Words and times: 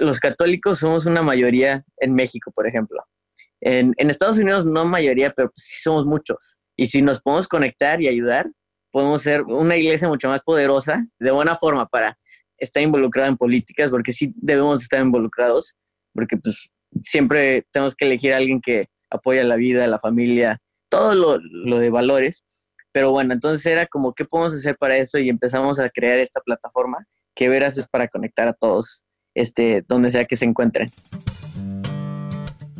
los 0.00 0.20
católicos 0.20 0.78
somos 0.78 1.06
una 1.06 1.22
mayoría 1.22 1.84
en 1.98 2.14
México, 2.14 2.50
por 2.54 2.66
ejemplo. 2.66 3.02
En, 3.60 3.94
Estados 3.98 4.38
Unidos 4.38 4.64
no 4.64 4.84
mayoría, 4.84 5.32
pero 5.34 5.50
pues 5.50 5.64
sí 5.64 5.80
somos 5.82 6.04
muchos. 6.04 6.58
Y 6.76 6.86
si 6.86 7.02
nos 7.02 7.20
podemos 7.20 7.48
conectar 7.48 8.00
y 8.00 8.08
ayudar, 8.08 8.50
podemos 8.90 9.22
ser 9.22 9.42
una 9.42 9.76
iglesia 9.76 10.08
mucho 10.08 10.28
más 10.28 10.42
poderosa, 10.42 11.06
de 11.18 11.30
buena 11.30 11.56
forma, 11.56 11.86
para 11.86 12.16
estar 12.56 12.82
involucrada 12.82 13.28
en 13.28 13.36
políticas, 13.36 13.90
porque 13.90 14.12
sí 14.12 14.32
debemos 14.36 14.82
estar 14.82 15.00
involucrados, 15.00 15.74
porque 16.14 16.36
pues 16.36 16.68
siempre 17.00 17.66
tenemos 17.72 17.94
que 17.94 18.06
elegir 18.06 18.32
a 18.32 18.36
alguien 18.36 18.60
que 18.60 18.86
apoya 19.10 19.42
la 19.44 19.56
vida, 19.56 19.86
la 19.86 19.98
familia, 19.98 20.60
todo 20.88 21.14
lo, 21.14 21.38
lo 21.38 21.78
de 21.78 21.90
valores. 21.90 22.44
Pero 22.92 23.10
bueno, 23.10 23.34
entonces 23.34 23.66
era 23.66 23.86
como, 23.86 24.14
¿qué 24.14 24.24
podemos 24.24 24.54
hacer 24.54 24.76
para 24.76 24.96
eso? 24.96 25.18
Y 25.18 25.28
empezamos 25.28 25.78
a 25.78 25.90
crear 25.90 26.18
esta 26.18 26.40
plataforma 26.40 27.06
que 27.34 27.48
verás 27.48 27.78
es 27.78 27.86
para 27.86 28.08
conectar 28.08 28.48
a 28.48 28.52
todos, 28.52 29.04
este, 29.38 29.84
donde 29.88 30.10
sea 30.10 30.24
que 30.24 30.36
se 30.36 30.44
encuentren. 30.44 30.90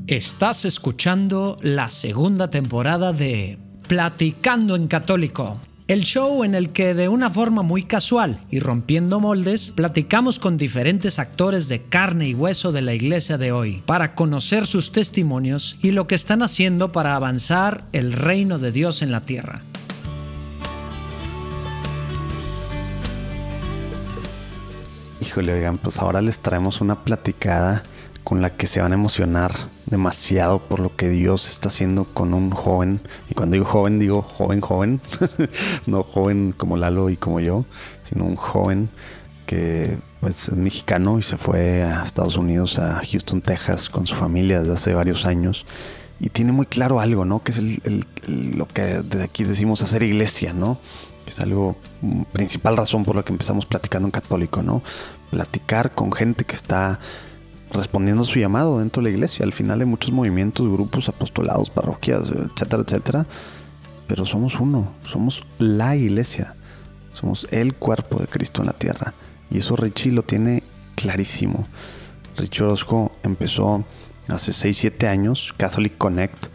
Estás 0.06 0.64
escuchando 0.64 1.56
la 1.60 1.90
segunda 1.90 2.50
temporada 2.50 3.12
de 3.12 3.58
Platicando 3.86 4.74
en 4.74 4.88
Católico, 4.88 5.60
el 5.86 6.02
show 6.02 6.44
en 6.44 6.54
el 6.54 6.70
que 6.70 6.94
de 6.94 7.08
una 7.08 7.30
forma 7.30 7.62
muy 7.62 7.84
casual 7.84 8.40
y 8.50 8.60
rompiendo 8.60 9.20
moldes, 9.20 9.72
platicamos 9.74 10.38
con 10.38 10.56
diferentes 10.56 11.18
actores 11.18 11.68
de 11.68 11.82
carne 11.82 12.28
y 12.28 12.34
hueso 12.34 12.72
de 12.72 12.82
la 12.82 12.94
iglesia 12.94 13.38
de 13.38 13.52
hoy 13.52 13.82
para 13.86 14.14
conocer 14.14 14.66
sus 14.66 14.92
testimonios 14.92 15.76
y 15.80 15.92
lo 15.92 16.06
que 16.06 16.14
están 16.14 16.42
haciendo 16.42 16.92
para 16.92 17.14
avanzar 17.14 17.84
el 17.92 18.12
reino 18.12 18.58
de 18.58 18.72
Dios 18.72 19.00
en 19.00 19.12
la 19.12 19.22
tierra. 19.22 19.62
Híjole, 25.20 25.52
oigan, 25.52 25.78
pues 25.78 25.98
ahora 25.98 26.20
les 26.22 26.38
traemos 26.38 26.80
una 26.80 27.04
platicada 27.04 27.82
con 28.24 28.42
la 28.42 28.50
que 28.50 28.66
se 28.66 28.80
van 28.80 28.92
a 28.92 28.94
emocionar 28.94 29.50
demasiado 29.86 30.58
por 30.60 30.80
lo 30.80 30.94
que 30.94 31.08
Dios 31.08 31.48
está 31.48 31.68
haciendo 31.68 32.04
con 32.04 32.34
un 32.34 32.50
joven. 32.50 33.00
Y 33.30 33.34
cuando 33.34 33.54
digo 33.54 33.64
joven, 33.64 33.98
digo 33.98 34.22
joven, 34.22 34.60
joven. 34.60 35.00
no 35.86 36.02
joven 36.02 36.54
como 36.56 36.76
Lalo 36.76 37.10
y 37.10 37.16
como 37.16 37.40
yo, 37.40 37.64
sino 38.02 38.24
un 38.26 38.36
joven 38.36 38.90
que 39.46 39.96
pues 40.20 40.50
es 40.50 40.56
mexicano 40.56 41.18
y 41.18 41.22
se 41.22 41.38
fue 41.38 41.82
a 41.82 42.02
Estados 42.02 42.36
Unidos, 42.36 42.78
a 42.78 43.00
Houston, 43.04 43.40
Texas, 43.40 43.88
con 43.88 44.06
su 44.06 44.14
familia 44.14 44.60
desde 44.60 44.74
hace 44.74 44.94
varios 44.94 45.24
años. 45.24 45.64
Y 46.20 46.28
tiene 46.28 46.52
muy 46.52 46.66
claro 46.66 47.00
algo, 47.00 47.24
¿no? 47.24 47.42
Que 47.42 47.52
es 47.52 47.60
lo 48.28 48.68
que 48.68 49.00
desde 49.02 49.24
aquí 49.24 49.44
decimos 49.44 49.80
hacer 49.80 50.02
iglesia, 50.02 50.52
¿no? 50.52 50.78
Que 51.24 51.30
es 51.30 51.40
algo, 51.40 51.76
mm, 52.02 52.22
principal 52.32 52.76
razón 52.76 53.04
por 53.04 53.16
la 53.16 53.22
que 53.22 53.32
empezamos 53.32 53.64
platicando 53.64 54.08
en 54.08 54.10
católico, 54.10 54.62
¿no? 54.62 54.82
Platicar 55.30 55.94
con 55.94 56.12
gente 56.12 56.44
que 56.44 56.54
está 56.54 56.98
respondiendo 57.72 58.22
a 58.22 58.26
su 58.26 58.38
llamado 58.38 58.78
dentro 58.78 59.02
de 59.02 59.10
la 59.10 59.14
iglesia. 59.16 59.44
Al 59.44 59.52
final 59.52 59.80
hay 59.80 59.86
muchos 59.86 60.12
movimientos, 60.12 60.70
grupos, 60.70 61.08
apostolados, 61.08 61.70
parroquias, 61.70 62.30
etcétera, 62.30 62.82
etcétera. 62.86 63.26
Pero 64.06 64.24
somos 64.24 64.58
uno, 64.58 64.92
somos 65.04 65.44
la 65.58 65.96
iglesia. 65.96 66.54
Somos 67.12 67.46
el 67.50 67.74
cuerpo 67.74 68.20
de 68.20 68.26
Cristo 68.26 68.62
en 68.62 68.66
la 68.66 68.72
tierra. 68.72 69.12
Y 69.50 69.58
eso 69.58 69.76
Richie 69.76 70.12
lo 70.12 70.22
tiene 70.22 70.62
clarísimo. 70.94 71.66
Richie 72.36 72.64
Orozco 72.64 73.12
empezó 73.22 73.84
hace 74.28 74.52
6, 74.52 74.78
7 74.78 75.08
años, 75.08 75.52
Catholic 75.56 75.98
Connect, 75.98 76.46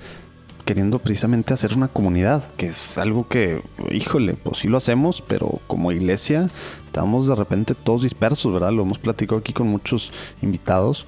queriendo 0.66 1.00
precisamente 1.00 1.54
hacer 1.54 1.74
una 1.76 1.88
comunidad, 1.88 2.54
que 2.56 2.68
es 2.68 2.98
algo 2.98 3.28
que, 3.28 3.62
híjole, 3.92 4.34
pues 4.36 4.60
sí 4.60 4.68
lo 4.68 4.78
hacemos, 4.78 5.22
pero 5.22 5.60
como 5.68 5.92
iglesia 5.92 6.50
estamos 6.86 7.28
de 7.28 7.36
repente 7.36 7.76
todos 7.76 8.04
dispersos, 8.04 8.54
¿verdad? 8.54 8.72
Lo 8.72 8.84
hemos 8.84 9.00
platicado 9.00 9.40
aquí 9.40 9.54
con 9.54 9.68
muchos 9.68 10.12
invitados. 10.42 11.06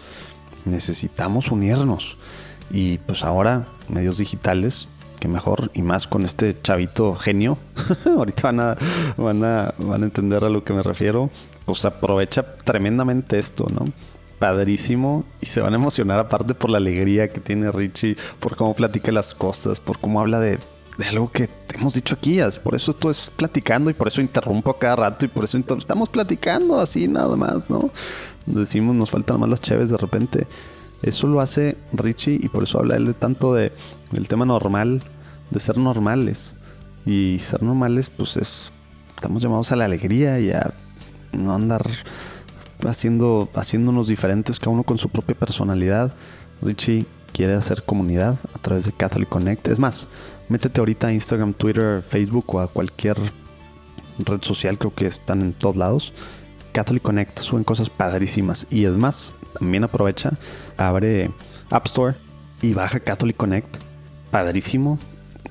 Necesitamos 0.65 1.51
unirnos. 1.51 2.17
Y 2.71 2.97
pues 2.99 3.23
ahora, 3.23 3.67
medios 3.87 4.17
digitales, 4.17 4.87
que 5.19 5.27
mejor 5.27 5.71
y 5.73 5.81
más 5.81 6.07
con 6.07 6.25
este 6.25 6.59
chavito 6.61 7.15
genio. 7.15 7.57
Ahorita 8.05 8.51
van 8.51 8.59
a, 8.59 8.77
van, 9.17 9.43
a, 9.43 9.73
van 9.77 10.03
a 10.03 10.05
entender 10.05 10.43
a 10.43 10.49
lo 10.49 10.63
que 10.63 10.73
me 10.73 10.81
refiero. 10.81 11.29
Pues 11.65 11.85
aprovecha 11.85 12.57
tremendamente 12.57 13.39
esto, 13.39 13.67
¿no? 13.73 13.85
Padrísimo 14.39 15.23
y 15.41 15.45
se 15.45 15.61
van 15.61 15.73
a 15.73 15.77
emocionar 15.77 16.19
aparte 16.19 16.53
por 16.53 16.69
la 16.69 16.77
alegría 16.77 17.29
que 17.29 17.39
tiene 17.39 17.71
Richie, 17.71 18.17
por 18.39 18.55
cómo 18.55 18.73
platica 18.73 19.11
las 19.11 19.33
cosas, 19.33 19.79
por 19.79 19.99
cómo 19.99 20.19
habla 20.19 20.39
de, 20.39 20.59
algo 21.09 21.31
que 21.31 21.49
hemos 21.73 21.93
dicho 21.93 22.15
aquí. 22.15 22.39
Por 22.63 22.75
eso 22.75 22.91
esto 22.91 23.09
es 23.09 23.31
platicando 23.35 23.89
y 23.89 23.93
por 23.93 24.07
eso 24.07 24.21
interrumpo 24.21 24.73
cada 24.73 24.95
rato 24.95 25.25
y 25.25 25.27
por 25.27 25.43
eso 25.43 25.57
estamos 25.57 26.09
platicando 26.09 26.79
así 26.79 27.07
nada 27.07 27.35
más, 27.35 27.69
¿no? 27.69 27.89
Decimos 28.45 28.95
nos 28.95 29.09
faltan 29.09 29.39
más 29.39 29.49
las 29.49 29.61
chaves 29.61 29.89
de 29.89 29.97
repente. 29.97 30.47
Eso 31.01 31.27
lo 31.27 31.41
hace 31.41 31.77
Richie 31.93 32.39
y 32.41 32.47
por 32.47 32.63
eso 32.63 32.79
habla 32.79 32.95
él 32.95 33.05
de 33.05 33.13
tanto 33.13 33.53
de, 33.53 33.71
del 34.11 34.27
tema 34.27 34.45
normal, 34.45 35.03
de 35.51 35.59
ser 35.59 35.77
normales. 35.77 36.55
Y 37.05 37.37
ser 37.39 37.61
normales 37.61 38.09
pues 38.09 38.37
es, 38.37 38.71
estamos 39.15 39.43
llamados 39.43 39.71
a 39.71 39.75
la 39.75 39.85
alegría 39.85 40.39
y 40.39 40.51
a 40.51 40.73
no 41.33 41.53
andar 41.53 41.83
haciendo, 42.85 43.49
haciéndonos 43.53 44.07
diferentes, 44.07 44.59
cada 44.59 44.71
uno 44.71 44.83
con 44.83 44.97
su 44.97 45.09
propia 45.09 45.35
personalidad. 45.35 46.13
Richie 46.61 47.05
quiere 47.33 47.53
hacer 47.53 47.83
comunidad 47.83 48.37
a 48.53 48.59
través 48.59 48.85
de 48.85 48.91
Catholic 48.91 49.29
Connect. 49.29 49.67
Es 49.67 49.79
más, 49.79 50.07
métete 50.49 50.79
ahorita 50.79 51.07
a 51.07 51.13
Instagram, 51.13 51.53
Twitter, 51.53 52.01
Facebook 52.01 52.55
o 52.55 52.59
a 52.59 52.67
cualquier 52.67 53.17
red 54.19 54.41
social, 54.41 54.77
creo 54.77 54.93
que 54.93 55.07
están 55.07 55.41
en 55.41 55.53
todos 55.53 55.75
lados. 55.75 56.13
Catholic 56.71 57.03
Connect 57.03 57.39
suben 57.39 57.63
cosas 57.63 57.89
padrísimas. 57.89 58.67
Y 58.69 58.85
es 58.85 58.93
más, 58.93 59.33
también 59.59 59.83
aprovecha, 59.83 60.31
abre 60.77 61.31
App 61.69 61.85
Store 61.87 62.15
y 62.61 62.73
baja 62.73 62.99
Catholic 62.99 63.37
Connect. 63.37 63.77
Padrísimo. 64.31 64.99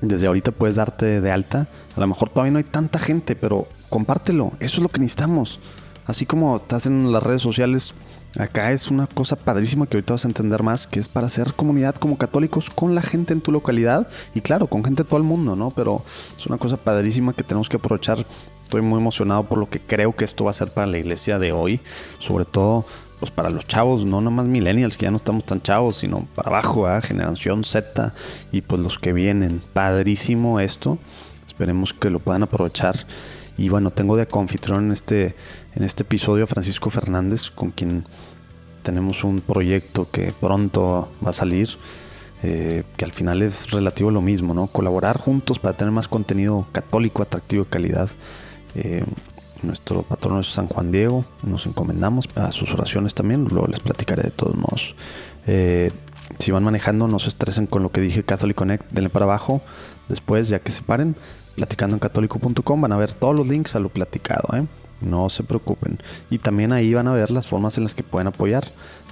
Desde 0.01 0.27
ahorita 0.27 0.51
puedes 0.51 0.75
darte 0.75 1.21
de 1.21 1.31
alta. 1.31 1.67
A 1.95 1.99
lo 1.99 2.07
mejor 2.07 2.29
todavía 2.29 2.51
no 2.51 2.57
hay 2.57 2.63
tanta 2.63 2.99
gente, 2.99 3.35
pero 3.35 3.67
compártelo. 3.89 4.51
Eso 4.59 4.77
es 4.77 4.83
lo 4.83 4.89
que 4.89 4.99
necesitamos. 4.99 5.59
Así 6.05 6.25
como 6.25 6.57
estás 6.57 6.85
en 6.85 7.11
las 7.11 7.23
redes 7.23 7.41
sociales, 7.41 7.93
acá 8.37 8.71
es 8.71 8.91
una 8.91 9.07
cosa 9.07 9.35
padrísima 9.35 9.87
que 9.87 9.97
ahorita 9.97 10.13
vas 10.13 10.25
a 10.25 10.27
entender 10.27 10.61
más, 10.61 10.87
que 10.87 10.99
es 10.99 11.07
para 11.07 11.27
hacer 11.27 11.53
comunidad 11.53 11.95
como 11.95 12.17
católicos 12.17 12.69
con 12.69 12.93
la 12.93 13.01
gente 13.01 13.33
en 13.33 13.41
tu 13.41 13.51
localidad 13.51 14.07
y 14.33 14.41
claro, 14.41 14.67
con 14.67 14.83
gente 14.83 15.03
de 15.03 15.09
todo 15.09 15.17
el 15.17 15.23
mundo, 15.23 15.55
¿no? 15.55 15.71
Pero 15.71 16.03
es 16.37 16.45
una 16.45 16.57
cosa 16.57 16.77
padrísima 16.77 17.33
que 17.33 17.43
tenemos 17.43 17.69
que 17.69 17.77
aprovechar. 17.77 18.25
Estoy 18.63 18.81
muy 18.81 18.99
emocionado 18.99 19.43
por 19.43 19.57
lo 19.57 19.69
que 19.69 19.79
creo 19.79 20.15
que 20.15 20.25
esto 20.25 20.45
va 20.45 20.51
a 20.51 20.53
ser 20.53 20.71
para 20.71 20.87
la 20.87 20.97
iglesia 20.97 21.39
de 21.39 21.51
hoy, 21.51 21.79
sobre 22.19 22.45
todo 22.45 22.85
pues 23.19 23.31
para 23.31 23.49
los 23.49 23.65
chavos, 23.65 24.05
no 24.05 24.21
nomás 24.21 24.45
millennials, 24.45 24.97
que 24.97 25.05
ya 25.05 25.11
no 25.11 25.17
estamos 25.17 25.45
tan 25.45 25.61
chavos, 25.61 25.97
sino 25.97 26.27
para 26.35 26.49
abajo, 26.49 26.89
¿eh? 26.89 27.01
generación 27.01 27.63
Z 27.63 28.13
y 28.51 28.61
pues 28.61 28.81
los 28.81 28.99
que 28.99 29.13
vienen. 29.13 29.61
Padrísimo 29.73 30.59
esto. 30.59 30.97
Esperemos 31.47 31.93
que 31.93 32.09
lo 32.09 32.19
puedan 32.19 32.43
aprovechar. 32.43 33.07
Y 33.57 33.69
bueno, 33.69 33.91
tengo 33.91 34.17
de 34.17 34.27
confitrón 34.27 34.91
este 34.91 35.35
en 35.75 35.83
este 35.83 36.03
episodio 36.03 36.47
Francisco 36.47 36.89
Fernández, 36.89 37.49
con 37.49 37.71
quien 37.71 38.05
tenemos 38.83 39.23
un 39.23 39.39
proyecto 39.39 40.07
que 40.09 40.33
pronto 40.39 41.09
va 41.23 41.29
a 41.31 41.33
salir, 41.33 41.69
eh, 42.43 42.83
que 42.97 43.05
al 43.05 43.11
final 43.11 43.41
es 43.41 43.71
relativo 43.71 44.09
a 44.09 44.13
lo 44.13 44.21
mismo, 44.21 44.53
¿no? 44.53 44.67
Colaborar 44.67 45.17
juntos 45.17 45.59
para 45.59 45.75
tener 45.75 45.91
más 45.91 46.07
contenido 46.07 46.67
católico, 46.71 47.23
atractivo 47.23 47.65
de 47.65 47.69
calidad. 47.69 48.09
Eh, 48.75 49.03
nuestro 49.63 50.03
patrono 50.03 50.41
es 50.41 50.47
San 50.47 50.67
Juan 50.67 50.91
Diego, 50.91 51.25
nos 51.43 51.65
encomendamos 51.65 52.29
a 52.35 52.51
sus 52.51 52.71
oraciones 52.71 53.13
también, 53.13 53.45
luego 53.45 53.67
les 53.67 53.79
platicaré 53.79 54.23
de 54.23 54.31
todos 54.31 54.55
modos. 54.55 54.95
Eh, 55.47 55.91
si 56.39 56.51
van 56.51 56.63
manejando, 56.63 57.07
no 57.07 57.19
se 57.19 57.29
estresen 57.29 57.67
con 57.67 57.83
lo 57.83 57.91
que 57.91 58.01
dije 58.01 58.23
Catholic 58.23 58.55
Connect, 58.55 58.91
denle 58.91 59.09
para 59.09 59.25
abajo. 59.25 59.61
Después, 60.07 60.49
ya 60.49 60.59
que 60.59 60.71
se 60.71 60.83
paren, 60.83 61.15
platicando 61.55 61.95
en 61.95 61.99
católico.com, 61.99 62.81
van 62.81 62.91
a 62.91 62.97
ver 62.97 63.13
todos 63.13 63.35
los 63.35 63.47
links 63.47 63.75
a 63.75 63.79
lo 63.79 63.89
platicado. 63.89 64.55
¿eh? 64.55 64.65
No 65.01 65.29
se 65.29 65.43
preocupen. 65.43 65.99
Y 66.29 66.37
también 66.39 66.71
ahí 66.71 66.93
van 66.93 67.07
a 67.07 67.13
ver 67.13 67.31
las 67.31 67.47
formas 67.47 67.77
en 67.77 67.83
las 67.83 67.93
que 67.93 68.03
pueden 68.03 68.27
apoyar. 68.27 68.65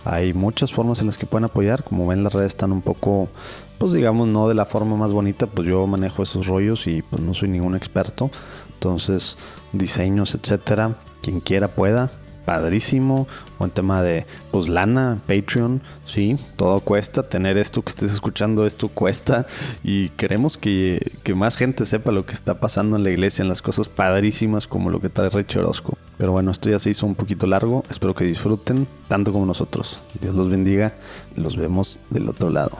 Hay 0.06 0.34
muchas 0.34 0.72
formas 0.72 1.00
en 1.00 1.08
las 1.08 1.18
que 1.18 1.26
pueden 1.26 1.46
apoyar. 1.46 1.84
Como 1.84 2.08
ven, 2.08 2.24
las 2.24 2.34
redes 2.34 2.50
están 2.50 2.72
un 2.72 2.82
poco, 2.82 3.30
pues 3.78 3.94
digamos, 3.94 4.28
no 4.28 4.48
de 4.48 4.56
la 4.56 4.66
forma 4.66 4.96
más 4.96 5.12
bonita. 5.12 5.48
Pues 5.48 5.68
yo 5.68 5.86
manejo 5.88 6.24
esos 6.24 6.48
rollos 6.48 6.88
y 6.88 7.02
pues 7.02 7.22
no 7.22 7.34
soy 7.34 7.50
ningún 7.50 7.76
experto. 7.76 8.30
Entonces, 8.74 9.38
diseños, 9.72 10.36
etcétera. 10.36 10.96
Quien 11.22 11.40
quiera 11.40 11.70
pueda 11.70 12.12
padrísimo. 12.46 13.28
O 13.60 13.66
en 13.66 13.72
tema 13.72 14.02
de, 14.02 14.26
pues, 14.52 14.70
lana, 14.70 15.20
Patreon, 15.28 15.82
sí, 16.06 16.38
todo 16.56 16.80
cuesta. 16.80 17.24
Tener 17.24 17.58
esto 17.58 17.82
que 17.82 17.90
estés 17.90 18.14
escuchando, 18.14 18.66
esto 18.66 18.88
cuesta. 18.90 19.46
Y 19.84 20.10
queremos 20.10 20.58
que, 20.58 21.12
más 21.36 21.56
gente 21.56 21.86
sepa 21.86 22.12
lo 22.12 22.26
que 22.26 22.34
está 22.34 22.60
pasando 22.60 22.96
en 22.96 23.04
la 23.04 23.10
iglesia, 23.10 23.44
en 23.44 23.50
las 23.50 23.62
cosas 23.62 23.88
padrísimas 23.88 24.68
como 24.68 24.90
lo 24.90 25.00
que 25.00 25.10
trae 25.10 25.30
Rich 25.30 25.58
Orozco. 25.58 25.98
Pero 26.18 26.32
bueno, 26.32 26.52
esto 26.52 26.70
ya 26.70 26.80
se 26.80 26.90
hizo 26.90 27.06
un 27.06 27.16
poquito 27.16 27.48
largo. 27.48 27.84
Espero 27.90 28.14
que 28.14 28.26
disfruten 28.26 28.88
tanto 29.08 29.34
como 29.34 29.46
nosotros. 29.46 30.00
Dios 30.22 30.36
los 30.36 30.50
bendiga. 30.50 30.94
Los 31.36 31.56
vemos 31.56 32.00
del 32.10 32.30
otro 32.30 32.50
lado. 32.50 32.78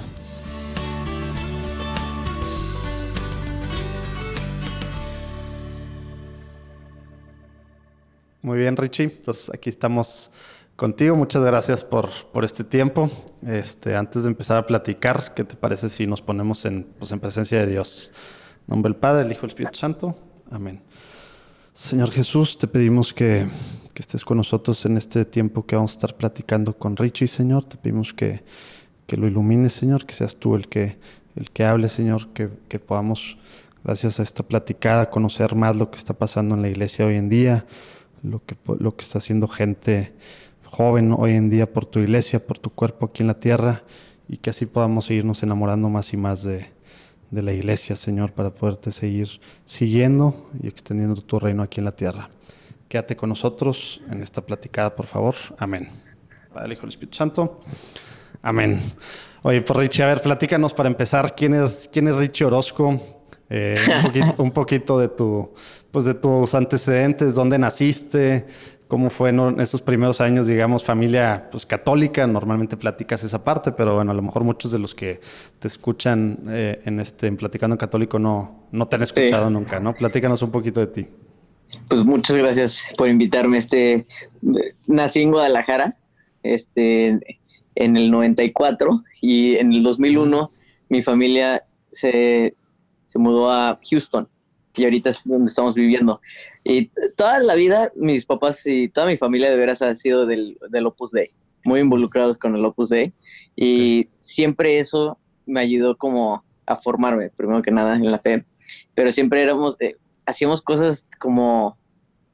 Muy 8.44 8.58
bien, 8.58 8.76
Richie. 8.76 9.06
Entonces 9.06 9.50
aquí 9.54 9.70
estamos 9.70 10.30
contigo. 10.76 11.16
Muchas 11.16 11.42
gracias 11.44 11.86
por, 11.86 12.10
por 12.34 12.44
este 12.44 12.66
tiempo. 12.66 13.10
Este, 13.48 13.96
antes 13.96 14.24
de 14.24 14.30
empezar 14.30 14.58
a 14.58 14.66
platicar, 14.66 15.34
¿qué 15.34 15.46
te 15.46 15.56
parece 15.56 15.88
si 15.88 16.06
nos 16.06 16.22
ponemos 16.22 16.66
en, 16.66 16.84
pues, 17.00 17.14
en 17.14 17.22
presencia 17.22 17.60
de 17.60 17.68
Dios? 17.68 18.12
Nombre 18.68 18.92
del 18.92 19.00
Padre, 19.00 19.24
del 19.24 19.32
Hijo 19.32 19.40
y 19.40 19.44
del 19.44 19.50
Espíritu 19.52 19.80
Santo. 19.80 20.18
Amén. 20.52 20.82
Señor 21.72 22.12
Jesús, 22.12 22.58
te 22.58 22.68
pedimos 22.68 23.14
que, 23.14 23.48
que, 23.94 24.02
estés 24.02 24.26
con 24.26 24.36
nosotros 24.36 24.86
en 24.86 24.98
este 24.98 25.24
tiempo 25.24 25.66
que 25.66 25.78
vamos 25.78 25.92
a 25.92 25.94
estar 25.94 26.18
platicando 26.18 26.78
con 26.78 26.98
Richie, 26.98 27.28
Señor. 27.28 27.64
Te 27.64 27.78
pedimos 27.78 28.14
que, 28.14 28.44
que 29.08 29.16
lo 29.16 29.26
ilumines, 29.26 29.72
Señor, 29.72 30.06
que 30.06 30.14
seas 30.14 30.36
tú 30.36 30.56
el 30.56 30.68
que, 30.68 30.98
el 31.38 31.50
que 31.50 31.64
hable, 31.64 31.88
Señor, 31.88 32.28
que, 32.34 32.50
que 32.68 32.80
podamos, 32.80 33.38
gracias 33.86 34.20
a 34.20 34.24
esta 34.24 34.44
platicada, 34.44 35.10
conocer 35.10 35.56
más 35.56 35.78
lo 35.78 35.90
que 35.90 35.96
está 35.98 36.14
pasando 36.14 36.56
en 36.56 36.62
la 36.62 36.68
iglesia 36.68 37.06
hoy 37.06 37.16
en 37.16 37.30
día, 37.30 37.66
lo 38.24 38.44
que, 38.44 38.56
lo 38.80 38.96
que 38.96 39.04
está 39.04 39.20
haciendo 39.20 39.48
gente 39.48 40.14
joven 40.66 41.14
hoy 41.16 41.36
en 41.36 41.50
día 41.50 41.72
por 41.72 41.86
tu 41.86 42.00
iglesia, 42.00 42.46
por 42.46 42.58
tu 42.58 42.72
cuerpo 42.72 43.08
aquí 43.08 43.22
en 43.22 43.28
la 43.28 43.40
tierra, 43.40 43.84
y 44.28 44.38
que 44.38 44.50
así 44.50 44.66
podamos 44.66 45.06
seguirnos 45.06 45.44
enamorando 45.44 45.90
más 45.90 46.14
y 46.14 46.18
más 46.18 46.44
de, 46.44 46.66
de 47.30 47.42
la 47.42 47.52
iglesia, 47.52 47.96
Señor, 47.96 48.32
para 48.32 48.52
poderte 48.52 48.92
seguir 48.92 49.28
siguiendo 49.66 50.50
y 50.62 50.68
extendiendo 50.68 51.22
tu 51.22 51.40
reino 51.40 51.62
aquí 51.62 51.80
en 51.80 51.86
la 51.86 51.96
tierra. 51.96 52.30
Quédate 52.88 53.16
con 53.16 53.30
nosotros 53.30 54.02
en 54.10 54.22
esta 54.22 54.42
platicada, 54.42 54.96
por 54.96 55.08
favor. 55.08 55.36
Amén. 55.58 55.90
Padre, 56.54 56.74
Hijo 56.74 56.86
y 56.86 56.90
Espíritu 56.90 57.18
Santo. 57.18 57.62
Amén. 58.42 58.80
Oye, 59.42 59.62
pues 59.62 59.78
Richie, 59.78 60.04
a 60.04 60.08
ver, 60.08 60.22
platícanos 60.22 60.74
para 60.74 60.90
empezar, 60.90 61.36
¿quién 61.36 61.54
es, 61.56 61.90
quién 61.92 62.08
es 62.08 62.16
Richie 62.16 62.46
Orozco? 62.46 63.02
Eh, 63.50 63.76
un, 63.88 64.04
poquito, 64.04 64.44
un, 64.44 64.52
poquito, 64.52 65.00
de 65.00 65.10
tu, 65.10 65.54
pues 65.94 66.06
de 66.06 66.16
tus 66.16 66.56
antecedentes, 66.56 67.36
dónde 67.36 67.60
naciste, 67.60 68.48
cómo 68.88 69.12
fue 69.12 69.30
en 69.30 69.62
esos 69.62 69.84
primeros 69.84 70.22
años, 70.22 70.48
digamos, 70.48 70.84
familia 70.84 71.48
pues, 71.52 71.68
católica. 71.68 72.26
Normalmente 72.26 72.78
platicas 72.78 73.24
esa 73.24 73.44
parte, 73.44 73.72
pero 73.72 73.94
bueno, 73.94 74.10
a 74.10 74.16
lo 74.16 74.24
mejor 74.24 74.44
muchos 74.44 74.72
de 74.72 74.80
los 74.80 74.96
que 74.96 75.22
te 75.60 75.68
escuchan 75.68 76.46
eh, 76.50 76.82
en 76.86 77.00
este 77.00 77.28
en 77.28 77.38
Platicando 77.38 77.76
en 77.76 77.78
Católico 77.78 78.18
no, 78.18 78.66
no 78.72 78.88
te 78.88 78.96
han 78.96 79.04
escuchado 79.04 79.46
sí. 79.46 79.54
nunca, 79.54 79.80
¿no? 79.80 79.94
Platícanos 79.94 80.42
un 80.42 80.50
poquito 80.50 80.80
de 80.80 80.88
ti. 80.88 81.08
Pues 81.88 82.04
muchas 82.04 82.38
gracias 82.38 82.86
por 82.98 83.08
invitarme. 83.08 83.60
Este, 83.60 84.08
nací 84.88 85.22
en 85.22 85.30
Guadalajara, 85.30 85.96
este, 86.42 87.20
en 87.76 87.98
el 87.98 88.10
94 88.10 89.04
y 89.22 89.58
en 89.58 89.74
el 89.74 89.84
2001 89.84 90.52
mi 90.90 91.04
familia 91.04 91.64
se, 91.88 92.56
se 93.06 93.20
mudó 93.20 93.52
a 93.52 93.80
Houston 93.88 94.28
y 94.76 94.84
ahorita 94.86 95.10
es 95.10 95.22
donde 95.24 95.48
estamos 95.48 95.76
viviendo. 95.76 96.22
Y 96.64 96.90
toda 97.16 97.40
la 97.40 97.56
vida 97.56 97.92
mis 97.96 98.26
papás 98.26 98.66
y 98.66 98.90
toda 98.90 99.08
mi 99.08 99.18
familia 99.18 99.50
de 99.50 99.58
veras 99.58 99.82
ha 99.82 99.94
sido 99.96 100.26
del, 100.26 100.58
del 100.70 100.88
Opus 100.88 101.12
Dei, 101.12 101.30
muy 101.64 101.80
involucrados 101.80 102.38
con 102.38 102.56
el 102.56 102.66
Opus 102.66 102.90
Dei 102.90 103.14
y 103.56 104.02
okay. 104.02 104.12
siempre 104.18 104.80
eso 104.80 105.18
me 105.46 105.60
ayudó 105.60 105.98
como 105.98 106.44
a 106.66 106.76
formarme, 106.76 107.30
primero 107.30 107.62
que 107.62 107.72
nada, 107.72 107.96
en 107.96 108.10
la 108.10 108.20
fe, 108.20 108.46
pero 108.96 109.12
siempre 109.12 109.42
éramos, 109.42 109.76
eh, 109.80 109.98
hacíamos 110.26 110.62
cosas 110.62 111.06
como 111.20 111.78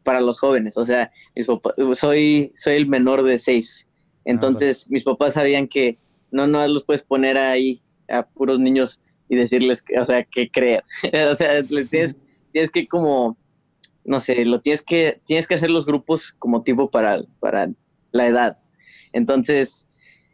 para 0.03 0.21
los 0.21 0.39
jóvenes, 0.39 0.77
o 0.77 0.85
sea, 0.85 1.11
mis 1.35 1.47
papás, 1.47 1.73
soy, 1.93 2.51
soy 2.53 2.75
el 2.75 2.87
menor 2.87 3.23
de 3.23 3.39
seis, 3.39 3.87
entonces 4.25 4.85
ah, 4.85 4.89
mis 4.91 5.03
papás 5.03 5.33
sabían 5.33 5.67
que 5.67 5.97
no, 6.31 6.45
no 6.45 6.67
los 6.67 6.83
puedes 6.83 7.03
poner 7.03 7.37
ahí 7.37 7.81
a 8.07 8.23
puros 8.23 8.59
niños 8.59 9.01
y 9.29 9.35
decirles, 9.35 9.83
o 9.99 10.05
sea, 10.05 10.23
que 10.23 10.49
creer, 10.49 10.83
o 11.31 11.35
sea, 11.35 11.61
les 11.67 11.87
tienes, 11.89 12.17
tienes 12.51 12.69
que 12.69 12.87
como 12.87 13.37
no 14.09 14.19
sé, 14.19 14.43
lo 14.43 14.59
tienes 14.59 14.81
que, 14.81 15.21
tienes 15.25 15.45
que 15.45 15.53
hacer 15.53 15.69
los 15.69 15.85
grupos 15.85 16.33
como 16.39 16.61
tipo 16.61 16.89
para, 16.89 17.21
para 17.39 17.69
la 18.11 18.27
edad. 18.27 18.57
Entonces, 19.13 19.87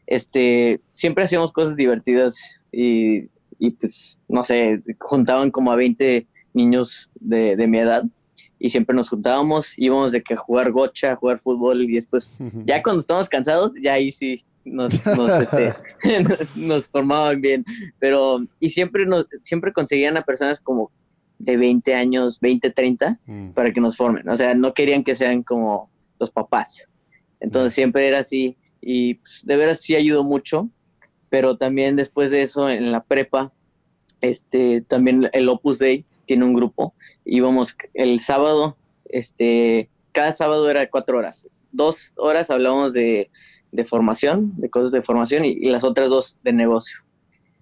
este, 0.07 0.79
siempre 0.93 1.25
hacíamos 1.25 1.51
cosas 1.51 1.75
divertidas 1.75 2.37
y, 2.71 3.29
y 3.59 3.71
pues, 3.71 4.17
no 4.29 4.45
sé, 4.45 4.81
juntaban 4.99 5.51
como 5.51 5.73
a 5.73 5.75
20 5.75 6.25
niños 6.53 7.09
de, 7.19 7.57
de, 7.57 7.67
mi 7.67 7.79
edad 7.79 8.05
y 8.59 8.69
siempre 8.69 8.95
nos 8.95 9.09
juntábamos, 9.09 9.77
íbamos 9.77 10.13
de 10.13 10.21
que 10.23 10.35
a 10.35 10.37
jugar 10.37 10.71
gocha, 10.71 11.11
a 11.11 11.15
jugar 11.17 11.37
fútbol 11.37 11.81
y 11.81 11.95
después, 11.95 12.31
ya 12.65 12.81
cuando 12.81 13.01
estábamos 13.01 13.27
cansados, 13.27 13.73
ya 13.81 13.93
ahí 13.93 14.09
sí 14.09 14.45
nos, 14.63 15.05
nos, 15.05 15.41
este, 15.41 15.73
nos 16.55 16.87
formaban 16.87 17.41
bien, 17.41 17.65
pero, 17.99 18.45
y 18.61 18.69
siempre, 18.69 19.05
nos, 19.05 19.25
siempre 19.41 19.73
conseguían 19.73 20.15
a 20.15 20.23
personas 20.23 20.61
como 20.61 20.91
de 21.45 21.57
20 21.57 21.93
años, 21.93 22.39
20, 22.39 22.71
30, 22.71 23.19
mm. 23.25 23.49
para 23.51 23.71
que 23.71 23.79
nos 23.79 23.95
formen. 23.95 24.27
O 24.27 24.35
sea, 24.35 24.55
no 24.55 24.73
querían 24.73 25.03
que 25.03 25.15
sean 25.15 25.43
como 25.43 25.89
los 26.19 26.31
papás. 26.31 26.87
Entonces 27.39 27.71
mm. 27.71 27.75
siempre 27.75 28.07
era 28.07 28.19
así 28.19 28.57
y 28.81 29.15
pues, 29.15 29.41
de 29.43 29.55
veras 29.55 29.81
sí 29.81 29.95
ayudó 29.95 30.23
mucho, 30.23 30.69
pero 31.29 31.57
también 31.57 31.95
después 31.95 32.31
de 32.31 32.41
eso 32.41 32.69
en 32.69 32.91
la 32.91 33.03
prepa, 33.03 33.53
este, 34.21 34.81
también 34.81 35.29
el 35.33 35.47
Opus 35.49 35.79
Dei 35.79 36.05
tiene 36.25 36.45
un 36.45 36.53
grupo. 36.53 36.93
Íbamos 37.25 37.77
el 37.93 38.19
sábado, 38.19 38.75
este, 39.05 39.89
cada 40.11 40.31
sábado 40.31 40.69
era 40.69 40.89
cuatro 40.89 41.17
horas. 41.19 41.47
Dos 41.71 42.13
horas 42.17 42.49
hablábamos 42.49 42.93
de, 42.93 43.29
de 43.71 43.85
formación, 43.85 44.53
de 44.57 44.69
cosas 44.69 44.91
de 44.91 45.03
formación 45.03 45.45
y, 45.45 45.49
y 45.49 45.69
las 45.69 45.83
otras 45.83 46.09
dos 46.09 46.39
de 46.43 46.53
negocio. 46.53 46.99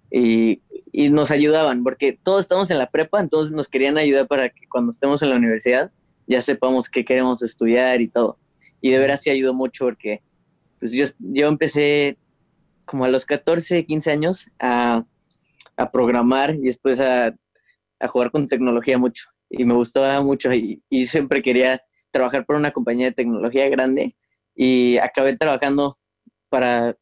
Y 0.10 0.62
y 0.96 1.10
nos 1.10 1.32
ayudaban, 1.32 1.84
porque 1.84 2.14
todos 2.14 2.42
estamos 2.42 2.70
en 2.70 2.78
la 2.78 2.92
prepa, 2.92 3.20
entonces 3.20 3.52
nos 3.52 3.68
querían 3.68 3.98
ayudar 3.98 4.28
para 4.28 4.50
que 4.50 4.68
cuando 4.70 4.92
estemos 4.92 5.24
en 5.24 5.32
la 5.32 5.38
universidad 5.38 5.92
ya 6.28 6.40
sepamos 6.40 6.88
qué 6.88 7.04
queremos 7.04 7.42
estudiar 7.42 8.00
y 8.00 8.08
todo. 8.08 8.38
Y 8.80 8.92
de 8.92 9.00
veras 9.00 9.22
sí 9.24 9.32
ayudó 9.32 9.56
mucho 9.56 9.86
porque 9.86 10.22
pues 10.80 10.92
yo, 10.92 11.06
yo 11.18 11.48
empecé 11.48 12.18
como 12.86 13.06
a 13.06 13.10
los 13.10 13.26
14, 13.26 13.86
15 13.86 14.12
años 14.12 14.48
a, 14.60 15.04
a 15.78 15.92
programar 15.92 16.54
y 16.56 16.62
después 16.62 17.00
a, 17.02 17.34
a, 18.00 18.08
jugar 18.08 18.30
con 18.30 18.48
tecnología 18.48 18.98
mucho. 19.00 19.26
Y 19.50 19.66
me 19.66 19.74
gustaba 19.74 20.22
mucho 20.22 20.54
y, 20.54 20.84
y 20.90 21.08
siempre 21.08 21.42
quería 21.42 21.82
trabajar 22.12 22.46
por 22.46 22.56
una 22.56 22.72
compañía 22.72 23.08
de 23.08 23.14
tecnología 23.14 23.68
grande 23.70 24.16
y 24.56 24.98
acabé 24.98 25.36
trabajando 25.36 25.98
para 26.50 26.96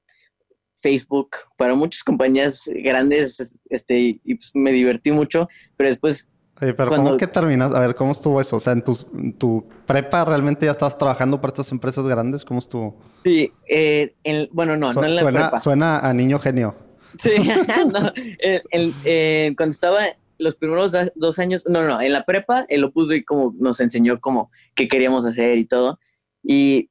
Facebook, 0.82 1.30
para 1.58 1.76
muchas 1.76 2.04
compañías 2.04 2.70
grandes, 2.84 3.54
este, 3.70 4.20
y 4.24 4.36
pues 4.36 4.52
me 4.54 4.72
divertí 4.72 5.12
mucho, 5.12 5.48
pero 5.76 5.90
después... 5.90 6.28
Oye, 6.62 6.74
pero 6.74 6.90
cuando... 6.90 7.12
¿cómo 7.12 7.18
que 7.18 7.28
terminas? 7.28 7.74
A 7.74 7.80
ver, 7.80 7.96
¿cómo 7.96 8.12
estuvo 8.12 8.40
eso? 8.40 8.58
O 8.58 8.60
sea, 8.60 8.74
¿en 8.74 8.84
tu, 8.84 8.98
en 9.14 9.34
tu 9.34 9.66
prepa 9.86 10.26
realmente 10.26 10.66
ya 10.66 10.72
estabas 10.72 10.98
trabajando 10.98 11.40
para 11.40 11.50
estas 11.50 11.72
empresas 11.72 12.06
grandes? 12.06 12.46
¿Cómo 12.46 12.60
estuvo? 12.60 13.00
Sí, 13.24 13.52
eh, 13.68 14.16
en, 14.24 14.48
bueno, 14.52 14.78
no, 14.78 14.94
Su 14.94 15.02
no 15.02 15.08
en 15.08 15.16
la 15.16 15.22
suena, 15.22 15.40
prepa. 15.40 15.60
Suena 15.60 16.00
a 16.00 16.14
niño 16.14 16.38
genio. 16.40 16.76
Sí, 17.18 17.32
no, 17.92 18.12
el, 18.72 18.94
el, 19.04 19.56
cuando 19.56 19.72
estaba 19.72 20.02
los 20.38 20.56
primeros 20.56 20.94
dos 21.16 21.40
años, 21.40 21.64
no, 21.68 21.84
no, 21.88 22.02
en 22.02 22.14
la 22.14 22.26
prepa, 22.26 22.66
el 22.68 22.84
Opus 22.84 23.10
Dei 23.10 23.24
como 23.24 23.54
nos 23.60 23.80
enseñó 23.80 24.20
como 24.20 24.52
qué 24.76 24.88
queríamos 24.88 25.26
hacer 25.26 25.58
y 25.58 25.66
todo. 25.66 26.00
Y, 26.44 26.90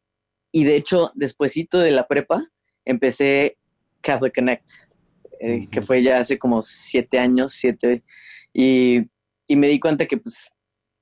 y 0.52 0.64
de 0.64 0.76
hecho, 0.76 1.10
despuesito 1.14 1.78
de 1.78 1.90
la 1.90 2.06
prepa, 2.06 2.44
empecé 2.84 3.58
Catholic 4.00 4.34
Connect, 4.34 4.68
eh, 5.40 5.54
uh 5.54 5.58
-huh. 5.58 5.70
que 5.70 5.80
fue 5.82 6.02
ya 6.02 6.18
hace 6.18 6.38
como 6.38 6.62
siete 6.62 7.18
años, 7.18 7.52
siete, 7.52 8.02
y, 8.52 9.00
y, 9.46 9.56
me 9.56 9.68
di 9.68 9.78
cuenta 9.78 10.06
que 10.06 10.16
pues 10.16 10.48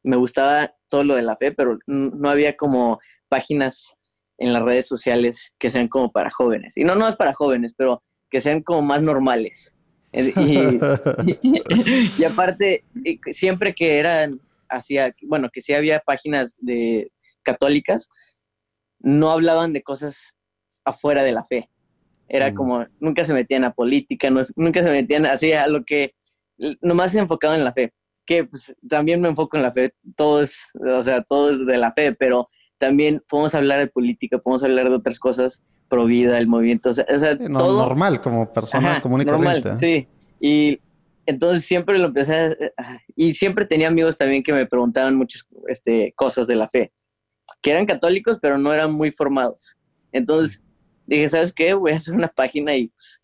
me 0.03 0.17
gustaba 0.17 0.75
todo 0.89 1.05
lo 1.05 1.15
de 1.17 1.23
la 1.23 1.37
fe, 1.37 1.53
pero 1.53 1.79
no 1.87 2.29
había 2.29 2.57
como 2.57 2.99
páginas 3.29 3.95
en 4.39 4.53
las 4.53 4.63
redes 4.63 4.87
sociales 4.87 5.53
que 5.59 5.71
sean 5.71 5.89
como 5.89 6.11
para 6.13 6.31
jóvenes. 6.31 6.77
Y 6.77 6.85
no, 6.85 6.95
no 6.95 7.09
es 7.09 7.17
para 7.17 7.35
jóvenes, 7.35 7.75
pero 7.77 8.03
que 8.31 8.41
sean 8.41 8.63
como 8.63 8.83
más 8.83 9.03
normales. 9.03 9.75
Y, 10.13 10.29
y, 10.41 10.81
y 12.19 12.25
aparte, 12.25 12.85
siempre 13.31 13.75
que 13.75 13.99
eran, 13.99 14.41
hacía, 14.69 15.15
bueno, 15.23 15.49
que 15.53 15.61
sí 15.61 15.75
había 15.75 16.01
páginas 16.01 16.57
de 16.61 17.11
católicas, 17.43 18.09
no 19.01 19.31
hablaban 19.31 19.73
de 19.73 19.83
cosas 19.83 20.35
afuera 20.85 21.23
de 21.23 21.33
la 21.33 21.45
fe. 21.45 21.69
Era 22.29 22.51
mm. 22.51 22.55
como, 22.55 22.87
nunca 23.01 23.25
se 23.25 23.33
metían 23.33 23.65
a 23.65 23.73
política, 23.73 24.31
no, 24.31 24.41
nunca 24.57 24.83
se 24.83 24.91
metían 24.91 25.27
así 25.27 25.53
a 25.53 25.67
lo 25.67 25.85
que, 25.85 26.15
nomás 26.83 27.13
se 27.13 27.19
enfocado 27.19 27.55
en 27.55 27.65
la 27.65 27.73
fe, 27.73 27.93
que 28.27 28.45
pues, 28.45 28.75
también 28.89 29.21
me 29.21 29.29
enfoco 29.29 29.57
en 29.57 29.63
la 29.63 29.73
fe, 29.73 29.93
todo 30.17 30.43
es, 30.43 30.59
o 30.75 31.03
sea, 31.03 31.23
todo 31.23 31.51
es 31.51 31.65
de 31.65 31.79
la 31.79 31.93
fe, 31.93 32.13
pero 32.13 32.49
también 32.79 33.23
podemos 33.29 33.55
hablar 33.55 33.81
de 33.81 33.89
política, 33.89 34.39
podemos 34.39 34.63
hablar 34.63 34.89
de 34.89 34.97
otras 34.97 35.19
cosas, 35.19 35.63
pro 35.89 36.05
vida, 36.05 36.39
el 36.39 36.47
movimiento, 36.47 36.91
o 36.91 36.93
sea, 36.93 37.07
o 37.13 37.19
sea 37.19 37.35
no, 37.37 37.59
todo. 37.59 37.79
Normal, 37.79 38.21
como 38.21 38.53
persona 38.53 38.93
Ajá, 38.93 39.01
común 39.01 39.23
y 39.23 39.25
normal, 39.25 39.63
corriente. 39.63 39.77
Sí, 39.77 40.09
y 40.41 40.81
entonces 41.27 41.65
siempre 41.65 41.99
lo 41.99 42.07
empecé 42.07 42.35
a, 42.35 42.57
y 43.17 43.35
siempre 43.35 43.65
tenía 43.65 43.89
amigos 43.89 44.19
también 44.19 44.43
que 44.43 44.53
me 44.53 44.67
preguntaban 44.67 45.17
muchas 45.17 45.49
este, 45.67 46.13
cosas 46.15 46.47
de 46.47 46.57
la 46.57 46.69
fe, 46.69 46.93
que 47.63 47.71
eran 47.71 47.87
católicos, 47.87 48.39
pero 48.41 48.59
no 48.59 48.73
eran 48.73 48.93
muy 48.93 49.11
formados. 49.11 49.77
Entonces 50.13 50.63
dije, 51.09 51.29
¿sabes 51.29 51.53
qué? 51.53 51.75
Voy 51.75 51.93
a 51.93 51.97
hacer 51.97 52.15
una 52.15 52.29
página 52.29 52.77
y 52.77 52.89
pues, 52.89 53.23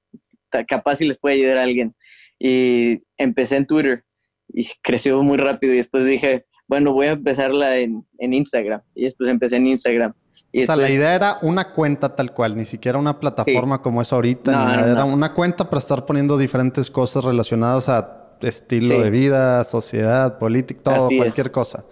capaz 0.67 0.97
si 0.97 1.07
les 1.07 1.19
puede 1.19 1.37
ayudar 1.37 1.59
a 1.59 1.63
alguien. 1.63 1.95
Y 2.39 3.03
empecé 3.17 3.57
en 3.57 3.67
Twitter 3.67 4.05
y 4.49 4.67
creció 4.83 5.23
muy 5.23 5.39
rápido 5.39 5.73
y 5.73 5.79
después 5.79 6.05
dije, 6.05 6.47
bueno, 6.67 6.93
voy 6.93 7.07
a 7.07 7.13
empezarla 7.13 7.77
en, 7.77 8.07
en 8.19 8.35
Instagram. 8.35 8.81
Y 8.95 9.05
después 9.05 9.29
empecé 9.29 9.57
en 9.57 9.67
Instagram. 9.67 10.13
o 10.13 10.67
sea, 10.67 10.77
la 10.77 10.91
idea 10.91 11.15
era 11.15 11.39
una 11.43 11.73
cuenta 11.73 12.17
tal 12.17 12.33
cual, 12.33 12.57
ni 12.57 12.65
siquiera 12.65 12.99
una 12.99 13.21
plataforma 13.21 13.83
como 13.83 14.03
es 14.03 14.13
ahorita. 14.13 14.91
era 14.91 15.05
una 15.05 15.35
cuenta 15.35 15.69
para 15.69 15.79
estar 15.81 16.07
poniendo 16.07 16.39
diferentes 16.39 16.91
cosas 16.91 17.25
relacionadas 17.25 17.89
a 17.89 18.25
estilo 18.41 19.01
de 19.01 19.11
vida, 19.11 19.65
sociedad, 19.65 20.39
política, 20.39 20.97
todo, 20.97 21.09
cualquier 21.17 21.51
cosa. 21.51 21.85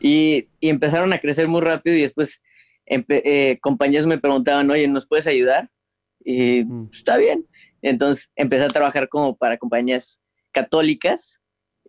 Y, 0.00 0.48
empezaron 0.60 1.12
a 1.12 1.20
crecer 1.20 1.48
muy 1.48 1.60
rápido 1.60 1.96
y 1.96 2.02
después 2.02 2.40
eh, 2.90 3.58
compañías 3.60 4.06
me 4.06 4.18
preguntaban, 4.18 4.70
oye, 4.70 4.88
¿nos 4.88 5.06
puedes 5.06 5.26
ayudar? 5.26 5.70
Y 6.24 6.64
pues, 6.64 6.98
está 6.98 7.16
bien. 7.16 7.46
Entonces 7.82 8.30
empecé 8.36 8.64
a 8.64 8.68
trabajar 8.68 9.08
como 9.08 9.36
para 9.36 9.58
compañías 9.58 10.20
católicas, 10.52 11.40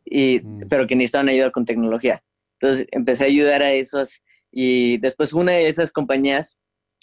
y, 0.06 0.40
mm. 0.44 0.68
pero 0.70 0.88
que 0.88 0.96
necesitaban 0.96 1.30
ayuda 1.30 1.52
con 1.52 1.66
tecnología. 1.66 2.24
Entonces 2.60 2.88
empecé 2.92 3.24
a 3.24 3.28
ayudar 3.28 3.62
a 3.62 3.72
esos 3.72 4.22
y 4.52 4.98
después 4.98 5.34
una 5.34 5.54
de 5.54 5.68
esas 5.68 5.92
compañías, 5.92 6.58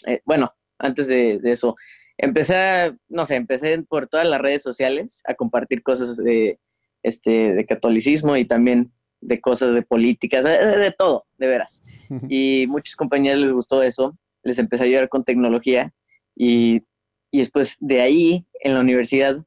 eh, 0.07 0.21
bueno, 0.25 0.53
antes 0.79 1.09
de, 1.09 1.41
eso, 1.45 1.77
empecé, 2.17 2.95
no 3.09 3.27
sé, 3.27 3.37
empecé 3.37 3.83
por 3.89 4.07
todas 4.07 4.29
las 4.29 4.41
redes 4.41 4.63
sociales 4.63 5.23
a 5.25 5.35
compartir 5.35 5.83
cosas 5.83 6.17
de, 6.17 6.61
este, 7.03 7.55
de 7.55 7.67
catolicismo 7.67 8.37
y 8.37 8.45
también 8.45 8.93
de 9.21 9.41
cosas 9.41 9.75
de 9.75 9.83
políticas, 9.83 10.45
de, 10.45 10.95
todo, 10.97 11.27
de 11.39 11.47
veras. 11.47 11.83
Y 12.29 12.67
muchas 12.69 12.97
compañías 12.97 13.37
les 13.39 13.53
gustó 13.53 13.83
eso, 13.83 14.17
les 14.43 14.59
empecé 14.59 14.85
a 14.85 14.87
ayudar 14.87 15.09
con 15.09 15.25
tecnología 15.25 15.93
y, 16.35 16.83
y 17.31 17.39
después 17.39 17.77
de 17.81 18.01
ahí, 18.01 18.47
en 18.61 18.75
la 18.75 18.81
universidad, 18.81 19.45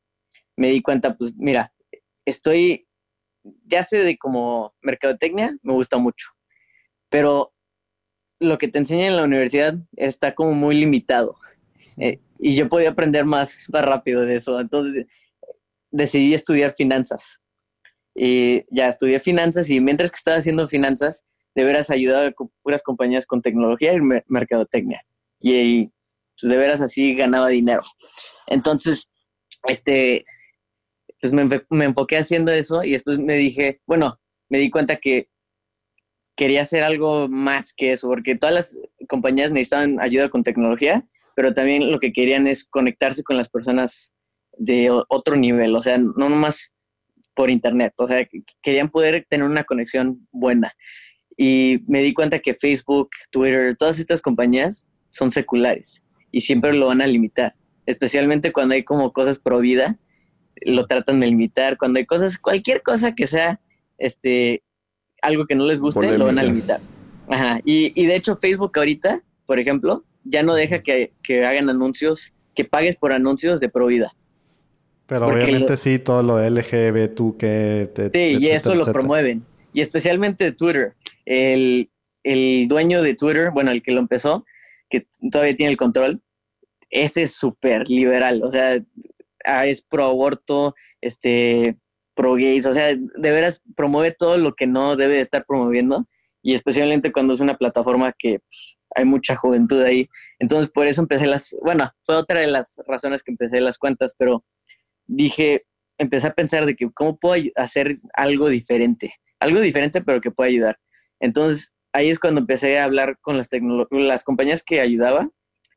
me 0.56 0.68
di 0.68 0.82
cuenta, 0.82 1.18
pues 1.18 1.34
mira, 1.36 1.74
estoy, 2.26 2.88
ya 3.66 3.84
sé 3.84 3.98
de 3.98 4.18
como 4.18 4.76
mercadotecnia, 4.82 5.58
me 5.64 5.74
gusta 5.74 5.98
mucho, 5.98 6.30
pero 7.10 7.54
lo 8.40 8.58
que 8.58 8.68
te 8.68 8.80
enseña 8.80 9.08
en 9.08 9.18
la 9.18 9.24
universidad 9.24 9.76
está 9.96 10.34
como 10.36 10.54
muy 10.54 10.76
limitado. 10.76 11.38
Eh, 11.98 12.20
y 12.40 12.56
yo 12.56 12.68
podía 12.68 12.90
aprender 12.90 13.26
más, 13.26 13.68
más 13.72 13.86
rápido 13.86 14.22
de 14.26 14.38
eso. 14.38 14.60
Entonces 14.60 15.06
decidí 15.92 16.34
estudiar 16.34 16.74
finanzas. 16.74 17.41
Y 18.16 18.64
ya 18.70 18.88
estudié 18.88 19.20
finanzas 19.20 19.70
y 19.70 19.80
mientras 19.80 20.12
que 20.12 20.18
estaba 20.18 20.38
haciendo 20.38 20.68
finanzas, 20.68 21.26
de 21.56 21.64
veras 21.64 21.90
ayudaba 21.90 22.28
a 22.28 22.34
puras 22.62 22.84
compañías 22.84 23.26
con 23.26 23.42
tecnología 23.42 23.94
y 23.94 24.00
mercadotecnia. 24.28 25.04
Y, 25.40 25.90
pues 26.40 26.50
de 26.50 26.58
veras 26.58 26.82
así 26.82 27.16
ganaba 27.16 27.50
dinero. 27.50 27.84
Entonces, 28.48 29.10
este, 29.68 30.24
pues 31.20 31.34
me, 31.34 31.48
me 31.70 31.86
enfoqué 31.86 32.18
haciendo 32.18 32.52
eso 32.52 32.84
y 32.84 32.92
después 32.92 33.18
me 33.18 33.36
dije, 33.36 33.82
bueno, 33.86 34.20
me 34.50 34.58
di 34.58 34.70
cuenta 34.70 34.98
que 34.98 35.30
quería 36.36 36.62
hacer 36.62 36.84
algo 36.84 37.28
más 37.28 37.74
que 37.74 37.92
eso, 37.92 38.08
porque 38.08 38.36
todas 38.36 38.56
las 38.56 38.78
compañías 39.08 39.52
necesitaban 39.52 40.00
ayuda 40.02 40.30
con 40.30 40.44
tecnología, 40.44 41.06
pero 41.36 41.54
también 41.54 41.92
lo 41.92 42.00
que 42.00 42.14
querían 42.14 42.48
es 42.48 42.66
conectarse 42.66 43.24
con 43.24 43.38
las 43.38 43.50
personas 43.50 44.14
de 44.58 44.90
otro 45.08 45.36
nivel, 45.36 45.76
o 45.76 45.82
sea, 45.82 45.98
no 45.98 46.30
nomás 46.30 46.74
por 47.34 47.50
internet, 47.50 47.94
o 47.98 48.08
sea, 48.08 48.28
querían 48.62 48.90
poder 48.90 49.26
tener 49.30 49.46
una 49.46 49.64
conexión 49.64 50.28
buena. 50.32 50.74
Y 51.38 51.80
me 51.88 52.02
di 52.02 52.14
cuenta 52.14 52.40
que 52.40 52.54
Facebook, 52.54 53.10
Twitter, 53.32 53.76
todas 53.78 54.00
estas 54.00 54.22
compañías 54.22 54.88
son 55.10 55.32
seculares 55.32 56.04
y 56.32 56.42
siempre 56.42 56.74
lo 56.74 56.88
van 56.88 57.02
a 57.02 57.08
limitar, 57.08 57.56
especialmente 57.86 58.52
cuando 58.52 58.76
hay 58.76 58.84
como 58.84 59.12
cosas 59.14 59.40
pro 59.40 59.60
vida, 59.60 59.98
lo 60.66 60.86
tratan 60.86 61.20
de 61.20 61.28
limitar, 61.28 61.78
cuando 61.78 62.00
hay 62.00 62.06
cosas, 62.06 62.38
cualquier 62.38 62.84
cosa 62.84 63.16
que 63.16 63.28
sea 63.28 63.60
este 63.98 64.64
algo 65.22 65.46
que 65.46 65.56
no 65.56 65.66
les 65.66 65.80
guste, 65.80 66.18
lo 66.18 66.26
van 66.26 66.40
a 66.40 66.44
limitar. 66.44 66.82
Ajá. 67.28 67.62
Y, 67.64 67.92
y, 68.00 68.08
de 68.08 68.16
hecho, 68.16 68.36
Facebook 68.38 68.72
ahorita, 68.76 69.24
por 69.46 69.60
ejemplo, 69.60 70.04
ya 70.24 70.44
no 70.44 70.56
deja 70.56 70.82
que, 70.82 71.14
que 71.24 71.46
hagan 71.46 71.70
anuncios, 71.70 72.34
que 72.56 72.66
pagues 72.66 72.96
por 72.96 73.14
anuncios 73.14 73.60
de 73.60 73.70
pro 73.70 73.88
vida. 73.88 74.14
Pero 75.12 75.28
obviamente 75.28 75.76
sí, 75.76 76.00
todo 76.00 76.24
lo 76.24 76.38
de 76.38 76.50
LGB, 76.50 77.14
tú 77.14 77.36
que... 77.38 77.92
Sí, 78.14 78.38
y 78.40 78.48
eso 78.48 78.74
lo 78.74 78.86
promueven. 78.86 79.46
Y 79.74 79.82
especialmente 79.82 80.54
Twitter. 80.54 80.96
El, 81.26 81.92
el 82.24 82.70
dueño 82.70 83.02
de 83.02 83.14
Twitter, 83.14 83.52
bueno, 83.52 83.72
el 83.72 83.84
que 83.84 83.92
lo 83.92 84.00
empezó, 84.00 84.46
que 84.90 85.06
todavía 85.30 85.54
tiene 85.58 85.74
el 85.74 85.78
control, 85.78 86.22
ese 86.90 87.24
es 87.24 87.34
súper 87.34 87.90
liberal. 87.90 88.42
O 88.42 88.52
sea, 88.52 88.78
ah, 89.44 89.66
es 89.66 89.82
pro 89.82 90.06
aborto, 90.06 90.76
este, 91.02 91.76
pro 92.16 92.36
gays, 92.36 92.66
o 92.66 92.72
sea, 92.72 92.96
de 92.96 93.32
veras 93.32 93.62
promueve 93.76 94.16
todo 94.18 94.38
lo 94.38 94.54
que 94.54 94.66
no 94.66 94.96
debe 94.96 95.16
de 95.16 95.20
estar 95.20 95.44
promoviendo 95.46 96.08
y 96.42 96.54
especialmente 96.54 97.12
cuando 97.12 97.34
es 97.34 97.42
una 97.42 97.58
plataforma 97.58 98.14
que 98.18 98.40
pues, 98.40 98.78
hay 98.96 99.04
mucha 99.04 99.36
juventud 99.36 99.82
ahí. 99.82 100.08
Entonces, 100.40 100.72
por 100.72 100.88
eso 100.88 101.02
empecé 101.02 101.28
las, 101.28 101.54
bueno, 101.62 101.92
fue 102.02 102.16
otra 102.16 102.40
de 102.40 102.48
las 102.48 102.80
razones 102.88 103.24
que 103.24 103.32
empecé 103.32 103.60
las 103.60 103.78
cuentas, 103.78 104.16
pero 104.18 104.46
dije, 105.12 105.66
empecé 105.98 106.28
a 106.28 106.34
pensar 106.34 106.66
de 106.66 106.76
que 106.76 106.90
cómo 106.92 107.18
puedo 107.18 107.44
hacer 107.56 107.96
algo 108.14 108.50
diferente, 108.50 109.14
algo 109.40 109.60
diferente 109.60 110.02
pero 110.02 110.22
que 110.22 110.32
pueda 110.32 110.50
ayudar. 110.50 110.80
Entonces, 111.20 111.74
ahí 111.94 112.10
es 112.10 112.18
cuando 112.18 112.42
empecé 112.42 112.80
a 112.80 112.86
hablar 112.86 113.18
con 113.22 113.38
las, 113.38 113.50
las 113.92 114.24
compañías 114.24 114.64
que 114.64 114.80
ayudaba, 114.80 115.30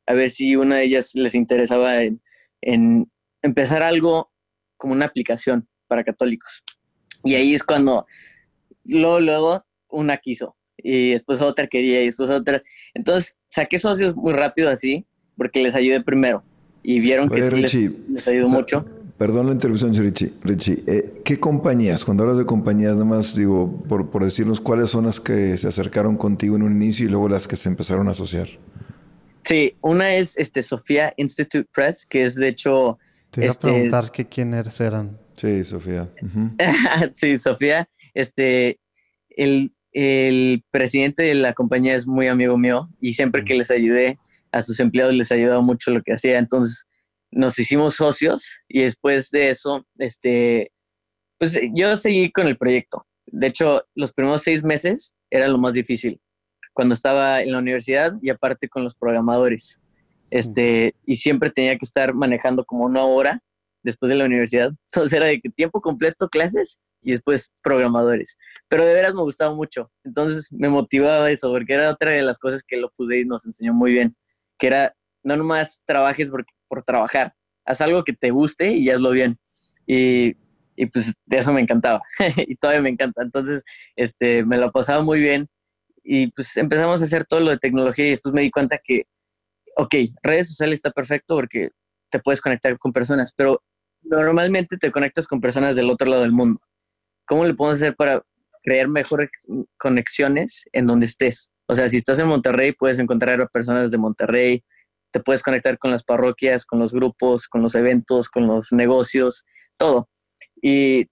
a 0.07 0.13
ver 0.13 0.29
si 0.29 0.55
una 0.55 0.77
de 0.77 0.83
ellas 0.83 1.11
les 1.15 1.35
interesaba 1.35 2.03
en, 2.03 2.21
en 2.61 3.11
empezar 3.41 3.83
algo 3.83 4.31
como 4.77 4.93
una 4.93 5.05
aplicación 5.05 5.67
para 5.87 6.03
católicos. 6.03 6.63
Y 7.23 7.35
ahí 7.35 7.53
es 7.53 7.63
cuando 7.63 8.05
luego, 8.85 9.19
luego 9.19 9.65
una 9.89 10.17
quiso 10.17 10.55
y 10.77 11.11
después 11.11 11.41
otra 11.41 11.67
quería 11.67 12.01
y 12.01 12.05
después 12.05 12.29
otra. 12.29 12.61
Entonces 12.93 13.37
saqué 13.47 13.79
socios 13.79 14.15
muy 14.15 14.33
rápido 14.33 14.69
así 14.69 15.05
porque 15.35 15.61
les 15.61 15.75
ayudé 15.75 16.01
primero 16.01 16.43
y 16.83 16.99
vieron 16.99 17.29
que 17.29 17.41
sí 17.41 17.89
les, 18.09 18.27
ayudó 18.27 18.47
mucho. 18.47 18.85
Perdón 19.17 19.47
la 19.47 19.53
interrupción, 19.53 19.93
Richie. 19.93 20.33
Richie, 20.41 20.83
eh, 20.87 21.21
¿qué 21.23 21.39
compañías? 21.39 22.03
Cuando 22.03 22.23
hablas 22.23 22.37
de 22.37 22.45
compañías, 22.45 22.93
nada 22.93 23.05
más 23.05 23.35
digo, 23.35 23.83
por, 23.87 24.09
por 24.09 24.25
decirnos 24.25 24.59
cuáles 24.59 24.89
son 24.89 25.05
las 25.05 25.21
que 25.21 25.55
se 25.57 25.67
acercaron 25.67 26.17
contigo 26.17 26.57
en 26.57 26.63
un 26.63 26.73
inicio 26.73 27.05
y 27.05 27.09
luego 27.09 27.29
las 27.29 27.47
que 27.47 27.55
se 27.55 27.69
empezaron 27.69 28.09
a 28.09 28.11
asociar. 28.11 28.49
Sí, 29.45 29.75
una 29.81 30.15
es 30.15 30.37
este 30.37 30.63
Sofía 30.63 31.13
Institute 31.17 31.69
Press, 31.71 32.05
que 32.05 32.23
es 32.23 32.35
de 32.35 32.47
hecho. 32.47 32.97
Te 33.29 33.41
iba 33.41 33.49
a 33.49 33.51
este, 33.51 33.67
preguntar 33.67 34.11
qué 34.11 34.25
quiénes 34.25 34.79
eran. 34.81 35.17
Sí, 35.35 35.63
Sofía. 35.63 36.09
sí, 37.11 37.37
Sofía. 37.37 37.87
Este, 38.13 38.79
el, 39.29 39.71
presidente 40.71 41.23
de 41.23 41.35
la 41.35 41.53
compañía 41.53 41.95
es 41.95 42.05
muy 42.05 42.27
amigo 42.27 42.57
mío 42.57 42.89
y 42.99 43.13
siempre 43.13 43.45
que 43.45 43.53
les 43.53 43.71
ayudé 43.71 44.19
a 44.51 44.61
sus 44.61 44.79
empleados 44.81 45.13
les 45.13 45.31
ha 45.31 45.35
ayudado 45.35 45.61
mucho 45.61 45.91
lo 45.91 46.01
que 46.01 46.13
hacía. 46.13 46.37
Entonces 46.39 46.85
nos 47.35 47.59
hicimos 47.59 47.95
socios 47.95 48.61
y 48.67 48.81
después 48.81 49.29
de 49.29 49.49
eso, 49.49 49.85
este, 49.99 50.71
pues 51.37 51.59
yo 51.73 51.97
seguí 51.97 52.31
con 52.31 52.47
el 52.47 52.57
proyecto. 52.57 53.05
De 53.25 53.47
hecho, 53.47 53.83
los 53.93 54.13
primeros 54.13 54.41
seis 54.43 54.63
meses 54.63 55.13
era 55.29 55.47
lo 55.49 55.57
más 55.57 55.73
difícil 55.73 56.19
cuando 56.73 56.93
estaba 56.93 57.41
en 57.41 57.51
la 57.51 57.59
universidad 57.59 58.13
y 58.21 58.29
aparte 58.29 58.69
con 58.69 58.83
los 58.83 58.95
programadores. 58.95 59.79
Este, 60.31 60.95
y 61.05 61.15
siempre 61.15 61.49
tenía 61.49 61.77
que 61.77 61.85
estar 61.85 62.13
manejando 62.13 62.65
como 62.65 62.85
una 62.85 63.03
hora 63.03 63.41
después 63.83 64.09
de 64.09 64.15
la 64.15 64.25
universidad. 64.25 64.69
Entonces 64.93 65.13
era 65.13 65.25
de 65.25 65.41
tiempo 65.55 65.81
completo 65.81 66.29
clases 66.29 66.79
y 67.01 67.11
después 67.11 67.51
programadores. 67.61 68.37
Pero 68.69 68.85
de 68.85 68.93
veras 68.93 69.13
me 69.13 69.21
gustaba 69.21 69.53
mucho. 69.53 69.91
Entonces 70.05 70.47
me 70.51 70.69
motivaba 70.69 71.29
eso, 71.29 71.51
porque 71.51 71.73
era 71.73 71.91
otra 71.91 72.11
de 72.11 72.21
las 72.21 72.39
cosas 72.39 72.63
que 72.63 72.77
lo 72.77 72.89
pude 72.91 73.19
y 73.19 73.25
nos 73.25 73.45
enseñó 73.45 73.73
muy 73.73 73.91
bien, 73.91 74.15
que 74.57 74.67
era 74.67 74.95
no 75.23 75.35
nomás 75.35 75.83
trabajes 75.85 76.29
por, 76.29 76.45
por 76.67 76.83
trabajar, 76.83 77.33
haz 77.65 77.81
algo 77.81 78.03
que 78.03 78.13
te 78.13 78.31
guste 78.31 78.73
y 78.73 78.89
hazlo 78.89 79.11
bien. 79.11 79.39
Y, 79.87 80.35
pues 80.91 81.15
de 81.25 81.37
eso 81.37 81.53
me 81.53 81.61
encantaba 81.61 82.01
y 82.37 82.55
todavía 82.55 82.81
me 82.81 82.89
encanta. 82.89 83.21
Entonces, 83.21 83.63
este, 83.95 84.43
me 84.45 84.57
lo 84.57 84.71
pasaba 84.71 85.01
muy 85.03 85.19
bien 85.19 85.47
y 86.03 86.27
pues 86.31 86.55
empezamos 86.57 87.01
a 87.01 87.05
hacer 87.05 87.25
todo 87.25 87.39
lo 87.39 87.49
de 87.49 87.57
tecnología 87.57 88.05
y 88.05 88.09
después 88.11 88.33
me 88.33 88.41
di 88.41 88.51
cuenta 88.51 88.79
que, 88.83 89.03
ok, 89.77 89.95
redes 90.21 90.49
sociales 90.49 90.77
está 90.77 90.91
perfecto 90.91 91.35
porque 91.35 91.69
te 92.11 92.19
puedes 92.19 92.41
conectar 92.41 92.77
con 92.77 92.93
personas, 92.93 93.33
pero 93.35 93.63
normalmente 94.03 94.77
te 94.77 94.91
conectas 94.91 95.27
con 95.27 95.41
personas 95.41 95.75
del 95.75 95.89
otro 95.89 96.07
lado 96.07 96.21
del 96.21 96.31
mundo. 96.31 96.61
¿Cómo 97.25 97.45
le 97.45 97.55
podemos 97.55 97.77
hacer 97.77 97.95
para 97.95 98.21
crear 98.63 98.87
mejores 98.87 99.29
conexiones 99.77 100.65
en 100.73 100.85
donde 100.85 101.07
estés? 101.07 101.51
O 101.67 101.75
sea, 101.75 101.89
si 101.89 101.97
estás 101.97 102.19
en 102.19 102.27
Monterrey, 102.27 102.73
puedes 102.73 102.99
encontrar 102.99 103.41
a 103.41 103.47
personas 103.47 103.89
de 103.89 103.97
Monterrey, 103.97 104.63
te 105.15 105.21
puedes 105.21 105.43
conectar 105.43 105.77
con 105.77 105.91
las 105.91 106.03
parroquias, 106.03 106.65
con 106.65 106.77
los 106.77 106.91
grupos, 106.91 107.47
con 107.47 107.61
los 107.61 107.73
eventos, 107.73 108.27
con 108.27 108.47
los 108.47 108.73
negocios, 108.73 109.45
todo. 109.77 110.09
Y, 110.61 111.07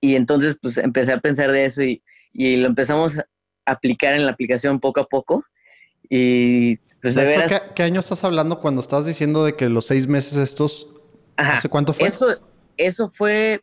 y 0.00 0.14
entonces, 0.14 0.56
pues 0.62 0.78
empecé 0.78 1.12
a 1.12 1.18
pensar 1.18 1.50
de 1.50 1.64
eso 1.64 1.82
y, 1.82 2.04
y, 2.32 2.54
lo 2.54 2.68
empezamos 2.68 3.18
a 3.18 3.26
aplicar 3.66 4.14
en 4.14 4.26
la 4.26 4.30
aplicación 4.30 4.78
poco 4.78 5.00
a 5.00 5.06
poco. 5.06 5.44
Y 6.08 6.76
pues 7.02 7.16
de 7.16 7.24
veras. 7.24 7.64
¿qué, 7.64 7.74
¿Qué 7.74 7.82
año 7.82 7.98
estás 7.98 8.22
hablando 8.22 8.60
cuando 8.60 8.80
estás 8.80 9.06
diciendo 9.06 9.44
de 9.44 9.56
que 9.56 9.68
los 9.68 9.86
seis 9.86 10.06
meses 10.06 10.38
estos 10.38 10.86
¿Hace 11.36 11.68
cuánto 11.68 11.92
fue? 11.92 12.06
Eso, 12.06 12.28
eso 12.76 13.10
fue 13.10 13.60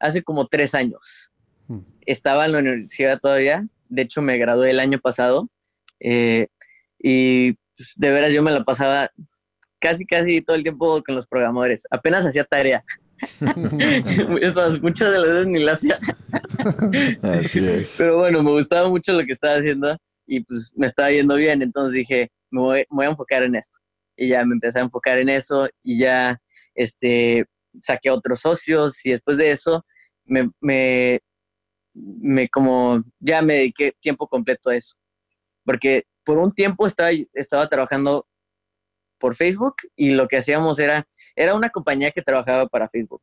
hace 0.00 0.24
como 0.24 0.48
tres 0.48 0.74
años. 0.74 1.30
Hmm. 1.68 1.82
Estaba 2.04 2.46
en 2.46 2.52
la 2.52 2.58
universidad 2.58 3.20
todavía. 3.20 3.64
De 3.88 4.02
hecho, 4.02 4.22
me 4.22 4.38
gradué 4.38 4.70
el 4.70 4.80
año 4.80 4.98
pasado. 4.98 5.48
Eh, 6.00 6.48
y 6.98 7.56
pues, 7.76 7.94
de 7.96 8.10
veras 8.10 8.32
yo 8.32 8.42
me 8.42 8.50
la 8.50 8.64
pasaba 8.64 9.10
casi, 9.78 10.04
casi 10.06 10.42
todo 10.42 10.56
el 10.56 10.62
tiempo 10.62 11.02
con 11.04 11.14
los 11.14 11.26
programadores. 11.26 11.84
Apenas 11.90 12.24
hacía 12.26 12.44
tarea. 12.44 12.84
es 14.40 14.54
más, 14.54 14.80
muchas 14.80 15.12
de 15.12 15.18
las 15.18 15.28
veces 15.28 15.46
ni 15.46 15.60
la 15.60 15.72
hacía. 15.72 15.98
Así 17.22 17.66
es. 17.66 17.94
Pero 17.96 18.18
bueno, 18.18 18.42
me 18.42 18.50
gustaba 18.50 18.88
mucho 18.88 19.12
lo 19.12 19.24
que 19.24 19.32
estaba 19.32 19.56
haciendo 19.56 19.96
y 20.26 20.40
pues 20.40 20.72
me 20.74 20.86
estaba 20.86 21.10
yendo 21.10 21.36
bien. 21.36 21.62
Entonces 21.62 21.94
dije, 21.94 22.30
me 22.50 22.60
voy, 22.60 22.78
me 22.90 22.96
voy 22.96 23.06
a 23.06 23.10
enfocar 23.10 23.42
en 23.42 23.54
esto. 23.54 23.78
Y 24.16 24.28
ya 24.28 24.44
me 24.44 24.54
empecé 24.54 24.78
a 24.78 24.82
enfocar 24.82 25.18
en 25.18 25.28
eso 25.28 25.68
y 25.82 25.98
ya 25.98 26.40
este, 26.74 27.44
saqué 27.82 28.10
otros 28.10 28.40
socios 28.40 29.04
y 29.04 29.12
después 29.12 29.36
de 29.36 29.50
eso 29.50 29.84
me, 30.24 30.50
me, 30.60 31.20
me 31.94 32.48
como 32.48 33.02
ya 33.20 33.42
me 33.42 33.54
dediqué 33.54 33.92
tiempo 34.00 34.26
completo 34.26 34.70
a 34.70 34.76
eso. 34.76 34.94
Porque 35.64 36.04
por 36.26 36.38
un 36.38 36.52
tiempo 36.52 36.86
estaba, 36.86 37.10
estaba 37.32 37.68
trabajando 37.68 38.26
por 39.18 39.34
Facebook 39.36 39.76
y 39.94 40.10
lo 40.10 40.26
que 40.28 40.36
hacíamos 40.36 40.78
era, 40.78 41.06
era 41.36 41.54
una 41.54 41.70
compañía 41.70 42.10
que 42.10 42.20
trabajaba 42.20 42.66
para 42.66 42.88
Facebook, 42.90 43.22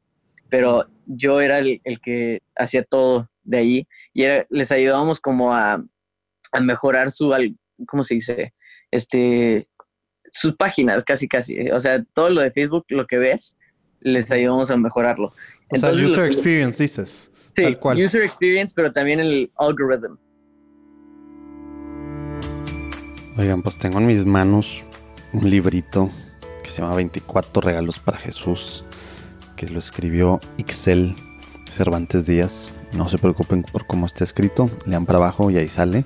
pero 0.50 0.86
yo 1.06 1.42
era 1.42 1.60
el, 1.60 1.82
el 1.84 2.00
que 2.00 2.42
hacía 2.56 2.84
todo 2.84 3.30
de 3.44 3.58
ahí 3.58 3.88
y 4.14 4.24
era, 4.24 4.48
les 4.50 4.72
ayudábamos 4.72 5.20
como 5.20 5.54
a, 5.54 5.84
a 6.54 6.60
mejorar 6.62 7.12
su, 7.12 7.32
¿cómo 7.86 8.04
se 8.04 8.16
dice? 8.16 8.54
Este, 8.90 9.68
sus 10.32 10.56
páginas, 10.56 11.04
casi, 11.04 11.28
casi. 11.28 11.70
O 11.72 11.80
sea, 11.80 12.04
todo 12.14 12.30
lo 12.30 12.42
de 12.42 12.52
Facebook, 12.52 12.86
lo 12.90 13.06
que 13.06 13.18
ves, 13.18 13.58
les 14.00 14.32
ayudamos 14.32 14.72
a 14.72 14.78
mejorarlo. 14.78 15.28
O 15.28 15.76
sea, 15.78 15.90
Entonces, 15.90 16.06
user 16.06 16.20
lo- 16.20 16.26
experience 16.26 16.82
dices. 16.82 17.32
Sí, 17.56 17.64
tal 17.64 17.80
cual. 17.80 18.04
user 18.04 18.24
experience, 18.24 18.74
pero 18.76 18.92
también 18.92 19.20
el 19.20 19.52
algorithm. 19.58 20.16
Oigan, 23.36 23.64
pues 23.64 23.80
tengo 23.80 23.98
en 23.98 24.06
mis 24.06 24.28
manos 24.28 24.84
un 25.32 25.50
librito 25.50 26.12
que 26.64 26.70
se 26.70 26.84
llama 26.84 26.96
24 26.96 27.62
regalos 27.62 27.98
para 27.98 28.16
Jesús, 28.20 28.86
que 29.56 29.68
lo 29.68 29.80
escribió 29.80 30.40
Ixel 30.58 31.16
Cervantes 31.68 32.28
Díaz. 32.28 32.70
No 32.96 33.10
se 33.10 33.18
preocupen 33.18 33.64
por 33.64 33.88
cómo 33.88 34.06
está 34.06 34.24
escrito, 34.24 34.70
lean 34.86 35.08
para 35.08 35.18
abajo 35.18 35.50
y 35.50 35.58
ahí 35.58 35.68
sale. 35.68 36.06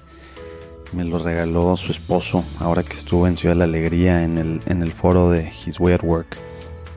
Me 0.93 1.03
lo 1.03 1.19
regaló 1.19 1.75
su 1.75 1.91
esposo 1.91 2.45
ahora 2.61 2.81
que 2.81 2.93
estuvo 2.93 3.27
en 3.27 3.35
Ciudad 3.35 3.55
de 3.55 3.59
la 3.59 3.65
Alegría 3.65 4.23
en 4.23 4.37
el, 4.37 4.61
en 4.67 4.81
el 4.81 4.93
foro 4.93 5.29
de 5.29 5.51
His 5.65 5.81
Way 5.81 5.95
at 5.95 6.03
Work. 6.03 6.37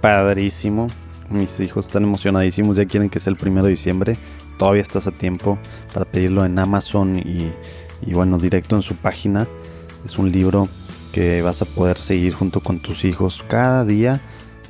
Padrísimo. 0.00 0.86
Mis 1.28 1.58
hijos 1.58 1.86
están 1.88 2.04
emocionadísimos, 2.04 2.76
ya 2.76 2.84
quieren 2.84 3.10
que 3.10 3.18
sea 3.18 3.32
el 3.32 3.36
primero 3.36 3.66
de 3.66 3.72
diciembre. 3.72 4.16
Todavía 4.60 4.82
estás 4.82 5.08
a 5.08 5.10
tiempo 5.10 5.58
para 5.92 6.04
pedirlo 6.04 6.44
en 6.44 6.56
Amazon 6.56 7.18
y, 7.18 7.50
y 8.02 8.12
bueno, 8.12 8.38
directo 8.38 8.76
en 8.76 8.82
su 8.82 8.94
página. 8.94 9.48
Es 10.04 10.18
un 10.18 10.30
libro 10.30 10.68
que 11.12 11.42
vas 11.42 11.62
a 11.62 11.64
poder 11.64 11.98
seguir 11.98 12.34
junto 12.34 12.60
con 12.60 12.80
tus 12.80 13.04
hijos 13.04 13.44
cada 13.48 13.84
día, 13.84 14.20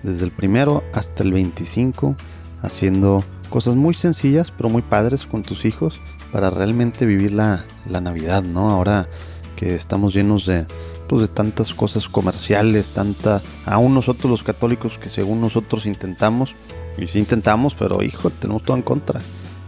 desde 0.03 0.25
el 0.25 0.31
primero 0.31 0.83
hasta 0.93 1.23
el 1.23 1.33
25, 1.33 2.17
haciendo 2.63 3.23
cosas 3.49 3.75
muy 3.75 3.95
sencillas 3.95 4.51
pero 4.51 4.69
muy 4.69 4.83
padres 4.83 5.27
con 5.27 5.43
tus 5.43 5.65
hijos 5.65 6.01
para 6.33 6.51
realmente 6.51 7.07
vivir 7.07 7.33
la, 7.33 7.65
la 7.87 8.01
Navidad, 8.01 8.43
¿no? 8.43 8.71
Ahora 8.71 9.09
que 9.57 9.75
estamos 9.75 10.15
llenos 10.15 10.47
de, 10.47 10.65
pues, 11.09 11.23
de 11.23 11.29
tantas 11.29 11.75
cosas 11.75 12.09
comerciales, 12.09 12.89
tanta, 12.89 13.43
aún 13.67 13.95
nosotros 13.95 14.31
los 14.31 14.43
católicos 14.43 14.97
que 14.97 15.09
según 15.09 15.41
nosotros 15.41 15.87
intentamos, 15.87 16.55
y 16.97 17.07
sí 17.07 17.19
intentamos, 17.19 17.75
pero 17.75 18.03
hijo, 18.03 18.31
tenemos 18.31 18.63
todo 18.63 18.77
en 18.77 18.83
contra. 18.83 19.21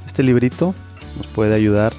Este 0.06 0.22
librito 0.22 0.74
nos 1.16 1.26
puede 1.26 1.54
ayudar 1.54 1.92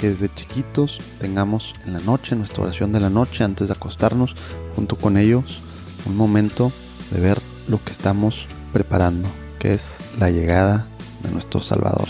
que 0.00 0.08
desde 0.08 0.32
chiquitos 0.32 0.98
tengamos 1.20 1.74
en 1.84 1.92
la 1.92 2.00
noche, 2.00 2.34
nuestra 2.34 2.62
oración 2.62 2.90
de 2.90 3.00
la 3.00 3.10
noche, 3.10 3.44
antes 3.44 3.68
de 3.68 3.74
acostarnos, 3.74 4.34
junto 4.74 4.96
con 4.96 5.18
ellos, 5.18 5.60
un 6.06 6.16
momento 6.16 6.72
de 7.10 7.20
ver 7.20 7.38
lo 7.68 7.84
que 7.84 7.92
estamos 7.92 8.46
preparando, 8.72 9.28
que 9.58 9.74
es 9.74 9.98
la 10.18 10.30
llegada 10.30 10.86
de 11.22 11.30
nuestro 11.30 11.60
Salvador. 11.60 12.08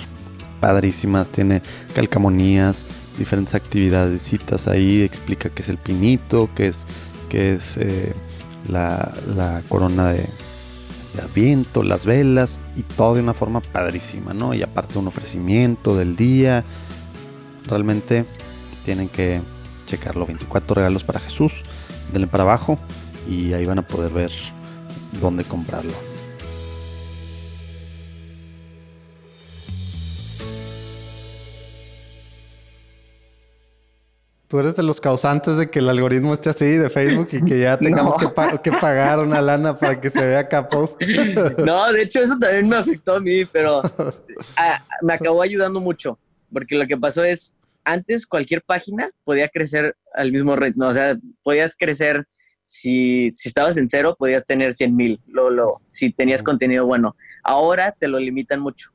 Padrísimas, 0.60 1.30
tiene 1.30 1.62
calcamonías, 1.92 2.86
diferentes 3.18 3.56
actividades, 3.56 4.22
citas 4.22 4.68
ahí, 4.68 5.02
explica 5.02 5.50
qué 5.50 5.62
es 5.62 5.68
el 5.68 5.78
pinito, 5.78 6.48
qué 6.54 6.68
es, 6.68 6.86
qué 7.28 7.54
es 7.54 7.76
eh, 7.76 8.12
la, 8.68 9.12
la 9.34 9.62
corona 9.68 10.12
de, 10.12 10.28
de 11.34 11.84
las 11.84 12.06
velas 12.06 12.60
y 12.76 12.82
todo 12.82 13.16
de 13.16 13.22
una 13.22 13.34
forma 13.34 13.60
padrísima, 13.60 14.32
¿no? 14.32 14.54
Y 14.54 14.62
aparte 14.62 14.96
un 14.96 15.08
ofrecimiento 15.08 15.96
del 15.96 16.14
día. 16.14 16.62
Realmente 17.66 18.24
tienen 18.84 19.08
que 19.08 19.40
checarlo. 19.86 20.26
24 20.26 20.74
regalos 20.74 21.04
para 21.04 21.20
Jesús. 21.20 21.62
Denle 22.12 22.26
para 22.26 22.42
abajo 22.42 22.78
y 23.28 23.52
ahí 23.52 23.64
van 23.66 23.78
a 23.78 23.86
poder 23.86 24.10
ver 24.12 24.32
dónde 25.20 25.44
comprarlo. 25.44 25.92
Tú 34.48 34.58
eres 34.58 34.74
de 34.74 34.82
los 34.82 35.00
causantes 35.00 35.56
de 35.56 35.70
que 35.70 35.78
el 35.78 35.88
algoritmo 35.88 36.34
esté 36.34 36.50
así 36.50 36.64
de 36.64 36.90
Facebook 36.90 37.28
y 37.32 37.44
que 37.44 37.60
ya 37.60 37.78
tengamos 37.78 38.14
No. 38.20 38.28
que, 38.28 38.34
pa- 38.34 38.58
que 38.60 38.72
pagar 38.72 39.20
una 39.20 39.40
lana 39.40 39.76
para 39.76 40.00
que 40.00 40.10
se 40.10 40.26
vea 40.26 40.40
acá 40.40 40.66
post. 40.68 41.00
No, 41.64 41.92
de 41.92 42.02
hecho 42.02 42.20
eso 42.20 42.36
también 42.38 42.68
me 42.68 42.76
afectó 42.76 43.14
a 43.16 43.20
mí, 43.20 43.44
pero 43.44 43.80
ah, 44.56 44.84
me 45.02 45.14
acabó 45.14 45.42
ayudando 45.42 45.78
mucho, 45.78 46.18
porque 46.52 46.76
lo 46.76 46.86
que 46.86 46.96
pasó 46.96 47.24
es, 47.24 47.54
antes 47.84 48.26
cualquier 48.26 48.62
página 48.62 49.10
podía 49.24 49.48
crecer 49.48 49.96
al 50.14 50.32
mismo 50.32 50.56
ritmo, 50.56 50.86
o 50.86 50.92
sea, 50.92 51.16
podías 51.42 51.76
crecer, 51.76 52.26
si, 52.62 53.30
si 53.32 53.48
estabas 53.48 53.76
en 53.76 53.88
cero, 53.88 54.16
podías 54.18 54.44
tener 54.44 54.74
100 54.74 54.94
mil, 54.94 55.20
lo, 55.26 55.50
lo, 55.50 55.80
si 55.88 56.12
tenías 56.12 56.42
contenido 56.42 56.86
bueno. 56.86 57.16
Ahora 57.42 57.92
te 57.92 58.06
lo 58.06 58.18
limitan 58.18 58.60
mucho. 58.60 58.90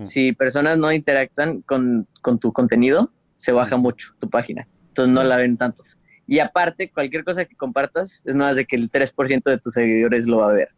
Si 0.00 0.32
personas 0.32 0.78
no 0.78 0.90
interactúan 0.90 1.60
con, 1.60 2.08
con 2.22 2.38
tu 2.38 2.54
contenido, 2.54 3.12
se 3.36 3.52
baja 3.52 3.76
mucho 3.76 4.14
tu 4.18 4.30
página, 4.30 4.66
entonces 4.88 5.14
no 5.14 5.22
la 5.22 5.36
ven 5.36 5.58
tantos. 5.58 5.98
Y 6.26 6.38
aparte, 6.38 6.90
cualquier 6.90 7.24
cosa 7.24 7.44
que 7.44 7.56
compartas 7.56 8.22
es 8.24 8.34
más 8.34 8.56
de 8.56 8.64
que 8.64 8.76
el 8.76 8.90
3% 8.90 9.42
de 9.42 9.58
tus 9.58 9.74
seguidores 9.74 10.26
lo 10.26 10.38
va 10.38 10.50
a 10.50 10.54
ver. 10.54 10.68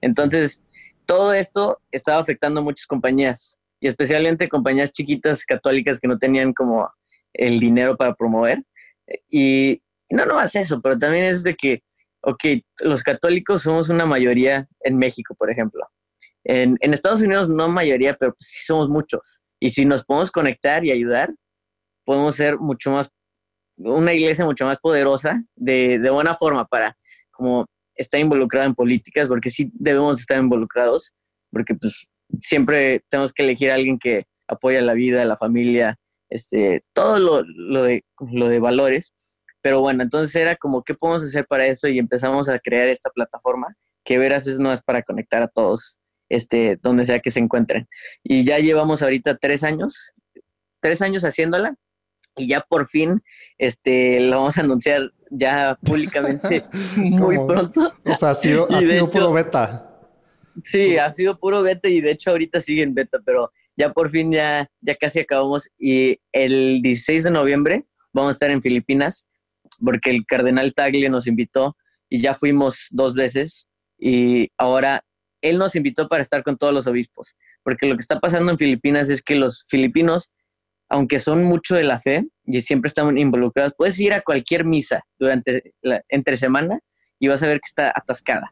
Entonces, 0.00 0.62
todo 1.04 1.34
esto 1.34 1.80
estaba 1.90 2.20
afectando 2.20 2.60
a 2.60 2.62
muchas 2.62 2.86
compañías 2.86 3.58
y 3.84 3.88
especialmente 3.88 4.48
compañías 4.48 4.92
chiquitas 4.92 5.44
católicas 5.44 6.00
que 6.00 6.08
no 6.08 6.16
tenían 6.16 6.54
como 6.54 6.90
el 7.34 7.60
dinero 7.60 7.98
para 7.98 8.14
promover. 8.14 8.64
Y 9.30 9.82
no 10.08 10.24
nomás 10.24 10.54
eso, 10.54 10.80
pero 10.80 10.96
también 10.96 11.26
es 11.26 11.42
de 11.42 11.54
que, 11.54 11.82
ok, 12.22 12.44
los 12.80 13.02
católicos 13.02 13.60
somos 13.60 13.90
una 13.90 14.06
mayoría 14.06 14.66
en 14.80 14.96
México, 14.96 15.34
por 15.38 15.50
ejemplo. 15.50 15.86
En, 16.44 16.78
en 16.80 16.94
Estados 16.94 17.20
Unidos 17.20 17.50
no 17.50 17.68
mayoría, 17.68 18.14
pero 18.14 18.32
pues 18.32 18.48
sí 18.48 18.64
somos 18.64 18.88
muchos. 18.88 19.42
Y 19.60 19.68
si 19.68 19.84
nos 19.84 20.02
podemos 20.02 20.30
conectar 20.30 20.82
y 20.86 20.90
ayudar, 20.90 21.34
podemos 22.06 22.36
ser 22.36 22.56
mucho 22.56 22.90
más, 22.90 23.10
una 23.76 24.14
iglesia 24.14 24.46
mucho 24.46 24.64
más 24.64 24.78
poderosa 24.78 25.44
de, 25.56 25.98
de 25.98 26.08
buena 26.08 26.34
forma 26.34 26.64
para 26.64 26.96
como 27.30 27.66
estar 27.96 28.18
involucrado 28.18 28.66
en 28.66 28.74
políticas, 28.74 29.28
porque 29.28 29.50
sí 29.50 29.70
debemos 29.74 30.20
estar 30.20 30.38
involucrados, 30.38 31.12
porque 31.50 31.74
pues 31.74 32.08
siempre 32.38 33.02
tenemos 33.08 33.32
que 33.32 33.42
elegir 33.44 33.70
a 33.70 33.74
alguien 33.74 33.98
que 33.98 34.24
apoya 34.48 34.80
la 34.82 34.94
vida, 34.94 35.24
la 35.24 35.36
familia, 35.36 35.98
este, 36.30 36.82
todo 36.92 37.18
lo, 37.18 37.42
lo, 37.44 37.82
de, 37.84 38.04
lo 38.32 38.48
de 38.48 38.58
valores. 38.60 39.12
Pero 39.60 39.80
bueno, 39.80 40.02
entonces 40.02 40.34
era 40.36 40.56
como, 40.56 40.82
¿qué 40.82 40.94
podemos 40.94 41.22
hacer 41.22 41.46
para 41.46 41.66
eso? 41.66 41.88
Y 41.88 41.98
empezamos 41.98 42.48
a 42.48 42.58
crear 42.58 42.88
esta 42.88 43.10
plataforma 43.10 43.74
que 44.04 44.18
veras 44.18 44.46
es 44.46 44.58
no 44.58 44.72
es 44.72 44.82
para 44.82 45.02
conectar 45.02 45.42
a 45.42 45.48
todos, 45.48 45.98
este, 46.28 46.78
donde 46.82 47.06
sea 47.06 47.20
que 47.20 47.30
se 47.30 47.40
encuentren. 47.40 47.88
Y 48.22 48.44
ya 48.44 48.58
llevamos 48.58 49.02
ahorita 49.02 49.38
tres 49.38 49.64
años, 49.64 50.12
tres 50.80 51.00
años 51.00 51.24
haciéndola 51.24 51.74
y 52.36 52.48
ya 52.48 52.60
por 52.60 52.84
fin 52.86 53.22
este, 53.58 54.20
lo 54.20 54.36
vamos 54.38 54.58
a 54.58 54.62
anunciar 54.62 55.12
ya 55.30 55.78
públicamente 55.82 56.64
muy 56.96 57.38
pronto. 57.46 57.94
O 58.04 58.14
sea, 58.14 58.30
ha 58.30 58.34
sido, 58.34 58.66
ha 58.70 58.78
sido 58.80 58.92
hecho- 58.92 59.08
puro 59.08 59.32
beta. 59.32 59.93
Sí, 60.62 60.96
ha 60.96 61.10
sido 61.10 61.38
puro 61.38 61.62
beta 61.62 61.88
y 61.88 62.00
de 62.00 62.12
hecho 62.12 62.30
ahorita 62.30 62.60
sigue 62.60 62.82
en 62.82 62.94
beta, 62.94 63.18
pero 63.24 63.52
ya 63.76 63.92
por 63.92 64.10
fin 64.10 64.30
ya, 64.30 64.70
ya 64.80 64.94
casi 64.94 65.20
acabamos 65.20 65.68
y 65.78 66.18
el 66.32 66.80
16 66.82 67.24
de 67.24 67.30
noviembre 67.30 67.84
vamos 68.12 68.30
a 68.30 68.32
estar 68.32 68.50
en 68.50 68.62
Filipinas 68.62 69.26
porque 69.84 70.10
el 70.10 70.24
cardenal 70.26 70.72
Tagle 70.74 71.08
nos 71.08 71.26
invitó 71.26 71.76
y 72.08 72.22
ya 72.22 72.34
fuimos 72.34 72.88
dos 72.90 73.14
veces 73.14 73.66
y 73.98 74.48
ahora 74.58 75.04
él 75.40 75.58
nos 75.58 75.74
invitó 75.76 76.08
para 76.08 76.22
estar 76.22 76.42
con 76.42 76.56
todos 76.56 76.72
los 76.72 76.86
obispos, 76.86 77.36
porque 77.62 77.86
lo 77.86 77.96
que 77.96 78.00
está 78.00 78.18
pasando 78.18 78.50
en 78.50 78.58
Filipinas 78.58 79.10
es 79.10 79.20
que 79.20 79.34
los 79.34 79.62
filipinos, 79.66 80.30
aunque 80.88 81.18
son 81.18 81.44
mucho 81.44 81.74
de 81.74 81.84
la 81.84 81.98
fe 81.98 82.24
y 82.44 82.60
siempre 82.62 82.88
están 82.88 83.18
involucrados, 83.18 83.74
puedes 83.76 83.98
ir 84.00 84.14
a 84.14 84.22
cualquier 84.22 84.64
misa 84.64 85.02
durante 85.18 85.74
la, 85.82 86.02
entre 86.08 86.36
semana 86.36 86.78
y 87.18 87.28
vas 87.28 87.42
a 87.42 87.46
ver 87.46 87.58
que 87.58 87.68
está 87.68 87.92
atascada. 87.94 88.50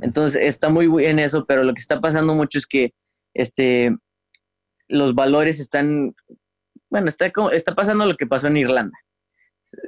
Entonces 0.00 0.40
está 0.42 0.68
muy 0.68 0.86
bien 0.88 1.18
eso, 1.18 1.44
pero 1.46 1.64
lo 1.64 1.74
que 1.74 1.80
está 1.80 2.00
pasando 2.00 2.34
mucho 2.34 2.58
es 2.58 2.66
que 2.66 2.92
este, 3.34 3.96
los 4.88 5.14
valores 5.14 5.58
están, 5.58 6.14
bueno, 6.88 7.08
está, 7.08 7.30
como, 7.32 7.50
está 7.50 7.74
pasando 7.74 8.06
lo 8.06 8.16
que 8.16 8.26
pasó 8.26 8.46
en 8.46 8.58
Irlanda, 8.58 8.96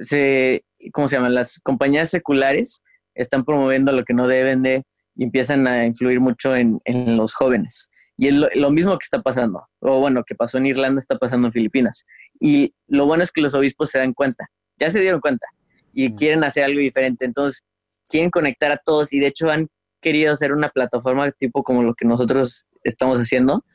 se, 0.01 0.65
¿cómo 0.91 1.07
se 1.07 1.15
llaman? 1.15 1.35
Las 1.35 1.59
compañías 1.59 2.09
seculares 2.09 2.81
están 3.13 3.45
promoviendo 3.45 3.91
lo 3.91 4.03
que 4.03 4.13
no 4.13 4.27
deben 4.27 4.63
de 4.63 4.83
y 5.15 5.23
empiezan 5.23 5.65
a 5.67 5.85
influir 5.85 6.19
mucho 6.19 6.55
en, 6.55 6.81
en 6.83 7.15
los 7.15 7.33
jóvenes. 7.33 7.89
Y 8.17 8.27
es 8.27 8.33
lo, 8.33 8.71
mismo 8.71 8.97
que 8.97 9.03
está 9.03 9.21
pasando, 9.21 9.67
o 9.79 9.99
bueno, 9.99 10.23
que 10.25 10.35
pasó 10.35 10.57
en 10.57 10.67
Irlanda, 10.67 10.99
está 10.99 11.17
pasando 11.17 11.47
en 11.47 11.53
Filipinas. 11.53 12.05
Y 12.39 12.73
lo 12.87 13.05
bueno 13.05 13.23
es 13.23 13.31
que 13.31 13.41
los 13.41 13.53
obispos 13.53 13.89
se 13.89 13.99
dan 13.99 14.13
cuenta, 14.13 14.47
ya 14.77 14.89
se 14.89 15.01
dieron 15.01 15.19
cuenta, 15.19 15.45
y 15.93 16.13
quieren 16.15 16.43
hacer 16.43 16.63
algo 16.63 16.79
diferente. 16.79 17.25
Entonces, 17.25 17.63
quieren 18.07 18.29
conectar 18.29 18.71
a 18.71 18.77
todos 18.77 19.11
y 19.11 19.19
de 19.19 19.27
hecho 19.27 19.49
han 19.49 19.67
querido 20.05 20.31
hacer 20.31 20.53
una 20.53 20.69
plataforma 20.69 21.31
tipo 21.31 21.63
como 21.63 21.81
lo 21.81 21.95
que 21.95 22.05
nosotros 22.05 22.67
estamos 22.83 23.17
haciendo, 23.17 23.65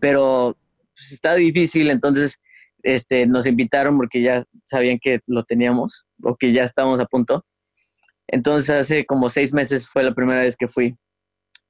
pero 0.00 0.58
pues, 0.92 1.12
está 1.12 1.36
difícil, 1.36 1.88
entonces 1.88 2.40
este, 2.82 3.28
nos 3.28 3.46
invitaron 3.46 3.96
porque 3.96 4.20
ya 4.20 4.42
sabían 4.64 4.98
que 5.00 5.20
lo 5.28 5.44
teníamos 5.44 6.04
o 6.20 6.34
que 6.34 6.52
ya 6.52 6.64
estábamos 6.64 6.98
a 6.98 7.06
punto. 7.06 7.46
Entonces 8.26 8.70
hace 8.70 9.06
como 9.06 9.30
seis 9.30 9.52
meses 9.52 9.88
fue 9.88 10.02
la 10.02 10.14
primera 10.14 10.40
vez 10.40 10.56
que 10.56 10.66
fui 10.66 10.96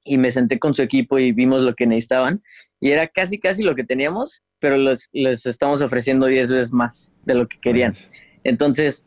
y 0.03 0.17
me 0.17 0.31
senté 0.31 0.57
con 0.57 0.73
su 0.73 0.81
equipo 0.81 1.19
y 1.19 1.31
vimos 1.31 1.61
lo 1.61 1.75
que 1.75 1.85
necesitaban 1.85 2.41
y 2.79 2.89
era 2.89 3.07
casi 3.07 3.37
casi 3.37 3.61
lo 3.61 3.75
que 3.75 3.83
teníamos, 3.83 4.41
pero 4.57 4.75
les 4.75 5.45
estamos 5.45 5.83
ofreciendo 5.83 6.25
diez 6.25 6.49
veces 6.49 6.73
más 6.73 7.13
de 7.25 7.35
lo 7.35 7.47
que 7.47 7.59
querían. 7.61 7.93
Entonces 8.43 9.05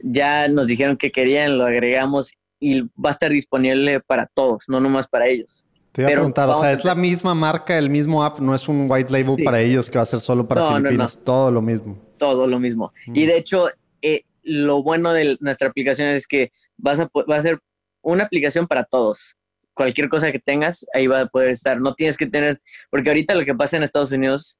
ya 0.00 0.48
nos 0.48 0.66
dijeron 0.66 0.96
que 0.96 1.12
querían, 1.12 1.56
lo 1.56 1.66
agregamos 1.66 2.32
y 2.60 2.82
va 2.82 3.08
a 3.08 3.10
estar 3.10 3.30
disponible 3.30 4.00
para 4.00 4.26
todos, 4.26 4.64
no 4.68 4.78
nomás 4.78 5.08
para 5.08 5.26
ellos. 5.26 5.64
Te 5.92 6.02
iba 6.02 6.10
a 6.10 6.12
preguntar, 6.12 6.48
o 6.50 6.60
sea, 6.60 6.72
es 6.72 6.84
la 6.84 6.94
misma 6.94 7.34
marca, 7.34 7.76
el 7.76 7.90
mismo 7.90 8.22
app, 8.22 8.38
no 8.38 8.54
es 8.54 8.68
un 8.68 8.86
white 8.88 9.10
label 9.10 9.42
para 9.42 9.60
ellos 9.60 9.90
que 9.90 9.98
va 9.98 10.02
a 10.02 10.06
ser 10.06 10.20
solo 10.20 10.46
para 10.46 10.76
Filipinas, 10.76 11.18
todo 11.24 11.50
lo 11.50 11.60
mismo. 11.60 11.98
Todo 12.16 12.46
lo 12.46 12.60
mismo. 12.60 12.92
Y 13.06 13.26
de 13.26 13.38
hecho, 13.38 13.70
eh, 14.02 14.22
lo 14.44 14.82
bueno 14.82 15.12
de 15.12 15.36
nuestra 15.40 15.68
aplicación 15.68 16.08
es 16.08 16.26
que 16.26 16.52
vas 16.76 17.00
a, 17.00 17.10
va 17.28 17.36
a 17.36 17.40
ser 17.40 17.58
una 18.02 18.24
aplicación 18.24 18.68
para 18.68 18.84
todos. 18.84 19.36
Cualquier 19.74 20.08
cosa 20.08 20.30
que 20.30 20.38
tengas, 20.38 20.86
ahí 20.94 21.06
va 21.06 21.22
a 21.22 21.26
poder 21.26 21.50
estar. 21.50 21.80
No 21.80 21.94
tienes 21.94 22.16
que 22.16 22.26
tener, 22.26 22.60
porque 22.90 23.10
ahorita 23.10 23.34
lo 23.34 23.44
que 23.44 23.54
pasa 23.54 23.76
en 23.76 23.82
Estados 23.82 24.12
Unidos, 24.12 24.58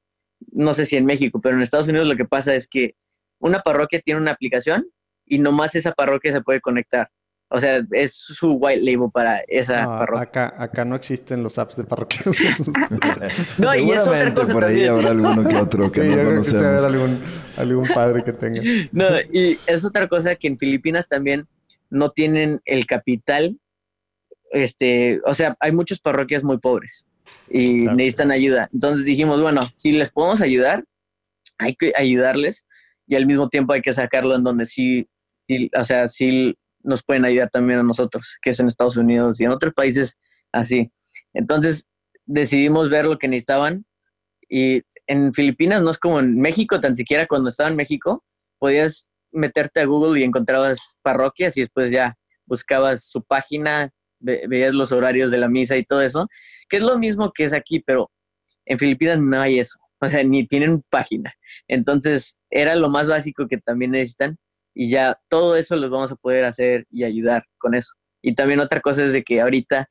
no 0.51 0.73
sé 0.73 0.83
si 0.83 0.97
en 0.97 1.05
México, 1.05 1.39
pero 1.39 1.55
en 1.55 1.61
Estados 1.61 1.87
Unidos 1.87 2.07
lo 2.07 2.17
que 2.17 2.25
pasa 2.25 2.55
es 2.55 2.67
que 2.67 2.95
una 3.39 3.59
parroquia 3.59 4.01
tiene 4.01 4.19
una 4.19 4.31
aplicación 4.31 4.85
y 5.25 5.39
nomás 5.39 5.75
esa 5.75 5.93
parroquia 5.93 6.31
se 6.31 6.41
puede 6.41 6.59
conectar. 6.59 7.09
O 7.53 7.59
sea, 7.59 7.85
es 7.91 8.13
su 8.13 8.53
white 8.53 8.81
label 8.81 9.11
para 9.11 9.39
esa 9.45 9.83
parroquia. 9.83 10.21
Acá, 10.21 10.53
acá 10.57 10.85
no 10.85 10.95
existen 10.95 11.43
los 11.43 11.59
apps 11.59 11.75
de 11.75 11.83
parroquias. 11.83 12.25
no, 13.57 13.75
y 13.75 13.91
es 13.91 14.07
otra 14.07 14.33
cosa 14.33 14.53
por 14.53 14.63
ahí 14.63 14.85
habrá 14.85 15.09
alguno 15.09 15.45
que 15.45 15.57
otro 15.57 15.91
que 15.91 16.01
no 16.01 16.23
conocemos. 16.23 16.81
Que 16.81 16.87
algún, 16.87 17.21
algún 17.57 17.87
padre 17.93 18.23
que 18.23 18.31
tenga. 18.31 18.61
No, 18.93 19.05
y 19.33 19.59
es 19.67 19.83
otra 19.83 20.07
cosa 20.07 20.35
que 20.35 20.47
en 20.47 20.57
Filipinas 20.57 21.09
también 21.09 21.45
no 21.89 22.11
tienen 22.11 22.61
el 22.63 22.85
capital. 22.85 23.59
Este, 24.51 25.19
o 25.25 25.33
sea, 25.33 25.57
hay 25.59 25.73
muchas 25.73 25.99
parroquias 25.99 26.45
muy 26.45 26.57
pobres 26.57 27.05
y 27.49 27.81
necesitan 27.81 28.31
ayuda. 28.31 28.69
Entonces 28.71 29.03
dijimos, 29.03 29.41
bueno, 29.41 29.61
si 29.75 29.91
les 29.91 30.09
podemos 30.09 30.39
ayudar, 30.39 30.85
hay 31.57 31.75
que 31.75 31.91
ayudarles 31.97 32.65
y 33.07 33.15
al 33.15 33.25
mismo 33.25 33.49
tiempo 33.49 33.73
hay 33.73 33.81
que 33.81 33.91
sacarlo 33.91 34.35
en 34.35 34.45
donde 34.45 34.65
sí, 34.65 35.09
o 35.77 35.83
sea, 35.83 36.07
sí 36.07 36.55
nos 36.83 37.03
pueden 37.03 37.25
ayudar 37.25 37.49
también 37.49 37.79
a 37.79 37.83
nosotros, 37.83 38.37
que 38.41 38.51
es 38.51 38.59
en 38.59 38.67
Estados 38.67 38.97
Unidos 38.97 39.39
y 39.39 39.45
en 39.45 39.51
otros 39.51 39.73
países 39.73 40.17
así. 40.51 40.91
Entonces 41.33 41.87
decidimos 42.25 42.89
ver 42.89 43.05
lo 43.05 43.17
que 43.17 43.27
necesitaban 43.27 43.85
y 44.49 44.81
en 45.07 45.33
Filipinas 45.33 45.81
no 45.81 45.89
es 45.89 45.97
como 45.97 46.19
en 46.19 46.39
México, 46.39 46.79
tan 46.79 46.95
siquiera 46.95 47.25
cuando 47.25 47.49
estaba 47.49 47.69
en 47.69 47.75
México, 47.75 48.23
podías 48.59 49.07
meterte 49.31 49.79
a 49.79 49.85
Google 49.85 50.19
y 50.19 50.23
encontrabas 50.23 50.97
parroquias 51.01 51.57
y 51.57 51.61
después 51.61 51.89
ya 51.89 52.17
buscabas 52.45 53.05
su 53.05 53.23
página, 53.23 53.91
veías 54.19 54.73
los 54.73 54.91
horarios 54.91 55.31
de 55.31 55.37
la 55.37 55.47
misa 55.47 55.77
y 55.77 55.85
todo 55.85 56.01
eso, 56.01 56.27
que 56.67 56.77
es 56.77 56.83
lo 56.83 56.97
mismo 56.99 57.31
que 57.31 57.45
es 57.45 57.53
aquí, 57.53 57.79
pero 57.79 58.11
en 58.65 58.77
Filipinas 58.77 59.19
no 59.19 59.39
hay 59.39 59.59
eso, 59.59 59.79
o 59.99 60.07
sea, 60.07 60.23
ni 60.23 60.45
tienen 60.45 60.83
página. 60.89 61.33
Entonces 61.67 62.37
era 62.49 62.75
lo 62.75 62.89
más 62.89 63.07
básico 63.07 63.47
que 63.47 63.57
también 63.57 63.91
necesitan 63.91 64.37
y 64.73 64.89
ya 64.89 65.19
todo 65.29 65.55
eso 65.55 65.75
los 65.75 65.89
vamos 65.89 66.11
a 66.11 66.15
poder 66.15 66.45
hacer 66.45 66.85
y 66.89 67.03
ayudar 67.03 67.43
con 67.57 67.75
eso. 67.75 67.93
Y 68.21 68.35
también 68.35 68.59
otra 68.59 68.81
cosa 68.81 69.03
es 69.03 69.13
de 69.13 69.23
que 69.23 69.41
ahorita 69.41 69.89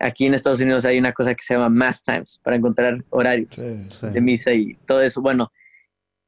aquí 0.00 0.26
en 0.26 0.34
Estados 0.34 0.60
Unidos 0.60 0.84
hay 0.84 0.98
una 0.98 1.12
cosa 1.12 1.34
que 1.34 1.42
se 1.42 1.54
llama 1.54 1.70
Mass 1.70 2.02
Times 2.02 2.38
para 2.42 2.56
encontrar 2.56 3.02
horarios 3.10 3.56
de 3.56 4.20
misa 4.20 4.52
y 4.52 4.74
todo 4.86 5.02
eso. 5.02 5.22
Bueno, 5.22 5.50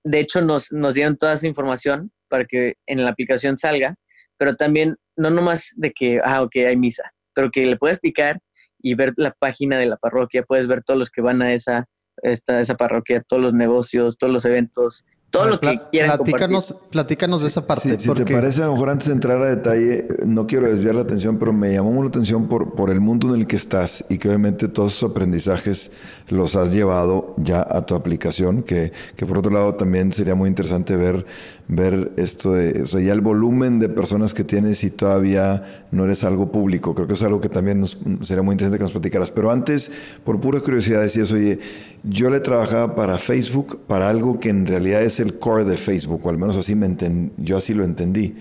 de 0.05 0.21
hecho 0.21 0.41
nos, 0.41 0.73
nos 0.73 0.95
dieron 0.95 1.17
toda 1.17 1.35
esa 1.35 1.47
información 1.47 2.11
para 2.29 2.45
que 2.45 2.75
en 2.87 3.05
la 3.05 3.11
aplicación 3.11 3.57
salga, 3.57 3.97
pero 4.37 4.57
también 4.57 4.97
no 5.17 5.31
nomás 5.31 5.73
de 5.77 5.93
que, 5.93 6.21
ah, 6.25 6.43
ok, 6.43 6.57
hay 6.57 6.77
misa, 6.77 7.11
pero 7.35 7.51
que 7.51 7.67
le 7.67 7.77
puedes 7.77 7.99
picar 7.99 8.41
y 8.81 8.95
ver 8.95 9.13
la 9.17 9.33
página 9.33 9.77
de 9.79 9.87
la 9.87 9.97
parroquia, 9.97 10.45
puedes 10.45 10.67
ver 10.67 10.83
todos 10.83 10.99
los 10.99 11.11
que 11.11 11.21
van 11.21 11.43
a 11.43 11.53
esa, 11.53 11.87
esta, 12.23 12.61
esa 12.61 12.77
parroquia, 12.77 13.23
todos 13.27 13.43
los 13.43 13.55
negocios, 13.55 14.17
todos 14.17 14.33
los 14.33 14.45
eventos, 14.45 15.05
todo 15.31 15.47
lo 15.47 15.61
que 15.61 15.79
quieran 15.91 16.17
platícanos, 16.17 16.77
platícanos 16.91 17.43
de 17.43 17.49
esa 17.49 17.67
parte. 17.67 17.99
Si, 17.99 18.09
te 18.09 18.25
parece, 18.25 18.63
a 18.63 18.67
lo 18.67 18.73
mejor 18.73 18.91
antes 18.91 19.09
de 19.09 19.15
entrar 19.15 19.43
a 19.43 19.47
detalle, 19.47 20.09
no 20.25 20.47
quiero 20.47 20.67
desviar 20.67 20.95
la 20.95 21.03
atención, 21.03 21.39
pero 21.39 21.53
me 21.53 21.73
llamó 21.73 22.03
la 22.03 22.09
atención 22.09 22.49
por, 22.49 22.75
por 22.75 22.91
el 22.91 23.01
mundo 23.01 23.35
en 23.35 23.41
el 23.41 23.47
que 23.47 23.57
estás 23.57 24.05
y 24.09 24.17
que 24.17 24.29
obviamente 24.29 24.69
todos 24.69 24.97
esos 24.97 25.11
aprendizajes 25.11 25.91
los 26.29 26.57
has 26.57 26.73
llevado 26.73 27.35
ya 27.37 27.67
a 27.69 27.85
tu 27.85 27.95
aplicación, 27.95 28.63
que, 28.63 28.93
que 29.17 29.27
por 29.27 29.39
otro 29.39 29.53
lado 29.53 29.75
también 29.75 30.13
sería 30.13 30.35
muy 30.35 30.49
interesante 30.49 30.97
ver, 30.97 31.27
ver 31.69 32.13
esto 32.17 32.55
de, 32.55 32.83
o 32.83 32.87
sea, 32.87 33.01
ya 33.01 33.13
el 33.13 33.21
volumen 33.21 33.79
de 33.79 33.91
personas 33.91 34.33
que 34.33 34.43
tienes 34.43 34.83
y 34.85 34.91
todavía 34.91 35.85
no 35.91 36.05
eres 36.05 36.25
algo 36.25 36.51
público. 36.51 36.95
Creo 36.95 37.07
que 37.07 37.13
es 37.13 37.23
algo 37.23 37.41
que 37.41 37.51
también 37.51 37.81
nos, 37.81 37.99
sería 38.23 38.43
muy 38.43 38.55
interesante 38.55 38.79
que 38.79 38.85
nos 38.85 38.93
platicaras. 38.93 39.31
Pero 39.31 39.51
antes, 39.51 39.93
por 40.25 40.41
pura 40.41 40.61
curiosidad, 40.61 41.03
decías, 41.03 41.31
oye, 41.31 41.59
yo 42.03 42.31
le 42.31 42.41
trabajaba 42.41 42.95
para 42.95 43.19
Facebook, 43.19 43.81
para 43.87 44.09
algo 44.09 44.41
que 44.41 44.49
en 44.49 44.67
realidad 44.67 45.03
es 45.03 45.21
el 45.21 45.39
core 45.39 45.65
de 45.65 45.77
Facebook, 45.77 46.25
o 46.25 46.31
al 46.31 46.39
menos 46.39 46.57
así 46.57 46.75
me 46.75 46.89
yo 47.37 47.59
así 47.59 47.75
lo 47.75 47.85
entendí. 47.85 48.35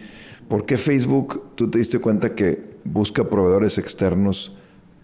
¿Por 0.47 0.65
qué 0.65 0.77
Facebook, 0.77 1.51
tú 1.55 1.69
te 1.69 1.79
diste 1.79 1.99
cuenta 1.99 2.33
que 2.33 2.77
busca 2.85 3.29
proveedores 3.29 3.77
externos 3.77 4.55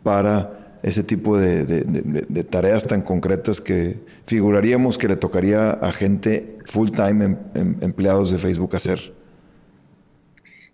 para 0.01 0.62
ese 0.84 1.02
tipo 1.02 1.38
de, 1.38 2.43
tareas 2.43 2.86
tan 2.86 3.02
concretas 3.02 3.62
que 3.62 4.02
figuraríamos 4.26 4.98
que 4.98 5.08
le 5.08 5.15
tocaría 5.15 5.72
a 5.72 5.91
gente 5.93 6.60
full 6.65 6.91
time 6.91 7.26
em, 7.26 7.38
em, 7.56 7.78
empleados 7.82 8.32
de 8.32 8.38
Facebook 8.38 8.76
hacer? 8.76 9.13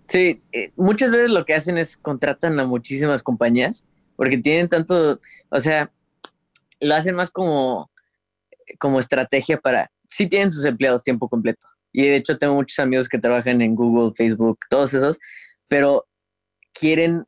Sí, 0.08 0.42
eh, 0.52 0.72
muchas 0.76 1.12
veces 1.12 1.30
lo 1.30 1.46
que 1.46 1.54
hacen 1.54 1.78
es 1.78 1.96
contratan 1.96 2.60
a 2.60 2.66
muchísimas 2.66 3.22
compañías 3.22 3.86
porque 4.16 4.40
tienen 4.40 4.68
tanto, 4.68 5.22
o 5.50 5.60
sea, 5.60 5.92
lo 6.80 6.96
hacen 6.96 7.14
más 7.14 7.30
como, 7.30 7.92
como 8.80 9.00
estrategia 9.00 9.60
para, 9.60 9.92
sí 10.08 10.26
tienen 10.26 10.50
sus 10.50 10.66
empleados 10.66 11.04
tiempo 11.04 11.30
completo. 11.30 11.68
Y 11.92 12.02
de 12.02 12.16
hecho 12.16 12.40
tengo 12.40 12.56
muchos 12.56 12.80
amigos 12.80 13.08
que 13.08 13.20
trabajan 13.20 13.62
en 13.62 13.76
Google, 13.76 14.14
Facebook, 14.16 14.58
todos 14.72 14.96
esos, 14.96 15.20
pero 15.68 16.08
quieren, 16.74 17.26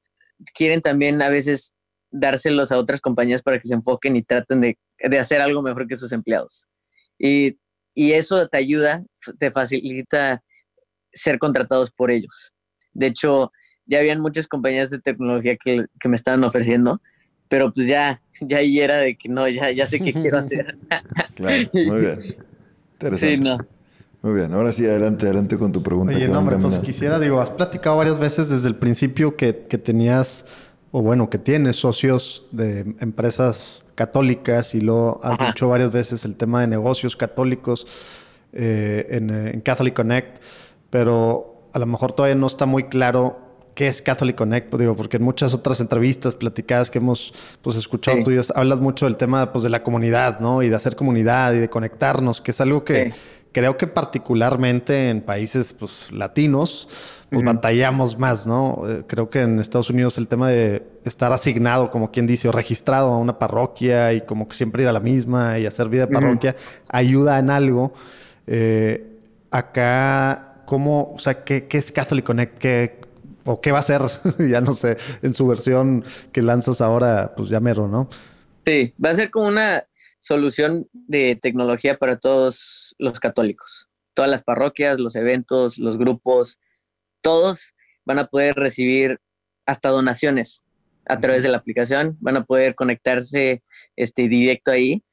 quieren 0.56 0.82
también 0.82 1.22
a 1.22 1.30
veces 1.30 1.76
dárselos 2.12 2.72
a 2.72 2.78
otras 2.78 3.02
compañías 3.02 3.42
para 3.42 3.58
que 3.58 3.68
se 3.68 3.74
enfoquen 3.74 4.16
y 4.16 4.24
traten 4.24 4.62
de, 4.62 4.78
de 5.00 5.20
hacer 5.20 5.42
algo 5.42 5.62
mejor 5.62 5.88
que 5.88 5.98
sus 5.98 6.12
empleados. 6.12 6.68
Y, 7.18 7.58
y, 7.96 8.14
eso 8.14 8.48
te 8.48 8.58
ayuda, 8.58 9.04
te 9.38 9.52
facilita 9.52 10.44
ser 11.14 11.40
contratados 11.40 11.92
por 11.92 12.12
ellos. 12.12 12.52
De 12.94 13.08
hecho, 13.08 13.52
ya 13.86 14.00
habían 14.00 14.22
muchas 14.22 14.48
compañías 14.48 14.90
de 14.90 15.00
tecnología 15.00 15.56
que, 15.58 15.86
que 16.00 16.10
me 16.10 16.16
estaban 16.16 16.44
ofreciendo 16.44 17.02
pero 17.52 17.70
pues 17.70 17.86
ya, 17.86 18.22
ya 18.40 18.60
ahí 18.60 18.80
era 18.80 18.96
de 19.00 19.18
que 19.18 19.28
no, 19.28 19.46
ya, 19.50 19.70
ya 19.72 19.86
sé 19.86 20.00
qué 20.00 20.14
quiero 20.14 20.38
hacer. 20.38 20.78
claro, 21.36 21.70
muy 21.74 22.00
bien. 22.00 22.18
Interesante. 22.94 23.36
Sí, 23.36 23.38
no. 23.38 23.58
Muy 24.22 24.34
bien, 24.36 24.54
ahora 24.54 24.72
sí, 24.72 24.86
adelante, 24.86 25.26
adelante 25.26 25.58
con 25.58 25.74
tu 25.74 25.84
pregunta. 25.84 26.16
Oye, 26.16 26.30
no, 26.30 26.40
hombre, 26.40 26.56
pues 26.56 26.80
quisiera, 26.80 27.20
digo, 27.20 27.42
has 27.42 27.50
platicado 27.50 27.98
varias 27.98 28.20
veces 28.20 28.48
desde 28.50 28.70
el 28.70 28.76
principio 28.76 29.36
que, 29.36 29.66
que 29.68 29.78
tenías, 29.78 30.46
o 30.92 31.02
bueno, 31.02 31.30
que 31.30 31.38
tienes 31.38 31.78
socios 31.78 32.46
de 32.52 32.96
empresas 33.00 33.84
católicas 33.96 34.76
y 34.76 34.82
lo 34.82 35.20
has 35.24 35.38
dicho 35.40 35.70
varias 35.70 35.92
veces 35.92 36.26
el 36.26 36.36
tema 36.36 36.62
de 36.62 36.68
negocios 36.68 37.16
católicos 37.16 37.88
eh, 38.54 39.08
en, 39.12 39.30
en 39.30 39.62
Catholic 39.62 39.94
Connect, 39.94 40.44
pero 40.90 41.70
a 41.74 41.80
lo 41.80 41.86
mejor 41.86 42.12
todavía 42.12 42.36
no 42.36 42.48
está 42.48 42.66
muy 42.66 42.84
claro 42.84 43.40
qué 43.76 43.88
es 43.88 44.02
Catholic 44.02 44.36
Connect, 44.36 44.70
pues, 44.70 44.80
digo, 44.80 44.96
porque 44.96 45.18
en 45.18 45.24
muchas 45.24 45.54
otras 45.54 45.80
entrevistas 45.80 46.36
platicadas 46.36 46.90
que 46.90 46.98
hemos 46.98 47.34
pues, 47.62 47.78
escuchado 47.78 48.22
tuyas, 48.24 48.52
hablas 48.56 48.80
mucho 48.80 49.06
del 49.06 49.16
tema 49.16 49.52
pues, 49.52 49.64
de 49.64 49.70
la 49.70 49.84
comunidad, 49.84 50.40
¿no? 50.40 50.62
Y 50.62 50.70
de 50.70 50.76
hacer 50.76 50.96
comunidad 50.96 51.54
y 51.54 51.60
de 51.60 51.70
conectarnos, 51.70 52.42
que 52.42 52.52
es 52.52 52.62
algo 52.62 52.84
que 52.84 53.14
creo 53.52 53.78
que 53.78 53.88
particularmente 53.88 55.10
en 55.10 55.22
países 55.22 55.74
pues, 55.74 56.12
latinos, 56.12 56.88
pues 57.30 57.44
batallamos 57.44 58.18
más, 58.18 58.46
¿no? 58.46 58.84
Eh, 58.88 59.04
creo 59.08 59.30
que 59.30 59.42
en 59.42 59.60
Estados 59.60 59.90
Unidos 59.90 60.18
el 60.18 60.28
tema 60.28 60.50
de 60.50 60.86
estar 61.06 61.32
asignado, 61.32 61.90
como 61.92 62.12
quien 62.12 62.28
dice, 62.28 62.50
o 62.50 62.52
registrado 62.52 63.14
a 63.14 63.18
una 63.18 63.40
parroquia 63.40 64.14
y 64.14 64.22
como 64.22 64.48
que 64.48 64.56
siempre 64.56 64.84
ir 64.84 64.90
a 64.90 64.94
la 64.94 65.00
misma 65.00 65.60
y 65.60 65.66
hacer 65.66 65.90
vida 65.90 66.06
de 66.08 66.14
parroquia, 66.14 66.56
ayuda 66.90 67.40
en 67.40 67.50
algo. 67.50 67.94
Eh, 68.48 69.20
acá 69.50 70.52
¿cómo, 70.72 71.14
o 71.14 71.20
sea, 71.20 71.44
qué, 71.44 71.68
qué 71.68 71.78
es 71.78 71.92
Catholic 71.92 72.26
Connect? 72.26 72.58
¿Qué, 72.58 73.02
o 73.44 73.60
qué 73.60 73.74
va 73.74 73.80
a 73.80 73.82
ser? 73.82 74.02
ya 74.50 74.62
no 74.62 74.74
sé, 74.74 74.96
en 75.22 75.34
su 75.34 75.46
versión 75.46 76.06
que 76.32 76.42
lanzas 76.42 76.80
ahora, 76.80 77.34
pues 77.36 77.50
ya 77.50 77.60
mero, 77.60 77.90
¿no? 77.90 78.08
Sí, 78.66 78.94
va 79.04 79.10
a 79.10 79.16
ser 79.16 79.32
como 79.32 79.48
una 79.48 79.84
solución 80.22 80.88
de 80.94 81.36
tecnología 81.36 81.98
para 81.98 82.18
todos 82.18 82.96
los 82.98 83.20
católicos. 83.20 83.90
Todas 84.14 84.30
las 84.32 84.44
parroquias, 84.44 85.00
los 85.00 85.16
eventos, 85.16 85.78
los 85.78 85.98
grupos, 85.98 86.60
todos 87.22 87.74
van 88.06 88.20
a 88.20 88.28
poder 88.28 88.56
recibir 88.56 89.20
hasta 89.66 89.90
donaciones 89.90 90.64
a 91.08 91.20
través 91.20 91.44
de 91.44 91.50
la 91.50 91.58
aplicación, 91.58 92.18
van 92.22 92.38
a 92.38 92.46
poder 92.46 92.76
conectarse 92.76 93.64
este, 93.96 94.28
directo 94.28 94.72
ahí. 94.72 95.04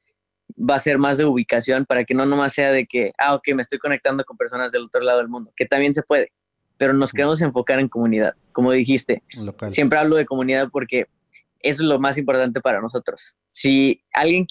Va 0.57 0.75
a 0.75 0.79
ser 0.79 0.97
más 0.97 1.17
de 1.17 1.25
ubicación 1.25 1.85
para 1.85 2.05
que 2.05 2.13
no 2.13 2.25
nomás 2.25 2.53
sea 2.53 2.71
de 2.71 2.85
que, 2.85 3.11
ah, 3.17 3.35
ok, 3.35 3.49
me 3.55 3.61
estoy 3.61 3.79
conectando 3.79 4.23
con 4.23 4.37
personas 4.37 4.71
del 4.71 4.83
otro 4.83 5.01
lado 5.01 5.19
del 5.19 5.27
mundo, 5.27 5.51
que 5.55 5.65
también 5.65 5.93
se 5.93 6.03
puede, 6.03 6.31
pero 6.77 6.93
nos 6.93 7.11
queremos 7.11 7.41
enfocar 7.41 7.79
en 7.79 7.87
comunidad, 7.87 8.33
como 8.51 8.71
dijiste. 8.71 9.23
Siempre 9.67 9.99
hablo 9.99 10.15
de 10.15 10.25
comunidad 10.25 10.69
porque 10.71 11.07
eso 11.59 11.83
es 11.83 11.89
lo 11.89 11.99
más 11.99 12.17
importante 12.17 12.61
para 12.61 12.81
nosotros. 12.81 13.37
Si 13.47 14.03
alguien, 14.13 14.45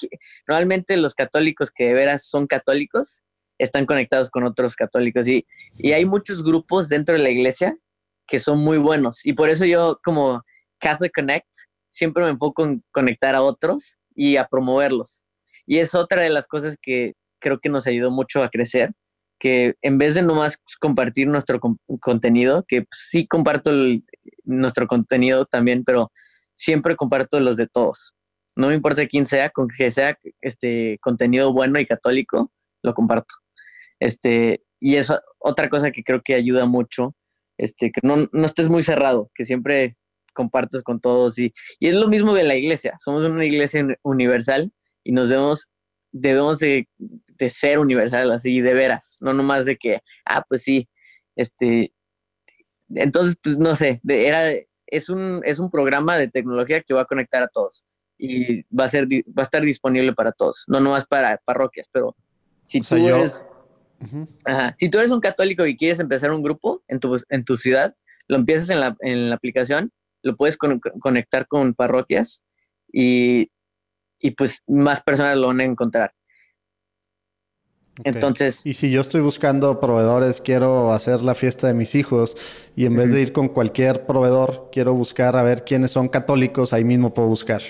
normalmente 0.46 0.96
los 0.96 1.14
católicos 1.14 1.70
que 1.70 1.84
de 1.84 1.94
veras 1.94 2.26
son 2.26 2.46
católicos, 2.46 3.22
están 3.58 3.86
conectados 3.86 4.30
con 4.30 4.44
otros 4.44 4.76
católicos 4.76 5.26
y, 5.26 5.46
y 5.76 5.92
hay 5.92 6.04
muchos 6.04 6.42
grupos 6.44 6.88
dentro 6.88 7.16
de 7.16 7.22
la 7.22 7.30
iglesia 7.30 7.76
que 8.26 8.38
son 8.38 8.60
muy 8.60 8.78
buenos 8.78 9.26
y 9.26 9.32
por 9.32 9.48
eso 9.48 9.64
yo 9.64 9.98
como 10.04 10.42
Catholic 10.78 11.12
Connect 11.14 11.48
siempre 11.90 12.22
me 12.22 12.30
enfoco 12.30 12.64
en 12.64 12.84
conectar 12.92 13.34
a 13.34 13.42
otros 13.42 13.98
y 14.14 14.36
a 14.36 14.46
promoverlos. 14.46 15.24
Y 15.66 15.78
es 15.78 15.94
otra 15.94 16.22
de 16.22 16.30
las 16.30 16.46
cosas 16.46 16.76
que 16.80 17.14
creo 17.40 17.58
que 17.60 17.68
nos 17.68 17.86
ayudó 17.86 18.10
mucho 18.10 18.42
a 18.42 18.48
crecer, 18.48 18.92
que 19.38 19.74
en 19.82 19.98
vez 19.98 20.14
de 20.14 20.22
nomás 20.22 20.58
compartir 20.80 21.28
nuestro 21.28 21.60
contenido, 22.00 22.64
que 22.66 22.86
sí 22.90 23.26
comparto 23.26 23.70
nuestro 24.44 24.86
contenido 24.86 25.46
también, 25.46 25.84
pero 25.84 26.10
siempre 26.58 26.96
comparto 26.96 27.40
los 27.40 27.56
de 27.56 27.68
todos. 27.68 28.12
No 28.56 28.68
me 28.68 28.74
importa 28.74 29.06
quién 29.06 29.24
sea, 29.24 29.50
con 29.50 29.68
que 29.68 29.90
sea 29.90 30.18
este 30.40 30.98
contenido 31.00 31.52
bueno 31.52 31.78
y 31.78 31.86
católico, 31.86 32.52
lo 32.82 32.92
comparto. 32.92 33.34
Este, 34.00 34.62
y 34.80 34.96
eso 34.96 35.20
otra 35.38 35.68
cosa 35.68 35.92
que 35.92 36.02
creo 36.02 36.20
que 36.22 36.34
ayuda 36.34 36.66
mucho, 36.66 37.14
este, 37.56 37.90
que 37.92 38.00
no, 38.02 38.28
no 38.32 38.44
estés 38.44 38.68
muy 38.68 38.82
cerrado, 38.82 39.30
que 39.34 39.44
siempre 39.44 39.96
compartes 40.34 40.82
con 40.82 41.00
todos. 41.00 41.38
Y, 41.38 41.52
y 41.78 41.88
es 41.88 41.94
lo 41.94 42.08
mismo 42.08 42.34
de 42.34 42.44
la 42.44 42.56
iglesia. 42.56 42.96
Somos 42.98 43.22
una 43.30 43.44
iglesia 43.44 43.86
universal 44.02 44.72
y 45.04 45.12
nos 45.12 45.28
debemos, 45.28 45.68
debemos 46.10 46.58
de, 46.58 46.88
de, 46.98 47.48
ser 47.48 47.78
universal, 47.78 48.32
así 48.32 48.60
de 48.60 48.74
veras, 48.74 49.16
no 49.20 49.32
nomás 49.32 49.64
de 49.64 49.76
que, 49.76 50.00
ah, 50.24 50.42
pues 50.48 50.62
sí, 50.62 50.88
este, 51.36 51.92
entonces, 52.94 53.36
pues 53.42 53.56
no 53.56 53.74
sé, 53.76 54.00
era, 54.08 54.52
es 54.90 55.08
un, 55.08 55.42
es 55.44 55.58
un 55.58 55.70
programa 55.70 56.16
de 56.18 56.28
tecnología 56.28 56.82
que 56.82 56.94
va 56.94 57.02
a 57.02 57.06
conectar 57.06 57.42
a 57.42 57.48
todos 57.48 57.84
y 58.16 58.62
va 58.74 58.84
a 58.84 58.88
ser, 58.88 59.06
va 59.06 59.42
a 59.42 59.42
estar 59.42 59.62
disponible 59.62 60.12
para 60.12 60.32
todos, 60.32 60.64
no 60.66 60.80
nomás 60.80 61.06
para 61.06 61.38
parroquias, 61.44 61.88
pero 61.92 62.16
si 62.62 62.80
tú 62.80 62.96
eres 62.96 63.44
si 64.76 64.88
tú 64.88 64.98
eres 64.98 65.10
un 65.10 65.20
católico 65.20 65.66
y 65.66 65.76
quieres 65.76 66.00
empezar 66.00 66.30
un 66.30 66.42
grupo 66.42 66.82
en 66.86 67.00
tu, 67.00 67.20
en 67.30 67.44
tu 67.44 67.56
ciudad, 67.56 67.94
lo 68.28 68.36
empiezas 68.36 68.70
en 68.70 68.80
la, 68.80 68.96
en 69.00 69.30
la 69.30 69.36
aplicación, 69.36 69.90
lo 70.22 70.36
puedes 70.36 70.56
conectar 70.56 71.46
con 71.46 71.74
parroquias 71.74 72.44
y, 72.92 73.50
y, 74.18 74.32
pues 74.32 74.62
más 74.66 75.02
personas 75.02 75.36
lo 75.36 75.48
van 75.48 75.60
a 75.60 75.64
encontrar. 75.64 76.12
Entonces. 78.04 78.64
Y 78.66 78.74
si 78.74 78.90
yo 78.90 79.00
estoy 79.00 79.20
buscando 79.20 79.80
proveedores, 79.80 80.40
quiero 80.40 80.92
hacer 80.92 81.20
la 81.22 81.34
fiesta 81.34 81.66
de 81.66 81.74
mis 81.74 81.94
hijos 81.94 82.36
y 82.76 82.86
en 82.86 82.96
vez 82.96 83.12
de 83.12 83.22
ir 83.22 83.32
con 83.32 83.48
cualquier 83.48 84.06
proveedor, 84.06 84.68
quiero 84.72 84.94
buscar 84.94 85.36
a 85.36 85.42
ver 85.42 85.64
quiénes 85.64 85.90
son 85.90 86.08
católicos, 86.08 86.72
ahí 86.72 86.84
mismo 86.84 87.12
puedo 87.12 87.28
buscar. 87.28 87.62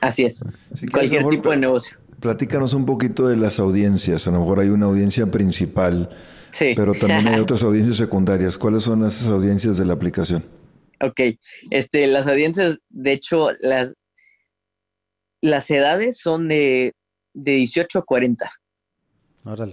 Así 0.00 0.24
es. 0.24 0.44
cualquier 0.90 1.26
tipo 1.28 1.50
de 1.50 1.56
negocio. 1.56 1.98
Platícanos 2.20 2.74
un 2.74 2.84
poquito 2.84 3.28
de 3.28 3.36
las 3.36 3.58
audiencias. 3.58 4.26
A 4.26 4.30
lo 4.30 4.40
mejor 4.40 4.60
hay 4.60 4.68
una 4.68 4.86
audiencia 4.86 5.26
principal, 5.26 6.10
sí. 6.50 6.74
pero 6.76 6.92
también 6.94 7.28
hay 7.28 7.40
otras 7.40 7.62
audiencias 7.62 7.96
secundarias. 7.96 8.58
¿Cuáles 8.58 8.82
son 8.82 9.06
esas 9.06 9.28
audiencias 9.28 9.78
de 9.78 9.86
la 9.86 9.94
aplicación? 9.94 10.44
Ok, 11.02 11.20
este, 11.70 12.06
las 12.06 12.26
audiencias, 12.26 12.78
de 12.90 13.12
hecho, 13.12 13.48
las, 13.60 13.94
las 15.40 15.70
edades 15.70 16.18
son 16.18 16.48
de, 16.48 16.92
de 17.32 17.52
18 17.52 18.00
a 18.00 18.02
40. 18.02 18.50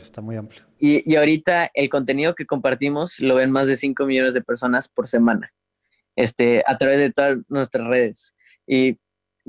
Está 0.02 0.22
muy 0.22 0.38
amplio. 0.38 0.66
Y, 0.80 1.10
y, 1.12 1.16
ahorita 1.18 1.70
el 1.74 1.90
contenido 1.90 2.36
que 2.36 2.46
compartimos 2.46 3.20
lo 3.20 3.36
ven 3.36 3.52
más 3.52 3.68
de 3.68 3.76
5 3.76 4.06
millones 4.06 4.34
de 4.34 4.42
personas 4.42 4.88
por 4.88 5.10
semana, 5.10 5.54
este, 6.16 6.64
a 6.66 6.78
través 6.78 7.00
de 7.00 7.12
todas 7.12 7.38
nuestras 7.50 7.88
redes. 7.88 8.34
Y 8.66 8.98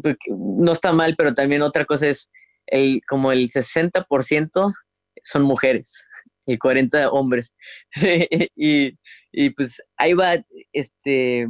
pues, 0.03 0.17
no 0.29 0.73
está 0.73 0.93
mal, 0.93 1.15
pero 1.17 1.35
también 1.35 1.63
otra 1.63 1.85
cosa 1.85 2.09
es 2.09 2.31
el, 2.67 3.01
como 3.07 3.31
el 3.31 3.49
60% 3.49 4.75
son 5.23 5.43
mujeres 5.43 6.05
y 6.47 6.59
40 6.59 7.11
hombres. 7.11 7.55
y, 8.57 8.99
y, 9.31 9.51
pues 9.51 9.81
ahí 9.97 10.15
va, 10.15 10.35
este, 10.73 11.47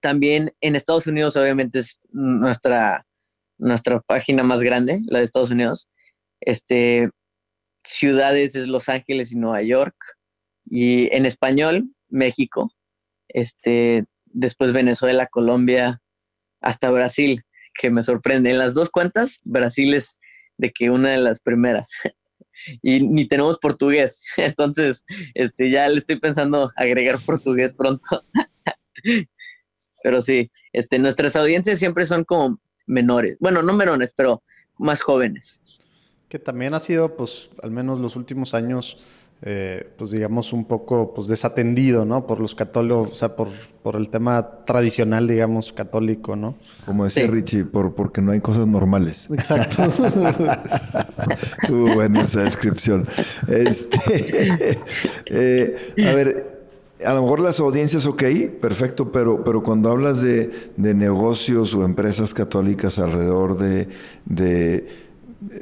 también 0.00 0.54
en 0.60 0.76
Estados 0.76 1.08
Unidos 1.08 1.36
obviamente 1.36 1.80
es 1.80 2.00
nuestra, 2.10 3.04
nuestra 3.58 4.00
página 4.00 4.44
más 4.44 4.62
grande, 4.62 5.00
la 5.06 5.18
de 5.18 5.24
Estados 5.24 5.50
Unidos. 5.50 5.88
Este, 6.40 7.10
ciudades 7.84 8.54
es 8.54 8.68
Los 8.68 8.88
Ángeles 8.88 9.32
y 9.32 9.36
Nueva 9.36 9.62
York. 9.62 9.96
Y 10.64 11.14
en 11.14 11.26
español, 11.26 11.90
México. 12.08 12.72
Este, 13.28 14.04
después 14.26 14.72
Venezuela, 14.72 15.26
Colombia, 15.26 16.00
hasta 16.60 16.90
Brasil 16.90 17.44
que 17.74 17.90
me 17.90 18.02
sorprende. 18.02 18.50
En 18.50 18.58
las 18.58 18.74
dos 18.74 18.90
cuentas, 18.90 19.40
Brasil 19.44 19.94
es 19.94 20.18
de 20.58 20.70
que 20.70 20.90
una 20.90 21.10
de 21.10 21.18
las 21.18 21.40
primeras. 21.40 21.90
y 22.82 23.00
ni 23.00 23.26
tenemos 23.26 23.58
portugués. 23.58 24.24
Entonces, 24.36 25.04
este, 25.34 25.70
ya 25.70 25.88
le 25.88 25.98
estoy 25.98 26.18
pensando 26.18 26.70
agregar 26.76 27.18
portugués 27.18 27.72
pronto. 27.72 28.24
pero 30.02 30.20
sí, 30.20 30.50
este, 30.72 30.98
nuestras 30.98 31.36
audiencias 31.36 31.78
siempre 31.78 32.06
son 32.06 32.24
como 32.24 32.60
menores. 32.86 33.36
Bueno, 33.40 33.62
no 33.62 33.72
menores, 33.72 34.12
pero 34.16 34.42
más 34.78 35.00
jóvenes. 35.00 35.60
Que 36.32 36.38
también 36.38 36.72
ha 36.72 36.80
sido, 36.80 37.14
pues, 37.14 37.50
al 37.62 37.70
menos 37.70 38.00
los 38.00 38.16
últimos 38.16 38.54
años, 38.54 38.96
eh, 39.42 39.86
pues 39.98 40.12
digamos, 40.12 40.54
un 40.54 40.64
poco 40.64 41.12
pues, 41.12 41.28
desatendido, 41.28 42.06
¿no? 42.06 42.26
Por 42.26 42.40
los 42.40 42.54
católicos, 42.54 43.10
o 43.12 43.14
sea, 43.14 43.36
por, 43.36 43.48
por 43.82 43.96
el 43.96 44.08
tema 44.08 44.64
tradicional, 44.64 45.28
digamos, 45.28 45.74
católico, 45.74 46.34
¿no? 46.34 46.54
Como 46.86 47.04
decía 47.04 47.26
Richie, 47.26 47.66
por, 47.66 47.94
porque 47.94 48.22
no 48.22 48.32
hay 48.32 48.40
cosas 48.40 48.66
normales. 48.66 49.28
Exacto. 49.30 49.82
Tuvo 51.66 51.96
buena 51.96 52.22
esa 52.22 52.44
descripción. 52.44 53.06
Este, 53.46 54.78
eh, 55.26 55.76
a 55.98 56.14
ver, 56.14 56.52
a 57.04 57.12
lo 57.12 57.22
mejor 57.24 57.40
las 57.40 57.60
audiencias, 57.60 58.06
ok, 58.06 58.22
perfecto, 58.58 59.12
pero, 59.12 59.44
pero 59.44 59.62
cuando 59.62 59.90
hablas 59.90 60.22
de, 60.22 60.50
de 60.78 60.94
negocios 60.94 61.74
o 61.74 61.84
empresas 61.84 62.32
católicas 62.32 62.98
alrededor 62.98 63.58
de, 63.58 63.88
de 64.24 65.01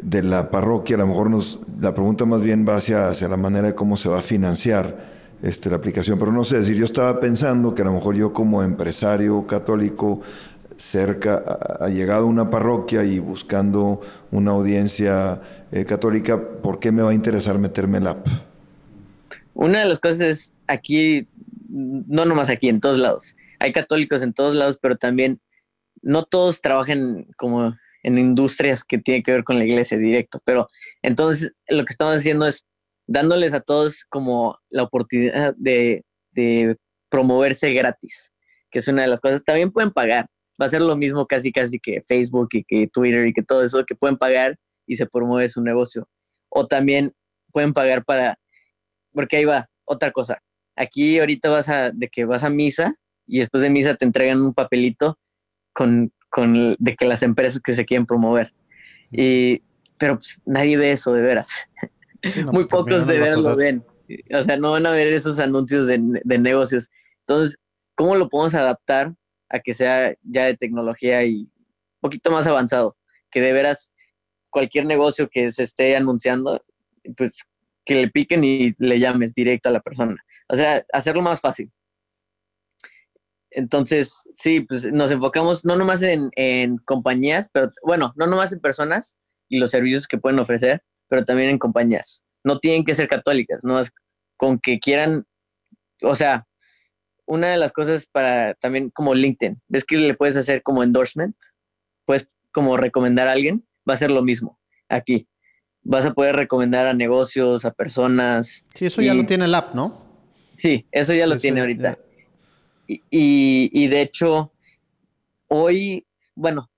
de 0.03 0.23
la 0.23 0.51
parroquia, 0.51 0.97
a 0.97 1.01
lo 1.01 1.07
mejor 1.07 1.31
nos, 1.31 1.59
la 1.81 1.95
pregunta 1.95 2.25
más 2.25 2.43
bien 2.43 2.67
va 2.69 2.77
hacia, 2.77 3.09
hacia 3.09 3.29
la 3.29 3.37
manera 3.37 3.69
de 3.69 3.75
cómo 3.75 3.97
se 3.97 4.09
va 4.09 4.19
a 4.19 4.23
financiar 4.23 5.11
este, 5.43 5.71
la 5.71 5.77
aplicación, 5.77 6.19
pero 6.19 6.33
no 6.33 6.45
sé, 6.45 6.59
decir, 6.59 6.77
yo 6.77 6.85
estaba 6.85 7.19
pensando 7.19 7.75
que 7.75 7.83
a 7.83 7.87
lo 7.87 7.93
mejor 7.93 8.15
yo 8.15 8.33
como 8.33 8.63
empresario 8.63 9.47
católico 9.47 10.21
cerca, 10.77 11.43
ha 11.81 11.89
llegado 11.89 12.25
a 12.25 12.27
una 12.27 12.51
parroquia 12.51 13.05
y 13.05 13.19
buscando 13.19 14.01
una 14.31 14.53
audiencia 14.53 15.41
eh, 15.73 15.85
católica, 15.85 16.41
¿por 16.63 16.81
qué 16.81 16.91
me 16.91 17.03
va 17.03 17.11
a 17.11 17.15
interesar 17.15 17.59
meterme 17.59 17.99
en 17.99 18.05
la 18.05 18.11
app? 18.11 18.27
Una 19.55 19.81
de 19.81 19.85
las 19.87 19.99
cosas 19.99 20.21
es 20.21 20.53
aquí, 20.67 21.29
no 21.69 22.25
nomás 22.25 22.49
aquí, 22.49 22.69
en 22.69 22.81
todos 22.81 22.99
lados. 22.99 23.37
Hay 23.59 23.73
católicos 23.73 24.23
en 24.23 24.33
todos 24.33 24.55
lados, 24.55 24.79
pero 24.81 24.97
también 24.97 25.41
no 26.03 26.25
todos 26.25 26.63
trabajan 26.63 27.27
como 27.37 27.77
en 28.03 28.19
industrias 28.19 28.85
que 28.85 28.99
tienen 28.99 29.23
que 29.23 29.33
ver 29.33 29.45
con 29.45 29.59
la 29.59 29.65
iglesia 29.65 29.99
directo. 29.99 30.41
Pero 30.45 30.69
entonces 31.03 31.63
lo 31.69 31.85
que 31.85 31.93
estamos 31.93 32.17
haciendo 32.17 32.47
es 32.47 32.67
dándoles 33.07 33.55
a 33.55 33.61
todos 33.61 34.05
como 34.09 34.59
la 34.69 34.85
oportunidad 34.85 35.55
de, 35.57 36.05
promoverse 37.11 37.73
gratis, 37.73 38.33
que 38.71 38.79
es 38.79 38.87
una 38.87 39.03
de 39.03 39.09
las 39.09 39.19
cosas. 39.19 39.45
También 39.45 39.73
pueden 39.73 39.91
pagar. 39.91 40.27
Va 40.61 40.67
a 40.67 40.71
ser 40.71 40.81
lo 40.81 40.95
mismo 40.95 41.27
casi 41.27 41.51
casi 41.51 41.81
que 41.81 42.03
Facebook 42.07 42.49
y 42.53 42.63
que 42.63 42.87
Twitter 42.87 43.27
y 43.27 43.33
que 43.33 43.43
todo 43.43 43.65
eso, 43.65 43.85
que 43.85 43.97
pueden 43.97 44.17
pagar 44.17 44.57
y 44.87 44.95
se 44.95 45.07
promueve 45.07 45.49
su 45.49 45.61
negocio. 45.61 46.09
O 46.49 46.69
también 46.69 47.13
pueden 47.53 47.73
pagar 47.73 48.05
para, 48.05 48.39
porque 49.13 49.39
ahí 49.39 49.45
va, 49.45 49.69
otra 49.85 50.13
cosa. 50.13 50.41
Aquí 50.77 51.19
ahorita 51.19 51.51
vas 51.51 51.69
a, 51.69 51.91
de 51.91 52.09
que 52.09 52.25
vas 52.25 52.45
a 52.45 52.51
misa 52.51 52.95
y 53.27 53.41
después 53.41 53.63
de 53.63 53.71
misa 53.71 53.97
te 53.97 54.05
entregan 54.05 54.41
un 54.41 54.55
papelito 54.55 55.19
con 55.73 56.13
con 56.31 56.77
de 56.79 56.97
que 56.97 57.07
las 57.07 57.23
empresas 57.23 57.61
que 57.61 57.73
se 57.73 57.85
quieren 57.85 58.07
promover. 58.07 58.53
Y, 59.11 59.63
pero 59.99 60.17
pues, 60.17 60.41
nadie 60.47 60.77
ve 60.77 60.93
eso 60.93 61.13
de 61.13 61.23
veras. 61.23 61.67
Muy 62.45 62.53
pues, 62.53 62.67
pocos 62.69 63.07
de 63.07 63.19
veras 63.19 63.39
lo 63.39 63.57
ven. 63.57 63.85
O 64.33 64.43
sea, 64.43 64.57
no 64.57 64.73
van 64.73 64.87
a 64.87 64.93
ver 64.93 65.09
esos 65.09 65.39
anuncios 65.39 65.87
de, 65.87 66.01
de 66.25 66.39
negocios. 66.39 66.91
Entonces, 67.21 67.59
¿cómo 67.95 68.17
lo 68.17 68.29
podemos 68.29 68.55
adaptar 68.55 69.15
a 69.49 69.61
que 69.61 69.75
sea 69.75 70.15
ya 70.23 70.47
de 70.47 70.57
tecnología 70.57 71.25
y 71.25 71.43
un 71.43 72.01
poquito 72.01 72.31
más 72.31 72.47
avanzado? 72.47 72.97
Que 73.31 73.41
de 73.41 73.53
veras 73.53 73.93
cualquier 74.51 74.87
negocio 74.87 75.29
que 75.29 75.51
se 75.53 75.63
esté 75.63 75.97
anunciando, 75.97 76.63
pues 77.17 77.49
que 77.85 77.95
le 77.95 78.09
piquen 78.09 78.45
y 78.45 78.75
le 78.79 78.99
llames 78.99 79.35
directo 79.35 79.69
a 79.69 79.73
la 79.73 79.81
persona. 79.81 80.17
O 80.49 80.57
sea, 80.57 80.85
hacerlo 80.93 81.23
más 81.23 81.41
fácil. 81.41 81.71
Entonces, 83.51 84.23
sí, 84.35 84.61
pues 84.61 84.87
nos 84.93 85.11
enfocamos 85.11 85.65
no 85.65 85.77
nomás 85.77 86.03
en, 86.03 86.31
en, 86.37 86.79
compañías, 86.79 87.49
pero 87.53 87.71
bueno, 87.85 88.13
no 88.17 88.27
nomás 88.27 88.53
en 88.53 88.61
personas 88.61 89.17
y 89.49 89.59
los 89.59 89.71
servicios 89.71 90.07
que 90.07 90.19
pueden 90.19 90.39
ofrecer, 90.39 90.83
pero 91.09 91.25
también 91.25 91.51
en 91.51 91.59
compañías. 91.59 92.25
No 92.45 92.59
tienen 92.59 92.85
que 92.85 92.95
ser 92.95 93.09
católicas, 93.09 93.65
no 93.65 93.79
es 93.79 93.91
con 94.37 94.59
que 94.59 94.79
quieran, 94.79 95.27
o 96.03 96.15
sea, 96.15 96.47
una 97.27 97.49
de 97.49 97.57
las 97.57 97.73
cosas 97.73 98.07
para 98.07 98.55
también 98.55 98.91
como 98.91 99.15
LinkedIn, 99.15 99.61
ves 99.69 99.85
que 99.85 99.97
le 99.97 100.15
puedes 100.15 100.37
hacer 100.37 100.63
como 100.63 100.83
endorsement, 100.83 101.37
puedes 102.05 102.29
como 102.53 102.77
recomendar 102.77 103.29
a 103.29 103.33
alguien, 103.33 103.67
va 103.89 103.95
a 103.95 103.99
ser 103.99 104.11
lo 104.11 104.23
mismo 104.23 104.59
aquí. 104.89 105.29
Vas 105.83 106.05
a 106.05 106.13
poder 106.13 106.37
recomendar 106.37 106.87
a 106.87 106.93
negocios, 106.93 107.65
a 107.65 107.71
personas. 107.73 108.67
Sí, 108.75 108.87
eso 108.87 109.01
ya 109.01 109.15
lo 109.15 109.25
tiene 109.25 109.47
el 109.47 109.55
app, 109.55 109.75
¿no? 109.75 110.11
Sí, 110.57 110.87
eso 110.93 111.15
ya 111.15 111.27
lo 111.27 111.39
tiene 111.39 111.61
ahorita. 111.61 111.99
Y, 113.11 113.89
de 113.89 114.01
hecho, 114.01 114.53
hoy, 115.49 116.07
bueno, 116.35 116.71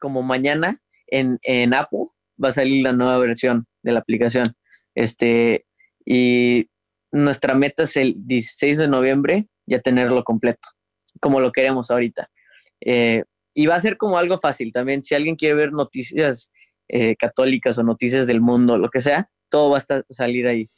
como 0.00 0.22
mañana, 0.22 0.82
en, 1.06 1.38
en, 1.42 1.72
Apple 1.72 2.06
va 2.42 2.50
a 2.50 2.52
salir 2.52 2.82
la 2.82 2.92
nueva 2.92 3.18
versión 3.18 3.66
de 3.82 3.92
la 3.92 4.00
aplicación. 4.00 4.54
Este, 4.94 5.66
y 6.04 6.68
nuestra 7.12 7.54
meta 7.54 7.84
es 7.84 7.96
el 7.96 8.14
16 8.18 8.78
de 8.78 8.88
noviembre 8.88 9.48
ya 9.66 9.80
tenerlo 9.80 10.22
completo, 10.24 10.68
como 11.20 11.40
lo 11.40 11.52
queremos 11.52 11.90
ahorita. 11.90 12.30
Eh, 12.80 13.24
y 13.54 13.66
va 13.66 13.74
a 13.74 13.80
ser 13.80 13.96
como 13.96 14.18
algo 14.18 14.38
fácil 14.38 14.72
también. 14.72 15.02
Si 15.02 15.14
alguien 15.14 15.36
quiere 15.36 15.54
ver 15.54 15.72
noticias 15.72 16.50
eh, 16.88 17.16
católicas 17.16 17.78
o 17.78 17.82
noticias 17.82 18.26
del 18.26 18.40
mundo, 18.40 18.78
lo 18.78 18.90
que 18.90 19.00
sea, 19.00 19.30
todo 19.48 19.70
va 19.70 19.78
a 19.78 20.02
salir 20.10 20.46
ahí. 20.46 20.68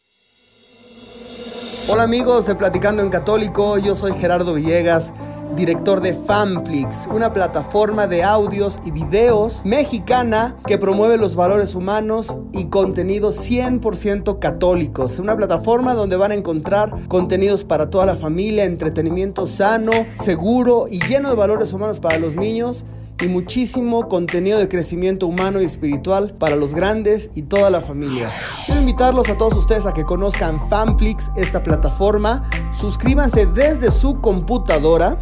Hola 1.91 2.03
amigos 2.03 2.45
de 2.45 2.55
Platicando 2.55 3.03
en 3.03 3.09
Católico, 3.09 3.79
yo 3.79 3.95
soy 3.95 4.13
Gerardo 4.13 4.53
Villegas 4.53 5.11
director 5.57 6.03
de 6.03 6.13
Fanflix, 6.13 7.09
una 7.11 7.33
plataforma 7.33 8.07
de 8.07 8.23
audios 8.23 8.81
y 8.85 8.91
videos 8.91 9.65
mexicana 9.65 10.55
que 10.67 10.77
promueve 10.77 11.17
los 11.17 11.35
valores 11.35 11.75
humanos 11.75 12.37
y 12.53 12.67
contenidos 12.67 13.51
100% 13.51 14.39
católicos. 14.39 15.19
Una 15.19 15.35
plataforma 15.37 15.95
donde 15.95 16.17
van 16.17 16.33
a 16.33 16.35
encontrar 16.35 17.09
contenidos 17.09 17.65
para 17.65 17.89
toda 17.89 18.05
la 18.05 18.17
familia, 18.17 18.65
entretenimiento 18.65 19.47
sano, 19.47 19.93
seguro 20.13 20.87
y 20.89 21.01
lleno 21.01 21.31
de 21.31 21.37
valores 21.37 21.73
humanos 21.73 22.01
para 22.01 22.19
los 22.19 22.37
niños 22.37 22.85
y 23.21 23.29
muchísimo 23.29 24.09
contenido 24.09 24.59
de 24.59 24.69
crecimiento 24.69 25.27
humano 25.27 25.61
y 25.61 25.65
espiritual 25.65 26.35
para 26.39 26.57
los 26.57 26.75
grandes 26.75 27.31
y 27.35 27.43
toda 27.43 27.71
la 27.71 27.81
familia. 27.81 28.29
Quiero 28.67 28.81
invitarlos 28.81 29.29
a 29.29 29.37
todos 29.37 29.57
ustedes 29.57 29.87
a 29.87 29.93
que 29.93 30.05
conozcan 30.05 30.69
Fanflix, 30.69 31.31
esta 31.37 31.63
plataforma. 31.63 32.49
Suscríbanse 32.79 33.47
desde 33.47 33.91
su 33.91 34.21
computadora 34.21 35.19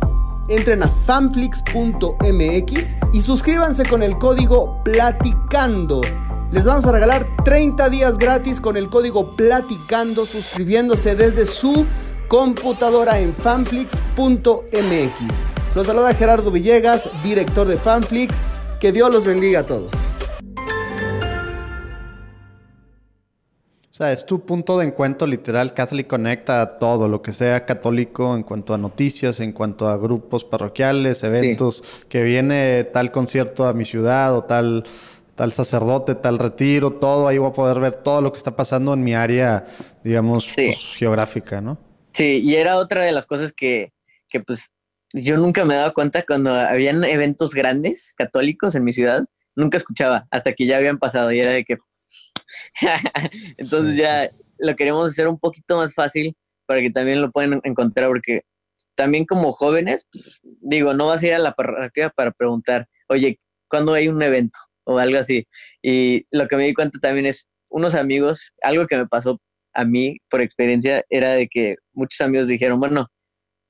entren 0.48 0.82
a 0.82 0.88
fanflix.mx 0.88 2.96
y 3.12 3.20
suscríbanse 3.20 3.84
con 3.84 4.02
el 4.02 4.16
código 4.18 4.82
Platicando. 4.84 6.00
Les 6.50 6.64
vamos 6.64 6.86
a 6.86 6.92
regalar 6.92 7.26
30 7.44 7.88
días 7.88 8.18
gratis 8.18 8.60
con 8.60 8.76
el 8.76 8.88
código 8.88 9.34
Platicando 9.34 10.24
suscribiéndose 10.24 11.16
desde 11.16 11.46
su 11.46 11.84
computadora 12.28 13.20
en 13.20 13.32
fanflix.mx. 13.32 15.44
Los 15.74 15.86
saluda 15.86 16.14
Gerardo 16.14 16.50
Villegas, 16.50 17.10
director 17.22 17.66
de 17.66 17.76
Fanflix. 17.76 18.42
Que 18.80 18.92
Dios 18.92 19.12
los 19.12 19.24
bendiga 19.24 19.60
a 19.60 19.66
todos. 19.66 19.92
O 23.90 23.94
sea, 23.96 24.12
es 24.12 24.26
tu 24.26 24.44
punto 24.44 24.78
de 24.78 24.86
encuentro 24.86 25.26
literal. 25.26 25.72
Catholic 25.72 26.06
Conecta 26.06 26.78
todo 26.78 27.08
lo 27.08 27.22
que 27.22 27.32
sea 27.32 27.64
católico 27.64 28.36
en 28.36 28.42
cuanto 28.42 28.74
a 28.74 28.78
noticias, 28.78 29.40
en 29.40 29.52
cuanto 29.52 29.88
a 29.88 29.96
grupos 29.96 30.44
parroquiales, 30.44 31.24
eventos, 31.24 31.82
que 32.06 32.22
viene 32.22 32.84
tal 32.84 33.10
concierto 33.10 33.66
a 33.66 33.72
mi 33.72 33.86
ciudad 33.86 34.36
o 34.36 34.44
tal, 34.44 34.84
tal 35.34 35.52
sacerdote, 35.52 36.14
tal 36.14 36.38
retiro, 36.38 36.92
todo. 36.92 37.26
Ahí 37.26 37.38
voy 37.38 37.48
a 37.48 37.54
poder 37.54 37.80
ver 37.80 37.96
todo 37.96 38.20
lo 38.20 38.32
que 38.32 38.38
está 38.38 38.54
pasando 38.54 38.92
en 38.92 39.02
mi 39.02 39.14
área, 39.14 39.64
digamos, 40.04 40.44
pues, 40.54 40.76
geográfica, 40.98 41.62
¿no? 41.62 41.78
Sí, 42.16 42.40
y 42.42 42.54
era 42.54 42.78
otra 42.78 43.02
de 43.02 43.12
las 43.12 43.26
cosas 43.26 43.52
que, 43.52 43.92
que 44.30 44.40
pues 44.40 44.70
yo 45.12 45.36
nunca 45.36 45.66
me 45.66 45.74
daba 45.74 45.92
cuenta 45.92 46.24
cuando 46.24 46.50
habían 46.54 47.04
eventos 47.04 47.52
grandes 47.52 48.14
católicos 48.16 48.74
en 48.74 48.84
mi 48.84 48.94
ciudad. 48.94 49.26
Nunca 49.54 49.76
escuchaba 49.76 50.26
hasta 50.30 50.54
que 50.54 50.64
ya 50.64 50.78
habían 50.78 50.98
pasado 50.98 51.30
y 51.30 51.40
era 51.40 51.52
de 51.52 51.64
que 51.64 51.76
Entonces 53.58 53.98
ya 53.98 54.30
lo 54.56 54.74
queremos 54.76 55.10
hacer 55.10 55.28
un 55.28 55.38
poquito 55.38 55.76
más 55.76 55.94
fácil 55.94 56.34
para 56.64 56.80
que 56.80 56.90
también 56.90 57.20
lo 57.20 57.30
puedan 57.30 57.60
encontrar, 57.64 58.08
porque 58.08 58.44
también 58.94 59.26
como 59.26 59.52
jóvenes, 59.52 60.06
pues, 60.10 60.40
digo, 60.42 60.94
no 60.94 61.08
vas 61.08 61.22
a 61.22 61.26
ir 61.26 61.34
a 61.34 61.38
la 61.38 61.52
parroquia 61.52 62.08
para 62.08 62.30
preguntar, 62.30 62.88
oye, 63.08 63.38
¿cuándo 63.68 63.92
hay 63.92 64.08
un 64.08 64.22
evento? 64.22 64.58
O 64.84 64.98
algo 64.98 65.18
así. 65.18 65.46
Y 65.82 66.26
lo 66.30 66.48
que 66.48 66.56
me 66.56 66.64
di 66.64 66.72
cuenta 66.72 66.98
también 66.98 67.26
es, 67.26 67.50
unos 67.68 67.94
amigos, 67.94 68.54
algo 68.62 68.86
que 68.86 68.96
me 68.96 69.06
pasó 69.06 69.38
a 69.76 69.84
mí 69.84 70.16
por 70.30 70.40
experiencia, 70.40 71.04
era 71.10 71.32
de 71.32 71.46
que 71.48 71.76
muchos 71.92 72.20
amigos 72.22 72.48
dijeron, 72.48 72.80
bueno, 72.80 73.08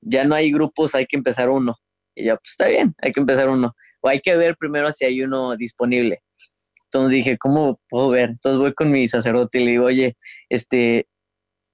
ya 0.01 0.23
no 0.23 0.35
hay 0.35 0.51
grupos, 0.51 0.95
hay 0.95 1.05
que 1.05 1.17
empezar 1.17 1.49
uno. 1.49 1.75
Y 2.15 2.25
yo, 2.25 2.35
pues 2.37 2.51
está 2.51 2.67
bien, 2.67 2.95
hay 3.01 3.11
que 3.11 3.19
empezar 3.19 3.49
uno. 3.49 3.73
O 4.01 4.07
hay 4.07 4.21
que 4.21 4.35
ver 4.35 4.55
primero 4.57 4.91
si 4.91 5.05
hay 5.05 5.21
uno 5.21 5.55
disponible. 5.57 6.21
Entonces 6.85 7.11
dije, 7.11 7.37
¿cómo 7.37 7.79
puedo 7.89 8.09
ver? 8.09 8.29
Entonces 8.29 8.57
voy 8.57 8.73
con 8.73 8.89
mi 8.89 9.07
sacerdote 9.07 9.59
y 9.59 9.65
le 9.65 9.71
digo, 9.71 9.85
oye, 9.85 10.15
este, 10.49 11.07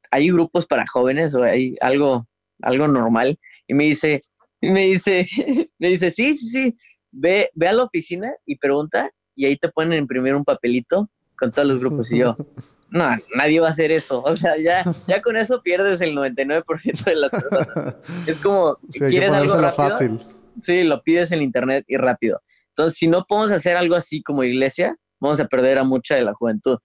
¿hay 0.09 0.31
grupos 0.31 0.65
para 0.65 0.85
jóvenes 0.91 1.35
o 1.35 1.43
hay 1.43 1.75
algo, 1.79 2.27
algo 2.63 2.87
normal? 2.87 3.37
Y 3.67 3.75
me 3.75 3.83
dice, 3.83 4.23
me 4.61 4.85
dice, 4.85 5.25
me 5.77 5.89
dice, 5.89 6.09
sí, 6.09 6.35
sí, 6.37 6.47
sí, 6.49 6.77
ve, 7.11 7.51
ve 7.53 7.67
a 7.67 7.73
la 7.73 7.83
oficina 7.83 8.33
y 8.45 8.57
pregunta 8.57 9.11
y 9.35 9.45
ahí 9.45 9.57
te 9.57 9.69
pueden 9.69 9.93
imprimir 9.93 10.33
un 10.33 10.43
papelito 10.43 11.09
con 11.37 11.51
todos 11.51 11.67
los 11.67 11.79
grupos. 11.79 12.11
Y 12.11 12.19
yo, 12.19 12.35
no, 12.93 13.09
nadie 13.35 13.59
va 13.59 13.67
a 13.67 13.71
hacer 13.71 13.91
eso. 13.91 14.21
O 14.21 14.35
sea, 14.35 14.55
ya, 14.57 14.83
ya 15.07 15.19
con 15.21 15.35
eso 15.35 15.61
pierdes 15.63 15.99
el 16.01 16.15
99% 16.15 17.03
de 17.03 17.15
las 17.15 17.31
personas. 17.31 17.95
Es 18.27 18.37
como, 18.37 18.77
¿quieres 18.91 19.31
algo 19.31 19.55
rápido? 19.55 19.89
Fácil. 19.89 20.19
Sí, 20.59 20.83
lo 20.83 21.01
pides 21.01 21.31
en 21.31 21.41
internet 21.41 21.83
y 21.87 21.97
rápido. 21.97 22.39
Entonces, 22.69 22.97
si 22.99 23.07
no 23.07 23.25
podemos 23.27 23.51
hacer 23.51 23.75
algo 23.75 23.95
así 23.95 24.21
como 24.21 24.43
iglesia, 24.43 24.95
vamos 25.19 25.39
a 25.39 25.45
perder 25.45 25.79
a 25.79 25.83
mucha 25.83 26.15
de 26.15 26.21
la 26.21 26.33
juventud. 26.33 26.77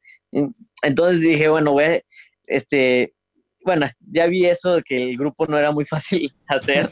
Entonces 0.82 1.20
dije, 1.20 1.48
bueno, 1.48 1.72
voy 1.72 2.02
este, 2.46 3.12
bueno, 3.66 3.86
ya 4.10 4.26
vi 4.28 4.46
eso 4.46 4.76
de 4.76 4.82
que 4.82 5.10
el 5.10 5.18
grupo 5.18 5.46
no 5.46 5.58
era 5.58 5.72
muy 5.72 5.84
fácil 5.84 6.32
hacer 6.48 6.88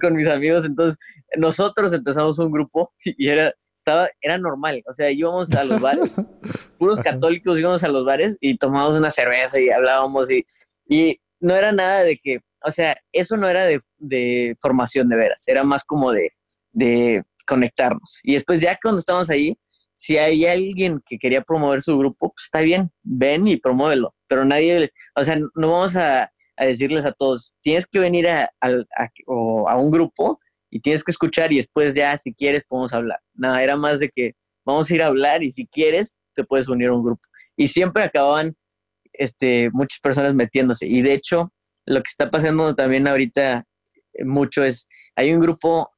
con 0.00 0.14
mis 0.14 0.28
amigos, 0.28 0.64
entonces 0.64 0.96
nosotros 1.36 1.92
empezamos 1.92 2.38
un 2.38 2.52
grupo 2.52 2.92
y 3.04 3.26
era, 3.26 3.52
estaba, 3.82 4.08
era 4.20 4.38
normal, 4.38 4.82
o 4.88 4.92
sea, 4.92 5.10
íbamos 5.10 5.52
a 5.54 5.64
los 5.64 5.80
bares, 5.80 6.12
puros 6.78 7.00
católicos 7.00 7.58
íbamos 7.58 7.82
a 7.82 7.88
los 7.88 8.04
bares 8.04 8.36
y 8.40 8.56
tomábamos 8.56 8.98
una 8.98 9.10
cerveza 9.10 9.60
y 9.60 9.70
hablábamos 9.70 10.30
y, 10.30 10.46
y 10.88 11.16
no 11.40 11.54
era 11.54 11.72
nada 11.72 12.04
de 12.04 12.16
que, 12.16 12.38
o 12.64 12.70
sea, 12.70 12.96
eso 13.12 13.36
no 13.36 13.48
era 13.48 13.64
de, 13.64 13.80
de 13.98 14.56
formación 14.60 15.08
de 15.08 15.16
veras, 15.16 15.42
era 15.48 15.64
más 15.64 15.84
como 15.84 16.12
de, 16.12 16.30
de 16.72 17.22
conectarnos. 17.46 18.20
Y 18.22 18.34
después 18.34 18.60
ya 18.60 18.78
cuando 18.80 19.00
estábamos 19.00 19.30
ahí, 19.30 19.56
si 19.94 20.16
hay 20.16 20.46
alguien 20.46 21.00
que 21.04 21.18
quería 21.18 21.42
promover 21.42 21.82
su 21.82 21.98
grupo, 21.98 22.32
pues 22.34 22.44
está 22.44 22.60
bien, 22.60 22.90
ven 23.02 23.46
y 23.46 23.56
promuévelo. 23.56 24.14
Pero 24.26 24.44
nadie, 24.44 24.90
o 25.14 25.24
sea, 25.24 25.36
no 25.36 25.72
vamos 25.72 25.96
a, 25.96 26.30
decirles 26.56 27.04
a 27.04 27.12
todos, 27.12 27.54
tienes 27.60 27.86
que 27.86 27.98
venir 27.98 28.28
a, 28.28 28.52
a, 28.60 29.76
un 29.76 29.90
grupo 29.90 30.38
y 30.72 30.80
tienes 30.80 31.04
que 31.04 31.10
escuchar 31.10 31.52
y 31.52 31.56
después 31.56 31.94
ya, 31.94 32.16
si 32.16 32.32
quieres, 32.32 32.64
podemos 32.66 32.94
hablar. 32.94 33.20
Nada, 33.34 33.62
era 33.62 33.76
más 33.76 34.00
de 34.00 34.08
que 34.08 34.32
vamos 34.64 34.90
a 34.90 34.94
ir 34.94 35.02
a 35.02 35.08
hablar 35.08 35.42
y 35.42 35.50
si 35.50 35.66
quieres, 35.66 36.16
te 36.34 36.44
puedes 36.44 36.66
unir 36.66 36.88
a 36.88 36.94
un 36.94 37.04
grupo. 37.04 37.20
Y 37.58 37.68
siempre 37.68 38.02
acababan 38.02 38.56
este, 39.12 39.68
muchas 39.74 40.00
personas 40.00 40.32
metiéndose. 40.32 40.86
Y 40.86 41.02
de 41.02 41.12
hecho, 41.12 41.52
lo 41.84 42.02
que 42.02 42.08
está 42.08 42.30
pasando 42.30 42.74
también 42.74 43.06
ahorita 43.06 43.66
mucho 44.24 44.64
es, 44.64 44.88
hay 45.14 45.34
un 45.34 45.42
grupo 45.42 45.90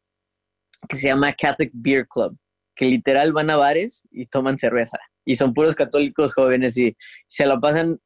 que 0.89 0.97
se 0.97 1.07
llama 1.07 1.33
Catholic 1.33 1.71
Beer 1.73 2.09
Club 2.09 2.37
que 2.75 2.87
literal 2.87 3.33
van 3.33 3.51
a 3.51 3.57
bares 3.57 4.03
y 4.11 4.27
toman 4.27 4.59
cerveza. 4.59 4.99
Y 5.25 5.37
son 5.37 5.55
puros 5.55 5.77
católicos 5.77 6.33
jóvenes 6.35 6.77
y 6.77 6.97
se 7.29 7.47
lo 7.47 7.61
pasan 7.61 8.01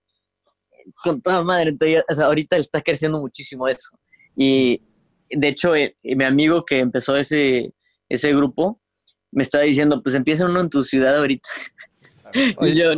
con 1.02 1.22
toda 1.22 1.42
madre. 1.44 1.70
Entonces, 1.70 2.04
ahorita 2.18 2.58
está 2.58 2.82
creciendo 2.82 3.18
muchísimo 3.18 3.66
eso. 3.66 3.88
Y 4.36 4.82
de 5.30 5.48
hecho, 5.48 5.74
eh, 5.74 5.96
mi 6.02 6.24
amigo 6.24 6.64
que 6.64 6.78
empezó 6.78 7.16
ese, 7.16 7.72
ese 8.08 8.34
grupo 8.34 8.80
me 9.30 9.42
estaba 9.42 9.64
diciendo, 9.64 10.02
pues 10.02 10.14
empieza 10.14 10.46
uno 10.46 10.60
en 10.60 10.70
tu 10.70 10.82
ciudad 10.82 11.16
ahorita. 11.16 11.48
y 12.62 12.74
yo, 12.74 12.92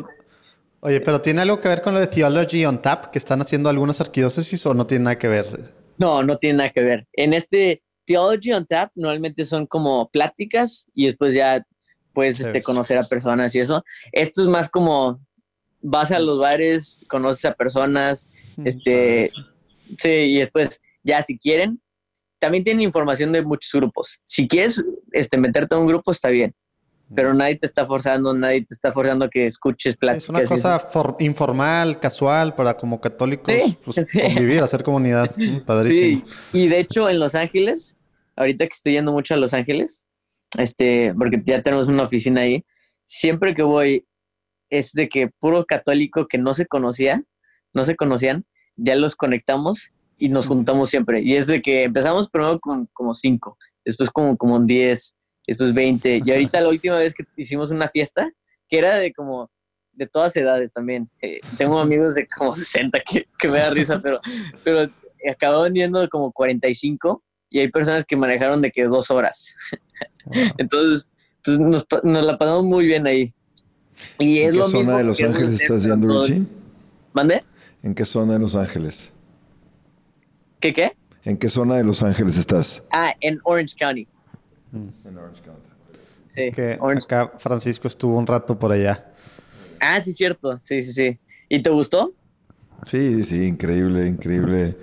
Oye, 0.83 1.01
pero 1.01 1.21
¿tiene 1.21 1.43
algo 1.43 1.61
que 1.61 1.69
ver 1.69 1.83
con 1.83 1.93
lo 1.93 2.01
de 2.01 2.07
Theology 2.07 2.65
on 2.65 2.81
Tap 2.81 3.11
que 3.11 3.19
están 3.19 3.41
haciendo 3.43 3.69
algunas 3.69 4.01
arquidiócesis 4.01 4.65
o 4.65 4.73
no 4.73 4.87
tiene 4.87 5.05
nada 5.05 5.19
que 5.19 5.29
ver? 5.29 5.61
No, 5.99 6.23
no 6.23 6.39
tiene 6.39 6.59
nada 6.59 6.71
que 6.71 6.81
ver. 6.81 7.07
En 7.13 7.35
este 7.35 7.83
Theology 8.07 8.53
on 8.53 8.67
Tap 8.67 8.91
normalmente 8.95 9.45
son 9.45 9.67
como 9.67 10.09
pláticas 10.11 10.87
y 10.95 11.07
después 11.07 11.35
ya 11.35 11.63
puedes 12.15 12.41
este, 12.41 12.63
conocer 12.63 12.97
a 12.97 13.05
personas 13.05 13.55
y 13.55 13.61
eso. 13.61 13.85
Esto 14.13 14.41
es 14.41 14.49
más 14.49 14.71
como 14.71 15.21
vas 15.83 16.13
a 16.13 16.19
los 16.19 16.39
bares, 16.39 17.05
conoces 17.09 17.45
a 17.45 17.53
personas, 17.53 18.31
este, 18.65 19.31
sí, 19.99 20.09
y 20.09 20.39
después 20.39 20.81
ya 21.03 21.23
si 21.23 21.39
quieren, 21.39 21.81
también 22.41 22.65
tienen 22.65 22.83
información 22.83 23.33
de 23.33 23.43
muchos 23.43 23.73
grupos. 23.73 24.19
Si 24.25 24.49
quieres 24.49 24.83
este, 25.13 25.39
meterte 25.39 25.75
a 25.75 25.79
un 25.79 25.87
grupo, 25.87 26.11
está 26.11 26.31
bien 26.31 26.55
pero 27.15 27.35
nadie 27.35 27.57
te 27.57 27.67
está 27.67 27.87
forzando, 27.87 28.33
nadie 28.35 28.65
te 28.65 28.75
está 28.75 28.93
forzando 28.93 29.25
a 29.25 29.31
que 29.31 29.47
escuches 29.47 29.97
pláticas. 29.97 30.25
Es 30.25 30.29
una 30.29 30.45
cosa 30.45 30.89
informal, 31.19 31.99
casual, 31.99 32.55
para 32.55 32.77
como 32.77 33.01
católicos 33.01 33.53
pues, 33.85 34.13
convivir, 34.35 34.63
hacer 34.63 34.83
comunidad. 34.83 35.35
Padrísimo. 35.67 36.25
Sí, 36.25 36.33
y 36.53 36.69
de 36.69 36.79
hecho 36.79 37.09
en 37.09 37.19
Los 37.19 37.35
Ángeles, 37.35 37.97
ahorita 38.37 38.67
que 38.67 38.73
estoy 38.73 38.93
yendo 38.93 39.13
mucho 39.13 39.35
a 39.35 39.39
Los 39.39 39.55
Ángeles, 39.55 40.05
este, 40.57 41.13
porque 41.19 41.43
ya 41.45 41.63
tenemos 41.63 41.89
una 41.89 42.05
oficina 42.05 42.43
ahí, 42.43 42.65
siempre 43.05 43.55
que 43.55 43.63
voy 43.63 44.07
es 44.69 44.93
de 44.93 45.09
que 45.09 45.29
puro 45.41 45.65
católico 45.65 46.29
que 46.29 46.39
no 46.39 46.55
se 46.55 46.67
conocía, 46.67 47.25
no 47.75 47.85
se 47.85 47.97
conocían, 47.97 48.45
ya 48.77 48.95
los 48.95 49.17
conectamos 49.17 49.91
y 50.21 50.29
nos 50.29 50.47
juntamos 50.47 50.91
siempre. 50.91 51.23
Y 51.23 51.35
es 51.35 51.47
de 51.49 51.61
que 51.61 51.85
empezamos 51.85 52.29
primero 52.29 52.61
con 52.61 52.87
como 52.93 53.15
cinco, 53.15 53.57
después 53.85 54.11
como, 54.11 54.37
como 54.37 54.61
diez, 54.61 55.17
después 55.47 55.75
20. 55.75 56.23
Y 56.25 56.31
ahorita 56.31 56.61
la 56.61 56.69
última 56.69 56.97
vez 56.99 57.15
que 57.15 57.25
hicimos 57.37 57.71
una 57.73 57.89
fiesta, 57.89 58.31
que 58.69 58.79
era 58.79 58.97
de 58.97 59.13
como 59.13 59.51
de 59.93 60.07
todas 60.07 60.37
edades 60.37 60.73
también. 60.73 61.11
Eh, 61.23 61.41
tengo 61.57 61.81
amigos 61.81 62.15
de 62.15 62.29
como 62.29 62.55
60 62.55 63.01
que, 63.01 63.27
que, 63.39 63.49
me 63.49 63.59
da 63.59 63.71
risa, 63.71 64.01
pero, 64.01 64.21
pero 64.63 64.91
acababan 65.29 65.75
yendo 65.75 66.07
como 66.09 66.31
45 66.33 67.25
y 67.49 67.59
hay 67.59 67.69
personas 67.69 68.05
que 68.05 68.17
manejaron 68.17 68.61
de 68.61 68.71
que 68.71 68.85
dos 68.85 69.11
horas. 69.11 69.55
Entonces, 70.59 71.09
pues 71.43 71.59
nos, 71.59 71.87
nos, 72.05 72.27
la 72.27 72.37
pasamos 72.37 72.65
muy 72.65 72.85
bien 72.85 73.07
ahí. 73.07 73.35
Y 74.19 74.39
es 74.39 74.49
¿En 74.49 74.53
qué 74.53 74.65
zona 74.65 74.99
de 74.99 75.05
Los 75.05 75.23
Ángeles 75.23 75.63
estás 75.63 75.85
yendo, 75.85 76.21
Richie? 76.21 76.47
¿Mande? 77.15 77.43
¿En 77.83 77.95
qué 77.95 78.05
zona 78.05 78.35
de 78.35 78.39
Los 78.39 78.55
Ángeles? 78.55 79.15
¿Qué 80.61 80.73
qué? 80.73 80.93
¿En 81.25 81.37
qué 81.37 81.49
zona 81.49 81.77
de 81.77 81.85
Los 81.85 82.03
Ángeles 82.03 82.37
estás? 82.37 82.83
Ah, 82.93 83.15
en 83.21 83.41
Orange 83.45 83.75
County. 83.79 84.07
Mm. 84.73 85.09
En 85.09 85.19
Orange 85.19 85.43
County. 85.43 85.71
Sí, 86.29 86.43
es 86.43 86.55
que 86.55 86.79
acá 86.81 87.33
Francisco 87.39 87.89
estuvo 87.89 88.17
un 88.17 88.27
rato 88.27 88.59
por 88.59 88.71
allá. 88.71 89.13
Ah, 89.81 90.01
sí, 90.03 90.13
cierto. 90.13 90.59
Sí, 90.61 90.81
sí, 90.83 90.93
sí. 90.93 91.19
¿Y 91.49 91.61
te 91.61 91.71
gustó? 91.71 92.13
Sí, 92.87 93.25
sí, 93.25 93.47
increíble, 93.47 94.07
increíble. 94.07 94.77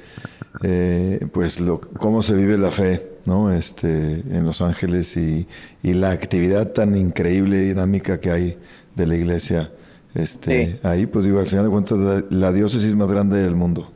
Eh, 0.64 1.26
pues 1.32 1.60
lo, 1.60 1.80
cómo 1.80 2.22
se 2.22 2.36
vive 2.36 2.58
la 2.58 2.72
fe, 2.72 3.08
¿no? 3.26 3.52
Este, 3.52 3.88
en 3.88 4.44
Los 4.46 4.62
Ángeles 4.62 5.16
y, 5.16 5.48
y 5.84 5.94
la 5.94 6.12
actividad 6.12 6.74
tan 6.74 6.98
increíble 6.98 7.58
y 7.58 7.68
dinámica 7.70 8.20
que 8.20 8.32
hay 8.32 8.58
de 8.96 9.08
la 9.08 9.16
iglesia. 9.16 9.72
Este, 10.16 10.80
ahí, 10.82 11.06
pues 11.06 11.26
digo, 11.26 11.40
al 11.40 11.48
final 11.48 11.66
de 11.66 11.72
cuentas, 11.72 12.24
la, 12.32 12.52
diócesis 12.52 12.96
más 12.96 13.10
grande 13.10 13.38
del 13.38 13.56
mundo. 13.56 13.92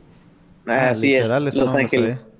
Así 0.66 1.14
es, 1.14 1.28
Los 1.28 1.74
Ángeles. 1.74 2.32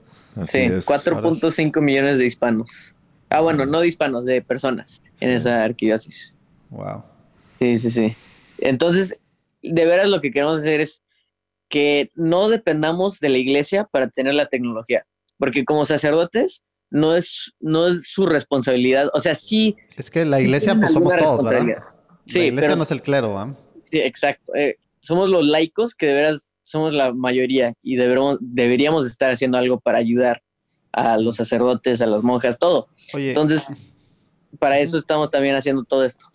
sí, 0.44 0.58
4.5 0.58 1.80
millones 1.80 2.18
de 2.18 2.26
hispanos. 2.26 2.94
Ah, 3.28 3.40
bueno, 3.40 3.64
no 3.66 3.80
de 3.80 3.88
hispanos, 3.88 4.24
de 4.24 4.42
personas 4.42 5.00
en 5.20 5.30
esa 5.30 5.64
arquidiócesis. 5.64 6.36
Wow. 6.70 7.02
Sí, 7.58 7.78
sí, 7.78 7.90
sí. 7.90 8.16
Entonces, 8.58 9.16
de 9.62 9.86
veras 9.86 10.08
lo 10.08 10.20
que 10.20 10.30
queremos 10.30 10.58
hacer 10.58 10.80
es 10.80 11.02
que 11.68 12.10
no 12.14 12.48
dependamos 12.48 13.20
de 13.20 13.30
la 13.30 13.38
iglesia 13.38 13.84
para 13.84 14.08
tener 14.08 14.34
la 14.34 14.46
tecnología, 14.46 15.06
porque 15.38 15.64
como 15.64 15.84
sacerdotes 15.84 16.62
no 16.90 17.16
es, 17.16 17.54
no 17.58 17.88
es 17.88 18.08
su 18.08 18.26
responsabilidad. 18.26 19.08
O 19.14 19.20
sea, 19.20 19.34
sí. 19.34 19.76
Es 19.96 20.10
que 20.10 20.24
la 20.24 20.40
iglesia, 20.40 20.74
pues 20.74 20.92
somos 20.92 21.16
todos, 21.16 21.42
¿verdad? 21.42 21.78
Sí, 22.26 22.38
la 22.40 22.46
iglesia 22.46 22.76
no 22.76 22.82
es 22.82 22.90
el 22.90 23.02
clero, 23.02 23.38
¿ah? 23.38 23.56
Sí, 23.90 23.98
exacto. 23.98 24.54
Eh, 24.54 24.76
somos 25.00 25.30
los 25.30 25.46
laicos 25.46 25.94
que 25.94 26.06
de 26.06 26.12
veras 26.12 26.51
somos 26.72 26.94
la 26.94 27.12
mayoría 27.12 27.74
y 27.82 27.96
deberíamos, 27.96 28.38
deberíamos 28.40 29.06
estar 29.06 29.30
haciendo 29.30 29.58
algo 29.58 29.78
para 29.78 29.98
ayudar 29.98 30.42
a 30.90 31.18
los 31.18 31.36
sacerdotes, 31.36 32.00
a 32.00 32.06
las 32.06 32.22
monjas, 32.22 32.58
todo. 32.58 32.88
Entonces, 33.12 33.74
para 34.58 34.78
eso 34.78 34.96
estamos 34.96 35.28
también 35.28 35.54
haciendo 35.54 35.84
todo 35.84 36.04
esto. 36.04 36.26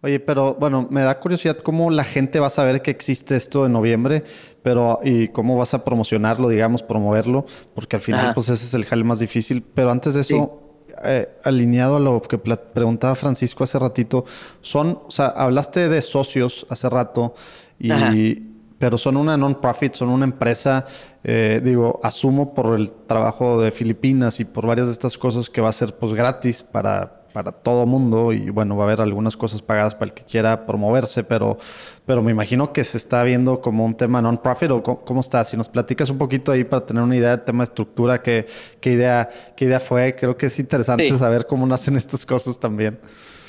Oye, 0.00 0.18
pero 0.18 0.54
bueno, 0.54 0.88
me 0.90 1.02
da 1.02 1.20
curiosidad 1.20 1.58
cómo 1.58 1.90
la 1.90 2.04
gente 2.04 2.40
va 2.40 2.48
a 2.48 2.50
saber 2.50 2.82
que 2.82 2.90
existe 2.90 3.36
esto 3.36 3.66
en 3.66 3.72
noviembre, 3.72 4.24
pero 4.62 4.98
y 5.04 5.28
cómo 5.28 5.56
vas 5.56 5.74
a 5.74 5.84
promocionarlo, 5.84 6.48
digamos, 6.48 6.82
promoverlo, 6.82 7.44
porque 7.74 7.96
al 7.96 8.02
final, 8.02 8.34
pues 8.34 8.48
ese 8.48 8.64
es 8.64 8.74
el 8.74 8.84
jale 8.84 9.04
más 9.04 9.20
difícil. 9.20 9.62
Pero 9.62 9.90
antes 9.90 10.14
de 10.14 10.22
eso, 10.22 10.86
eh, 11.04 11.28
alineado 11.44 11.96
a 11.96 12.00
lo 12.00 12.20
que 12.22 12.38
preguntaba 12.38 13.14
Francisco 13.14 13.62
hace 13.64 13.78
ratito, 13.78 14.24
son, 14.60 14.98
o 15.06 15.10
sea, 15.10 15.26
hablaste 15.28 15.88
de 15.88 16.02
socios 16.02 16.66
hace 16.68 16.88
rato 16.88 17.34
y 17.78 18.51
pero 18.82 18.98
son 18.98 19.16
una 19.16 19.36
non-profit, 19.36 19.94
son 19.94 20.08
una 20.08 20.24
empresa, 20.24 20.84
eh, 21.22 21.60
digo, 21.62 22.00
asumo 22.02 22.52
por 22.52 22.76
el 22.76 22.90
trabajo 23.06 23.62
de 23.62 23.70
Filipinas 23.70 24.40
y 24.40 24.44
por 24.44 24.66
varias 24.66 24.88
de 24.88 24.92
estas 24.92 25.16
cosas 25.16 25.48
que 25.48 25.60
va 25.60 25.68
a 25.68 25.72
ser 25.72 25.94
pues 25.94 26.12
gratis 26.14 26.64
para, 26.64 27.22
para 27.32 27.52
todo 27.52 27.86
mundo 27.86 28.32
y 28.32 28.50
bueno, 28.50 28.74
va 28.76 28.82
a 28.82 28.86
haber 28.88 29.00
algunas 29.00 29.36
cosas 29.36 29.62
pagadas 29.62 29.94
para 29.94 30.06
el 30.06 30.14
que 30.14 30.24
quiera 30.24 30.66
promoverse, 30.66 31.22
pero, 31.22 31.58
pero 32.06 32.24
me 32.24 32.32
imagino 32.32 32.72
que 32.72 32.82
se 32.82 32.98
está 32.98 33.22
viendo 33.22 33.60
como 33.60 33.84
un 33.84 33.94
tema 33.94 34.20
non-profit 34.20 34.72
o 34.72 34.82
cómo, 34.82 35.20
está. 35.20 35.44
Si 35.44 35.56
nos 35.56 35.68
platicas 35.68 36.10
un 36.10 36.18
poquito 36.18 36.50
ahí 36.50 36.64
para 36.64 36.84
tener 36.84 37.04
una 37.04 37.14
idea 37.14 37.36
del 37.36 37.44
tema 37.44 37.62
de 37.62 37.68
estructura, 37.68 38.20
qué, 38.20 38.48
qué, 38.80 38.94
idea, 38.94 39.30
qué 39.54 39.66
idea 39.66 39.78
fue, 39.78 40.16
creo 40.16 40.36
que 40.36 40.46
es 40.46 40.58
interesante 40.58 41.16
saber 41.16 41.46
cómo 41.46 41.68
nacen 41.68 41.94
estas 41.94 42.26
cosas 42.26 42.58
también. 42.58 42.98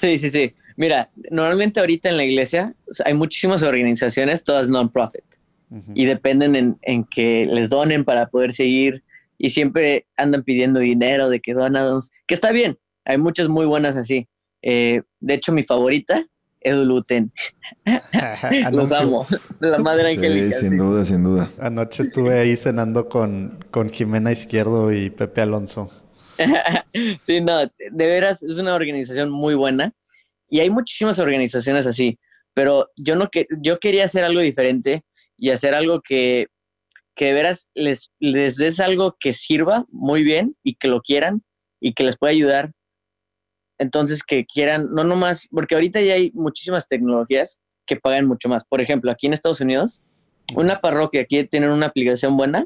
Sí, 0.04 0.18
sí, 0.18 0.30
sí. 0.30 0.54
Mira, 0.76 1.10
normalmente 1.32 1.80
ahorita 1.80 2.10
en 2.10 2.18
la 2.18 2.26
iglesia 2.26 2.76
hay 3.06 3.14
muchísimas 3.14 3.64
organizaciones, 3.64 4.43
todas 4.43 4.68
non-profit, 4.68 5.24
y 5.93 6.04
dependen 6.04 6.78
en, 6.82 7.04
que 7.06 7.45
les 7.45 7.70
donen 7.70 8.04
para 8.04 8.28
poder 8.28 8.51
seguir 8.51 9.01
y 9.38 9.51
siempre 9.51 10.06
andan 10.18 10.43
pidiendo 10.43 10.82
dinero 10.82 11.30
de 11.30 11.39
que 11.39 11.54
donados, 11.54 12.12
que 12.28 12.34
está 12.34 12.51
bien, 12.51 12.78
hay 13.06 13.18
muchas 13.18 13.47
muy 13.47 13.66
buenas 13.66 13.95
así. 13.95 14.28
Eh, 14.62 15.04
de 15.22 15.34
hecho, 15.36 15.54
mi 15.54 15.64
favorita, 15.64 16.28
Edu 16.60 16.84
Luten. 16.84 17.32
Los 18.74 18.91
amo. 18.91 19.26
La 19.62 19.78
madre 19.78 20.12
angélica. 20.12 20.51
sin 20.51 20.78
duda, 20.78 21.06
sin 21.06 21.24
duda. 21.24 21.49
Anoche 21.62 22.04
estuve 22.04 22.39
ahí 22.39 22.58
cenando 22.58 23.08
con, 23.08 23.64
con 23.72 23.89
Jimena 23.89 24.34
Izquierdo 24.34 24.91
y 24.91 25.10
Pepe 25.12 25.39
Alonso. 25.39 26.03
sí, 27.22 27.42
no, 27.42 27.60
de 27.60 27.70
veras 27.92 28.44
es 28.44 28.58
una 28.58 28.76
organización 28.76 29.30
muy 29.30 29.56
buena 29.56 29.94
y 30.50 30.60
hay 30.60 30.70
muchísimas 30.70 31.20
organizaciones 31.20 31.88
así, 31.88 32.20
pero 32.54 32.90
yo 32.96 33.16
no 33.16 33.30
que 33.30 33.48
yo 33.62 33.80
quería 33.80 34.06
hacer 34.06 34.24
algo 34.24 34.42
diferente 34.42 35.04
y 35.38 35.50
hacer 35.50 35.74
algo 35.74 36.02
que, 36.02 36.48
que 37.16 37.26
de 37.26 37.34
veras 37.34 37.70
les, 37.74 38.12
les 38.20 38.56
des 38.58 38.80
algo 38.80 39.18
que 39.20 39.34
sirva 39.34 39.86
muy 39.90 40.24
bien 40.24 40.56
y 40.64 40.76
que 40.76 40.88
lo 40.88 41.02
quieran 41.02 41.44
y 41.80 41.94
que 41.94 42.04
les 42.04 42.18
pueda 42.18 42.32
ayudar. 42.32 42.72
Entonces 43.80 44.24
que 44.24 44.46
quieran, 44.46 44.90
no 44.94 45.04
nomás, 45.04 45.48
porque 45.52 45.76
ahorita 45.76 46.02
ya 46.02 46.14
hay 46.14 46.32
muchísimas 46.34 46.88
tecnologías 46.88 47.60
que 47.86 47.98
pagan 47.98 48.28
mucho 48.28 48.48
más. 48.48 48.64
Por 48.66 48.82
ejemplo, 48.82 49.12
aquí 49.12 49.28
en 49.28 49.34
Estados 49.34 49.62
Unidos, 49.62 50.04
una 50.56 50.80
parroquia 50.80 51.22
aquí 51.22 51.44
tiene 51.44 51.72
una 51.72 51.88
aplicación 51.88 52.38
buena 52.38 52.66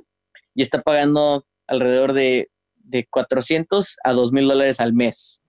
y 0.53 0.61
está 0.61 0.81
pagando 0.81 1.45
alrededor 1.67 2.13
de 2.13 2.49
de 2.87 3.05
400 3.09 3.97
a 4.03 4.13
2 4.13 4.31
mil 4.31 4.47
dólares 4.47 4.79
al 4.79 4.93
mes. 4.93 5.41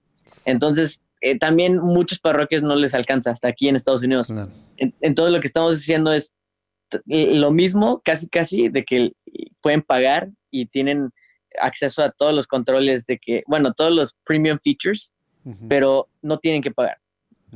Entonces, 0.45 1.03
eh, 1.21 1.39
también 1.39 1.79
muchas 1.79 2.19
parroquias 2.19 2.63
no 2.63 2.77
les 2.77 2.95
alcanza 2.95 3.31
hasta 3.31 3.49
aquí 3.49 3.69
en 3.69 3.77
Estados 3.77 4.03
Unidos. 4.03 4.33
Entonces, 4.77 5.35
lo 5.35 5.41
que 5.41 5.47
estamos 5.47 5.79
diciendo 5.79 6.13
es 6.13 6.33
lo 7.07 7.51
mismo, 7.51 8.01
casi, 8.05 8.29
casi, 8.29 8.69
de 8.69 8.85
que 8.85 9.13
pueden 9.61 9.83
pagar 9.83 10.31
y 10.51 10.67
tienen 10.67 11.11
acceso 11.61 12.03
a 12.03 12.11
todos 12.11 12.35
los 12.35 12.47
controles 12.47 13.07
de 13.07 13.19
que, 13.19 13.43
bueno, 13.47 13.73
todos 13.73 13.93
los 13.93 14.15
premium 14.25 14.59
features, 14.63 15.13
pero 15.69 16.09
no 16.23 16.39
tienen 16.39 16.63
que 16.63 16.71
pagar. 16.71 16.99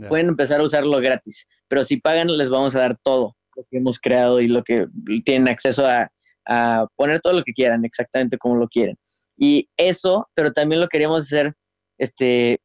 Pueden 0.09 0.29
empezar 0.29 0.61
a 0.61 0.65
usarlo 0.65 0.99
gratis, 1.01 1.47
pero 1.69 1.85
si 1.85 1.99
pagan, 1.99 2.35
les 2.37 2.49
vamos 2.49 2.75
a 2.75 2.81
dar 2.81 2.99
todo 3.03 3.37
lo 3.55 3.65
que 3.71 3.77
hemos 3.77 4.01
creado 4.01 4.41
y 4.41 4.49
lo 4.49 4.65
que 4.65 4.87
tienen 5.25 5.49
acceso 5.49 5.87
a, 5.87 6.11
a 6.47 6.87
poner 6.97 7.21
todo 7.21 7.35
lo 7.35 7.43
que 7.43 7.53
quieran, 7.53 7.85
exactamente 7.85 8.39
como 8.39 8.57
lo 8.57 8.69
quieren. 8.69 8.99
Y 9.43 9.69
eso, 9.77 10.29
pero 10.35 10.53
también 10.53 10.81
lo 10.81 10.87
queríamos 10.87 11.23
hacer 11.23 11.55
este, 11.99 12.61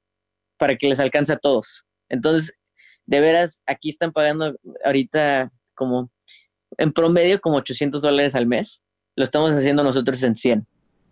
para 0.59 0.75
que 0.75 0.88
les 0.88 0.99
alcance 0.99 1.34
a 1.34 1.38
todos. 1.38 1.86
Entonces, 2.07 2.53
de 3.07 3.19
veras, 3.19 3.63
aquí 3.65 3.89
están 3.89 4.11
pagando 4.11 4.55
ahorita 4.86 5.51
como 5.73 6.11
en 6.78 6.93
promedio 6.93 7.41
como 7.41 7.57
800 7.57 8.03
dólares 8.03 8.36
al 8.36 8.45
mes. 8.45 8.84
Lo 9.15 9.23
estamos 9.23 9.55
haciendo 9.55 9.84
nosotros 9.84 10.21
en 10.21 10.36
100 10.36 10.67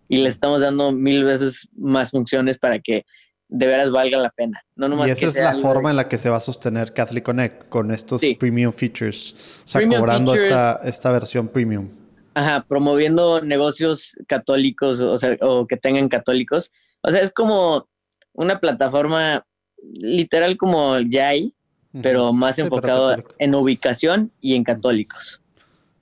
y 0.08 0.18
les 0.18 0.36
estamos 0.36 0.62
dando 0.62 0.92
mil 0.92 1.24
veces 1.24 1.68
más 1.76 2.12
funciones 2.12 2.60
para 2.60 2.80
que 2.80 3.04
de 3.48 3.66
veras 3.66 3.90
valga 3.90 4.20
la 4.20 4.30
pena. 4.30 4.64
No 4.76 4.88
nomás 4.88 5.08
y 5.08 5.12
esa 5.14 5.28
es 5.30 5.36
la 5.36 5.56
forma 5.56 5.90
en 5.90 5.96
la 5.96 6.08
que 6.08 6.20
se 6.20 6.30
va 6.30 6.38
a 6.38 6.42
sostener 6.42 6.94
Catholic 6.94 7.24
Connect 7.24 7.70
con 7.70 7.90
estos 7.90 8.22
premium 8.38 8.72
features. 8.72 9.34
O 9.64 9.68
sea, 9.68 9.82
cobrando 9.88 10.36
esta, 10.36 10.80
esta 10.84 11.12
versión 11.12 11.48
premium. 11.48 12.05
Ajá, 12.36 12.66
promoviendo 12.68 13.42
negocios 13.42 14.14
católicos, 14.28 15.00
o 15.00 15.18
sea, 15.18 15.38
o 15.42 15.66
que 15.66 15.78
tengan 15.78 16.10
católicos. 16.10 16.72
O 17.02 17.12
sea, 17.12 17.22
es 17.22 17.32
como 17.32 17.88
una 18.34 18.60
plataforma 18.60 19.46
literal 19.82 20.58
como 20.58 21.00
ya 21.00 21.30
hay, 21.30 21.56
pero 22.02 22.34
más 22.34 22.60
enfocado 22.60 23.16
en 23.40 23.56
ubicación 23.56 24.32
y 24.42 24.56
en 24.56 24.66
católicos. 24.66 25.42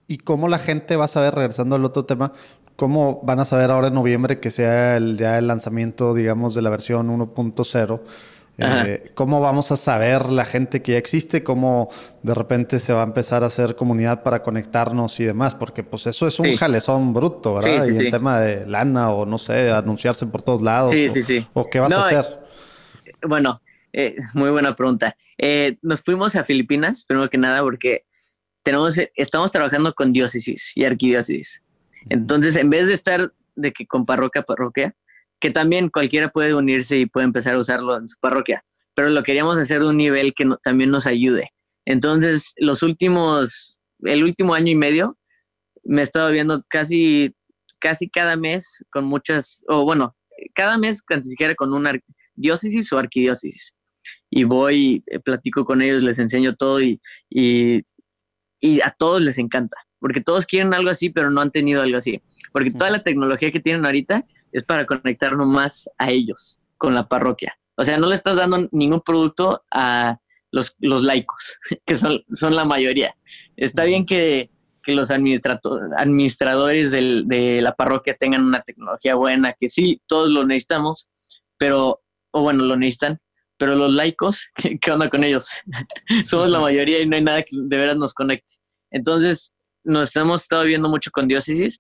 ¿Y 0.08 0.18
cómo 0.18 0.48
la 0.50 0.58
gente 0.58 0.96
va 0.96 1.06
a 1.06 1.08
saber, 1.08 1.36
regresando 1.36 1.76
al 1.76 1.86
otro 1.86 2.06
tema, 2.06 2.34
cómo 2.76 3.22
van 3.24 3.40
a 3.40 3.46
saber 3.46 3.70
ahora 3.70 3.90
en 3.90 3.94
noviembre 3.94 4.40
que 4.40 4.50
sea 4.50 4.98
el, 4.98 5.18
ya 5.18 5.38
el 5.38 5.48
lanzamiento, 5.48 6.16
digamos, 6.16 6.56
de 6.56 6.64
la 6.64 6.72
versión 6.72 7.10
1.0? 7.10 8.02
Eh, 8.58 9.12
¿Cómo 9.16 9.42
vamos 9.42 9.72
a 9.72 9.78
saber 9.78 10.28
la 10.30 10.46
gente 10.46 10.82
que 10.82 10.92
ya 10.92 10.98
existe? 10.98 11.44
¿Cómo 11.44 11.90
de 12.22 12.36
repente 12.36 12.80
se 12.80 12.94
va 12.94 13.02
a 13.02 13.06
empezar 13.06 13.44
a 13.44 13.48
hacer 13.48 13.76
comunidad 13.76 14.22
para 14.22 14.44
conectarnos 14.44 15.20
y 15.20 15.26
demás? 15.26 15.56
Porque 15.56 15.84
pues 15.84 16.06
eso 16.06 16.28
es 16.28 16.40
un 16.40 16.56
jalezón 16.56 17.14
bruto, 17.14 17.56
¿verdad? 17.56 17.86
y 17.88 17.98
el 17.98 18.12
tema 18.12 18.40
de 18.40 18.68
lana 18.68 19.12
o 19.12 19.26
no 19.26 19.38
sé, 19.38 19.72
anunciarse 19.72 20.28
por 20.28 20.44
todos 20.44 20.62
lados. 20.62 20.92
Sí, 20.92 21.10
sí, 21.10 21.24
sí. 21.24 21.48
¿O 21.54 21.70
qué 21.70 21.80
vas 21.80 21.92
a 21.92 22.06
hacer? 22.06 22.44
bueno, 23.28 23.62
eh, 23.92 24.16
muy 24.34 24.50
buena 24.50 24.76
pregunta. 24.76 25.16
Eh, 25.38 25.78
nos 25.82 26.02
fuimos 26.02 26.36
a 26.36 26.44
Filipinas, 26.44 27.06
primero 27.06 27.30
que 27.30 27.38
nada, 27.38 27.62
porque 27.62 28.06
tenemos, 28.62 29.00
estamos 29.16 29.52
trabajando 29.52 29.94
con 29.94 30.14
diócesis 30.14 30.76
y 30.76 30.86
arquidiócesis. 30.86 31.64
Entonces, 32.10 32.56
en 32.56 32.70
vez 32.70 32.88
de 32.88 32.94
estar 32.94 33.34
de 33.56 33.72
que 33.72 33.88
con 33.88 34.06
parroquia 34.06 34.42
a 34.42 34.46
parroquia, 34.46 34.96
que 35.44 35.52
también 35.52 35.90
cualquiera 35.90 36.30
puede 36.30 36.56
unirse 36.56 36.98
y 36.98 37.06
puede 37.06 37.26
empezar 37.26 37.56
a 37.56 37.60
usarlo 37.60 37.98
en 37.98 38.08
su 38.08 38.16
parroquia, 38.22 38.64
pero 38.96 39.10
lo 39.10 39.24
queríamos 39.24 39.60
hacer 39.60 39.82
a 39.82 39.90
un 39.90 39.98
nivel 39.98 40.34
que 40.34 40.48
también 40.64 40.90
nos 40.90 41.06
ayude. 41.06 41.50
Entonces, 41.84 42.54
los 42.56 42.82
últimos, 42.82 43.78
el 44.04 44.24
último 44.24 44.54
año 44.54 44.72
y 44.72 44.76
medio, 44.76 45.18
me 45.84 46.00
he 46.00 46.04
estado 46.06 46.32
viendo 46.32 46.64
casi, 46.70 47.36
casi 47.78 48.10
cada 48.10 48.38
mes 48.38 48.86
con 48.90 49.04
muchas, 49.04 49.66
o 49.68 49.84
bueno, 49.84 50.16
cada 50.54 50.78
mes 50.78 51.04
ni 51.14 51.24
siquiera 51.24 51.56
con 51.56 51.74
una 51.74 51.92
diócesis 52.36 52.94
o 52.94 52.98
arquidiócesis 52.98 53.76
y 54.30 54.46
voy, 54.46 55.04
eh, 55.08 55.20
platico 55.20 55.66
con 55.66 55.82
ellos, 55.82 56.04
les 56.04 56.20
enseño 56.20 56.56
todo 56.56 56.82
y, 56.82 57.02
y, 57.30 57.84
a 58.82 58.92
todos 58.98 59.22
les 59.22 59.38
encanta, 59.40 59.76
porque 60.00 60.22
todos 60.22 60.46
quieren 60.46 60.74
algo 60.74 60.90
así, 60.90 61.10
pero 61.10 61.30
no 61.30 61.42
han 61.42 61.52
tenido 61.52 61.82
algo 61.82 61.98
así, 61.98 62.22
porque 62.54 62.72
toda 62.72 62.92
la 62.92 63.04
tecnología 63.04 63.52
que 63.52 63.60
tienen 63.60 63.86
ahorita 63.86 64.26
es 64.54 64.64
para 64.64 64.86
conectarnos 64.86 65.48
más 65.48 65.90
a 65.98 66.12
ellos 66.12 66.60
con 66.78 66.94
la 66.96 67.08
parroquia. 67.08 67.58
O 67.76 67.84
sea, 67.84 67.98
no 67.98 68.08
le 68.08 68.16
estás 68.16 68.36
dando 68.38 68.70
ningún 68.72 69.02
producto 69.02 69.64
a 69.72 70.20
los, 70.52 70.76
los 70.80 71.04
laicos, 71.04 71.58
que 71.86 71.96
son, 71.96 72.24
son 72.34 72.56
la 72.56 72.64
mayoría. 72.64 73.16
Está 73.58 73.84
bien 73.84 74.06
que, 74.06 74.52
que 74.84 74.94
los 74.94 75.10
administradores 75.12 76.92
del, 76.92 77.28
de 77.28 77.62
la 77.62 77.76
parroquia 77.76 78.16
tengan 78.16 78.46
una 78.46 78.62
tecnología 78.62 79.16
buena, 79.16 79.54
que 79.54 79.68
sí, 79.70 80.02
todos 80.08 80.30
lo 80.30 80.46
necesitamos, 80.46 81.10
pero, 81.58 82.02
o 82.32 82.42
bueno, 82.42 82.64
lo 82.64 82.76
necesitan, 82.76 83.20
pero 83.58 83.76
los 83.76 83.92
laicos, 83.92 84.50
¿qué, 84.82 84.92
onda 84.92 85.10
con 85.10 85.24
ellos? 85.24 85.48
Somos 86.26 86.50
la 86.50 86.60
mayoría 86.60 87.00
y 87.00 87.08
no 87.08 87.16
hay 87.16 87.24
nada 87.24 87.42
que 87.42 87.56
de 87.58 87.78
veras 87.78 87.98
nos 87.98 88.14
conecte. 88.14 88.54
Entonces, 88.92 89.54
nos 89.84 90.16
hemos 90.16 90.44
estado 90.44 90.64
viendo 90.64 90.90
mucho 90.90 91.10
con 91.12 91.28
diócesis. 91.28 91.80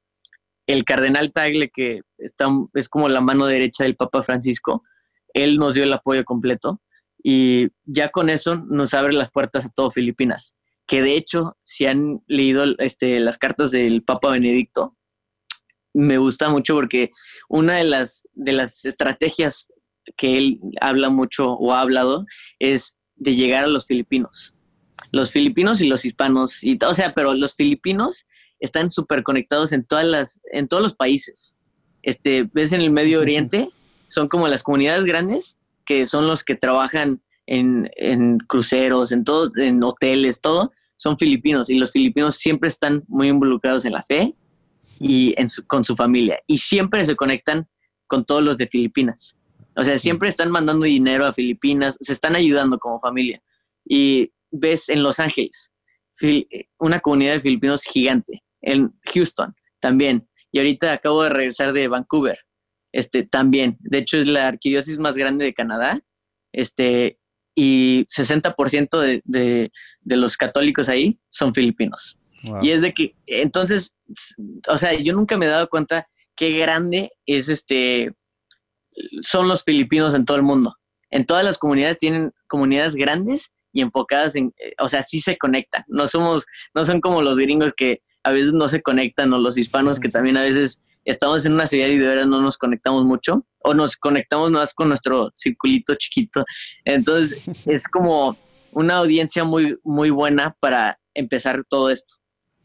El 0.66 0.84
cardenal 0.86 1.32
Tagle, 1.32 1.70
que 1.70 2.01
está, 2.18 2.47
es 2.74 2.89
como 2.89 3.09
la 3.09 3.22
mano 3.22 3.45
derecha 3.45 3.84
del 3.84 3.95
Papa 3.95 4.24
Francisco, 4.24 4.84
él 5.34 5.57
nos 5.57 5.74
dio 5.74 5.84
el 5.84 5.93
apoyo 5.93 6.24
completo 6.24 6.82
y 7.24 7.70
ya 7.86 8.09
con 8.09 8.30
eso 8.30 8.55
nos 8.55 8.93
abre 8.93 9.14
las 9.14 9.32
puertas 9.32 9.66
a 9.66 9.70
todo 9.70 9.91
Filipinas. 9.91 10.55
Que 10.86 11.01
de 11.01 11.16
hecho, 11.16 11.57
si 11.64 11.86
han 11.86 12.22
leído 12.28 12.66
este, 12.80 13.20
las 13.20 13.38
cartas 13.38 13.72
del 13.72 14.03
Papa 14.03 14.32
Benedicto, 14.32 14.97
me 15.93 16.18
gusta 16.18 16.49
mucho 16.49 16.76
porque 16.76 17.11
una 17.47 17.76
de 17.76 17.86
las, 17.86 18.28
de 18.34 18.51
las 18.51 18.84
estrategias 18.84 19.72
que 20.18 20.38
él 20.38 20.59
habla 20.82 21.09
mucho 21.09 21.53
o 21.53 21.72
ha 21.74 21.82
hablado 21.82 22.26
es 22.59 22.97
de 23.16 23.36
llegar 23.36 23.64
a 23.64 23.68
los 23.68 23.86
filipinos. 23.86 24.53
Los 25.11 25.32
filipinos 25.32 25.80
y 25.82 25.88
los 25.88 26.05
hispanos, 26.05 26.64
y, 26.64 26.78
o 26.86 26.93
sea, 26.93 27.14
pero 27.14 27.34
los 27.34 27.55
filipinos 27.55 28.26
están 28.64 28.91
súper 28.91 29.24
conectados 29.24 29.74
en, 29.74 29.84
todas 29.84 30.07
las, 30.07 30.39
en 30.51 30.68
todos 30.68 30.82
los 30.82 30.95
países. 30.95 31.57
Este, 32.01 32.49
ves 32.53 32.72
en 32.72 32.82
el 32.82 32.91
Medio 32.91 33.20
Oriente, 33.20 33.70
son 34.05 34.30
como 34.30 34.47
las 34.47 34.64
comunidades 34.64 35.03
grandes, 35.03 35.57
que 35.86 36.07
son 36.07 36.28
los 36.28 36.43
que 36.45 36.55
trabajan 36.55 37.22
en, 37.45 37.91
en 37.97 38.38
cruceros, 38.39 39.11
en, 39.11 39.26
todo, 39.26 39.51
en 39.57 39.84
hoteles, 39.84 40.39
todo, 40.39 40.72
son 40.95 41.18
filipinos. 41.18 41.70
Y 41.70 41.78
los 41.78 41.91
filipinos 41.91 42.38
siempre 42.38 42.70
están 42.70 43.03
muy 43.07 43.28
involucrados 43.28 43.84
en 43.84 43.91
la 43.91 44.01
fe 44.01 44.34
y 44.97 45.34
en 45.38 45.49
con 45.68 45.84
su 45.84 45.97
familia. 45.97 46.39
Y 46.47 46.59
siempre 46.59 47.03
se 47.03 47.18
conectan 47.18 47.68
con 48.07 48.24
todos 48.24 48.43
los 48.43 48.57
de 48.57 48.68
Filipinas. 48.68 49.36
O 49.76 49.84
sea, 49.84 49.97
siempre 49.97 50.30
están 50.30 50.51
mandando 50.51 50.86
dinero 50.86 51.26
a 51.26 51.34
Filipinas, 51.34 51.97
se 51.99 52.14
están 52.14 52.36
ayudando 52.38 52.78
como 52.80 53.01
familia. 53.01 53.41
Y 53.86 54.32
ves 54.51 54.88
en 54.88 55.03
Los 55.03 55.20
Ángeles, 55.20 55.74
una 56.78 56.99
comunidad 56.99 57.34
de 57.34 57.41
filipinos 57.41 57.84
gigante. 57.84 58.43
En 58.64 58.93
Houston 59.14 59.53
también. 59.80 60.28
Y 60.51 60.57
ahorita 60.57 60.91
acabo 60.93 61.24
de 61.24 61.30
regresar 61.30 61.74
de 61.74 61.88
Vancouver. 61.88 62.39
Este, 62.91 63.24
también. 63.24 63.78
De 63.82 63.99
hecho, 63.99 64.18
es 64.18 64.28
la 64.28 64.47
arquidiócesis 64.47 64.97
más 64.97 65.16
grande 65.18 65.45
de 65.45 65.53
Canadá. 65.53 66.01
Este, 66.51 67.20
y 67.55 68.05
60% 68.05 68.99
de, 68.99 69.22
de, 69.26 69.72
de, 70.01 70.18
los 70.18 70.38
católicos 70.38 70.89
ahí 70.89 71.20
son 71.30 71.53
filipinos. 71.53 72.18
Y 72.61 72.72
es 72.72 72.82
de 72.82 72.93
que, 72.93 73.16
entonces, 73.26 73.95
o 74.68 74.78
sea, 74.78 74.93
yo 74.93 75.14
nunca 75.14 75.38
me 75.38 75.45
he 75.45 75.49
dado 75.49 75.70
cuenta 75.70 76.09
qué 76.36 76.49
grande 76.51 77.11
es 77.26 77.47
este 77.47 78.14
son 79.22 79.47
los 79.47 79.64
filipinos 79.64 80.14
en 80.14 80.26
todo 80.26 80.38
el 80.38 80.43
mundo. 80.43 80.76
En 81.09 81.26
todas 81.26 81.45
las 81.45 81.57
comunidades 81.57 81.97
tienen 81.97 82.32
comunidades 82.47 82.95
grandes 82.95 83.53
y 83.72 83.82
enfocadas 83.82 84.36
en, 84.36 84.53
o 84.80 84.89
sea, 84.89 85.03
sí 85.03 85.20
se 85.20 85.38
conectan. 85.38 85.84
No 85.88 86.07
somos, 86.07 86.45
no 86.76 86.86
son 86.86 87.01
como 87.01 87.22
los 87.22 87.38
gringos 87.38 87.74
que 87.74 88.01
a 88.24 88.32
veces 88.32 88.53
no 88.53 88.67
se 88.67 88.82
conectan 88.82 89.34
o 89.34 89.39
los 89.39 89.57
hispanos 89.57 89.99
que 89.99 90.09
también 90.09 90.38
a 90.38 90.43
veces 90.43 90.82
estamos 91.05 91.45
en 91.45 91.53
una 91.53 91.65
ciudad 91.65 91.88
y 91.88 91.97
de 91.97 92.07
verdad 92.07 92.26
no 92.26 92.41
nos 92.41 92.57
conectamos 92.57 93.03
mucho 93.05 93.45
o 93.59 93.74
nos 93.74 93.97
conectamos 93.97 94.51
más 94.51 94.74
con 94.74 94.88
nuestro 94.88 95.32
circulito 95.36 95.95
chiquito. 95.95 96.45
Entonces 96.86 97.43
es 97.65 97.88
como 97.88 98.38
una 98.71 98.97
audiencia 98.97 99.43
muy, 99.43 99.78
muy 99.84 100.09
buena 100.09 100.55
para 100.59 100.99
empezar 101.13 101.63
todo 101.69 101.89
esto. 101.89 102.15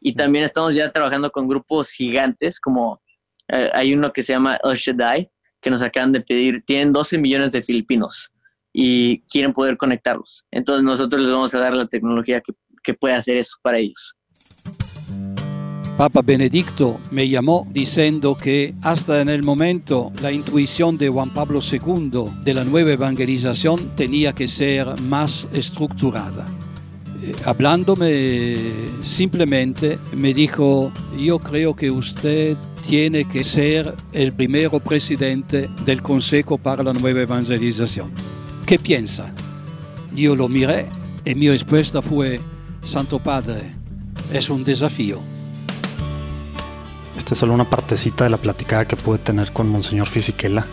Y 0.00 0.14
también 0.14 0.44
estamos 0.44 0.74
ya 0.74 0.90
trabajando 0.92 1.30
con 1.30 1.48
grupos 1.48 1.90
gigantes 1.90 2.60
como 2.60 3.02
eh, 3.48 3.70
hay 3.72 3.94
uno 3.94 4.12
que 4.12 4.22
se 4.22 4.32
llama 4.32 4.58
El 4.62 4.76
Shaddai, 4.76 5.30
que 5.60 5.70
nos 5.70 5.82
acaban 5.82 6.12
de 6.12 6.20
pedir, 6.20 6.62
tienen 6.64 6.92
12 6.92 7.18
millones 7.18 7.52
de 7.52 7.62
filipinos 7.62 8.30
y 8.72 9.22
quieren 9.22 9.52
poder 9.52 9.76
conectarlos. 9.76 10.46
Entonces 10.52 10.84
nosotros 10.84 11.22
les 11.22 11.30
vamos 11.30 11.54
a 11.54 11.58
dar 11.58 11.76
la 11.76 11.86
tecnología 11.86 12.40
que, 12.40 12.52
que 12.82 12.94
puede 12.94 13.14
hacer 13.14 13.36
eso 13.36 13.56
para 13.62 13.78
ellos. 13.78 14.14
Papa 15.98 16.22
Benedicto 16.22 17.00
me 17.10 17.28
llamó 17.28 17.66
diciendo 17.72 18.36
que 18.36 18.72
hasta 18.82 19.20
en 19.20 19.28
el 19.28 19.42
momento 19.42 20.12
la 20.22 20.30
intuición 20.30 20.96
de 20.96 21.08
Juan 21.08 21.34
Pablo 21.34 21.58
II 21.58 22.26
de 22.44 22.54
la 22.54 22.62
nueva 22.62 22.92
evangelización 22.92 23.96
tenía 23.96 24.32
que 24.32 24.46
ser 24.46 24.86
más 25.00 25.48
estructurada. 25.52 26.46
Eh, 27.20 27.34
hablándome 27.44 28.58
simplemente 29.02 29.98
me 30.12 30.32
dijo, 30.32 30.92
yo 31.18 31.40
creo 31.40 31.74
que 31.74 31.90
usted 31.90 32.56
tiene 32.86 33.24
que 33.24 33.42
ser 33.42 33.92
el 34.12 34.32
primero 34.32 34.78
presidente 34.78 35.68
del 35.84 36.00
Consejo 36.00 36.58
para 36.58 36.84
la 36.84 36.92
Nueva 36.92 37.22
Evangelización. 37.22 38.12
¿Qué 38.64 38.78
piensa? 38.78 39.34
Yo 40.12 40.36
lo 40.36 40.48
miré 40.48 40.86
y 41.24 41.34
mi 41.34 41.48
respuesta 41.48 42.00
fue, 42.00 42.38
Santo 42.84 43.20
Padre, 43.20 43.74
es 44.32 44.48
un 44.48 44.62
desafío. 44.62 45.20
Esta 47.28 47.34
es 47.34 47.40
solo 47.40 47.52
una 47.52 47.68
partecita 47.68 48.24
de 48.24 48.30
la 48.30 48.38
platicada 48.38 48.86
que 48.86 48.96
pude 48.96 49.18
tener 49.18 49.52
con 49.52 49.68
Monseñor 49.68 50.06
Fisichella, 50.06 50.64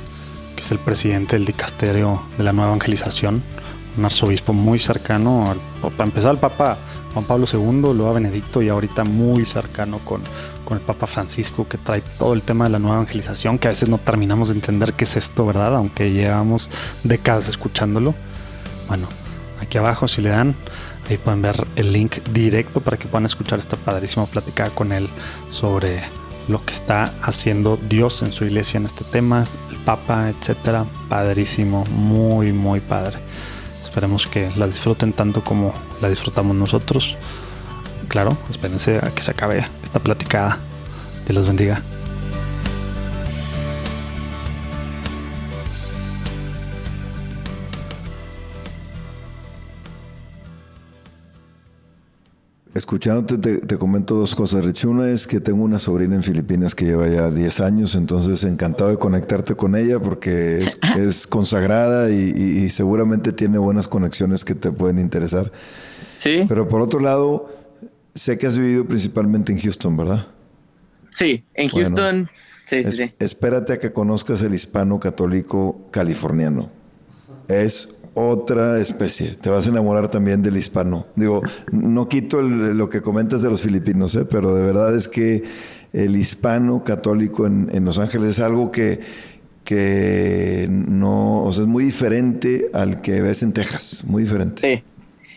que 0.55 0.61
es 0.61 0.71
el 0.71 0.79
presidente 0.79 1.35
del 1.35 1.43
dicasterio 1.43 2.23
de 2.37 2.45
la 2.45 2.53
Nueva 2.53 2.69
Evangelización, 2.69 3.43
un 3.97 4.05
arzobispo 4.05 4.53
muy 4.53 4.79
cercano, 4.79 5.53
para 5.81 6.05
empezar 6.05 6.29
al 6.29 6.39
Papa 6.39 6.77
Juan 7.13 7.25
Pablo 7.25 7.45
II, 7.51 7.93
luego 7.93 8.07
a 8.07 8.13
Benedicto 8.13 8.61
y 8.61 8.69
ahorita 8.69 9.03
muy 9.03 9.45
cercano 9.45 9.99
con, 9.99 10.21
con 10.63 10.77
el 10.77 10.83
Papa 10.85 11.07
Francisco, 11.07 11.67
que 11.67 11.77
trae 11.77 11.99
todo 12.17 12.33
el 12.33 12.41
tema 12.41 12.63
de 12.63 12.71
la 12.71 12.79
nueva 12.79 12.95
evangelización, 12.95 13.59
que 13.59 13.67
a 13.67 13.71
veces 13.71 13.89
no 13.89 13.97
terminamos 13.97 14.47
de 14.47 14.55
entender 14.55 14.93
qué 14.93 15.03
es 15.03 15.17
esto, 15.17 15.45
¿verdad? 15.45 15.75
Aunque 15.75 16.13
llevamos 16.13 16.69
décadas 17.03 17.49
escuchándolo. 17.49 18.15
Bueno, 18.87 19.09
aquí 19.61 19.77
abajo 19.77 20.07
si 20.07 20.21
le 20.21 20.29
dan, 20.29 20.55
ahí 21.09 21.17
pueden 21.17 21.41
ver 21.41 21.67
el 21.75 21.91
link 21.91 22.19
directo 22.31 22.79
para 22.79 22.95
que 22.95 23.09
puedan 23.09 23.25
escuchar 23.25 23.59
esta 23.59 23.75
padrísima 23.75 24.25
plática 24.25 24.69
con 24.69 24.93
él 24.93 25.09
sobre 25.51 25.99
lo 26.47 26.63
que 26.63 26.73
está 26.73 27.13
haciendo 27.21 27.77
Dios 27.77 28.21
en 28.21 28.31
su 28.31 28.45
iglesia 28.45 28.77
en 28.77 28.85
este 28.85 29.03
tema, 29.03 29.45
el 29.71 29.77
Papa, 29.77 30.29
etcétera. 30.29 30.85
Padrísimo, 31.09 31.85
muy, 31.91 32.51
muy 32.51 32.79
padre. 32.79 33.19
Esperemos 33.81 34.27
que 34.27 34.51
la 34.55 34.67
disfruten 34.67 35.13
tanto 35.13 35.43
como 35.43 35.73
la 36.01 36.09
disfrutamos 36.09 36.55
nosotros. 36.55 37.15
Claro, 38.07 38.37
espérense 38.49 38.97
a 38.97 39.11
que 39.13 39.21
se 39.21 39.31
acabe 39.31 39.65
esta 39.83 39.99
platicada. 39.99 40.59
Dios 41.25 41.35
los 41.35 41.47
bendiga. 41.47 41.81
Escuchándote, 52.75 53.37
te, 53.37 53.65
te, 53.65 53.77
comento 53.77 54.15
dos 54.15 54.35
cosas, 54.35 54.65
Rich. 54.65 54.83
Una 54.83 55.09
es 55.09 55.27
que 55.27 55.39
tengo 55.39 55.63
una 55.63 55.79
sobrina 55.79 56.15
en 56.15 56.23
Filipinas 56.23 56.75
que 56.75 56.83
lleva 56.83 57.07
ya 57.07 57.31
10 57.31 57.61
años, 57.61 57.95
entonces 57.95 58.43
encantado 58.43 58.89
de 58.89 58.97
conectarte 58.97 59.55
con 59.55 59.77
ella 59.77 60.01
porque 60.01 60.61
es, 60.61 60.77
es 60.97 61.25
consagrada 61.25 62.11
y, 62.11 62.33
y, 62.35 62.65
y, 62.65 62.69
seguramente 62.69 63.31
tiene 63.31 63.59
buenas 63.59 63.87
conexiones 63.87 64.43
que 64.43 64.55
te 64.55 64.73
pueden 64.73 64.99
interesar. 64.99 65.53
Sí. 66.17 66.43
Pero 66.49 66.67
por 66.67 66.81
otro 66.81 66.99
lado, 66.99 67.49
sé 68.13 68.37
que 68.37 68.45
has 68.45 68.57
vivido 68.57 68.85
principalmente 68.85 69.53
en 69.53 69.59
Houston, 69.61 69.95
¿verdad? 69.95 70.27
Sí, 71.11 71.45
en 71.53 71.69
Houston. 71.69 71.93
Bueno, 71.95 72.29
sí, 72.65 72.83
sí, 72.83 72.89
es, 72.89 72.97
sí. 72.97 73.13
Espérate 73.19 73.71
a 73.71 73.79
que 73.79 73.93
conozcas 73.93 74.41
el 74.41 74.53
hispano 74.53 74.99
católico 74.99 75.79
californiano. 75.91 76.69
Es 77.47 77.95
otra 78.15 78.79
especie. 78.79 79.35
Te 79.35 79.49
vas 79.49 79.67
a 79.67 79.69
enamorar 79.69 80.09
también 80.09 80.41
del 80.41 80.57
hispano. 80.57 81.05
Digo, 81.15 81.43
no 81.71 82.07
quito 82.07 82.39
el, 82.39 82.77
lo 82.77 82.89
que 82.89 83.01
comentas 83.01 83.41
de 83.41 83.49
los 83.49 83.61
filipinos, 83.61 84.15
¿eh? 84.15 84.25
pero 84.25 84.55
de 84.55 84.63
verdad 84.63 84.95
es 84.95 85.07
que 85.07 85.43
el 85.93 86.15
hispano 86.15 86.83
católico 86.83 87.45
en, 87.45 87.69
en, 87.73 87.85
Los 87.85 87.99
Ángeles 87.99 88.29
es 88.29 88.39
algo 88.39 88.71
que, 88.71 89.01
que 89.65 90.67
no, 90.69 91.43
o 91.43 91.53
sea, 91.53 91.63
es 91.63 91.67
muy 91.67 91.83
diferente 91.83 92.69
al 92.73 93.01
que 93.01 93.21
ves 93.21 93.43
en 93.43 93.53
Texas, 93.53 94.03
muy 94.05 94.23
diferente. 94.23 94.61
Sí. 94.61 94.83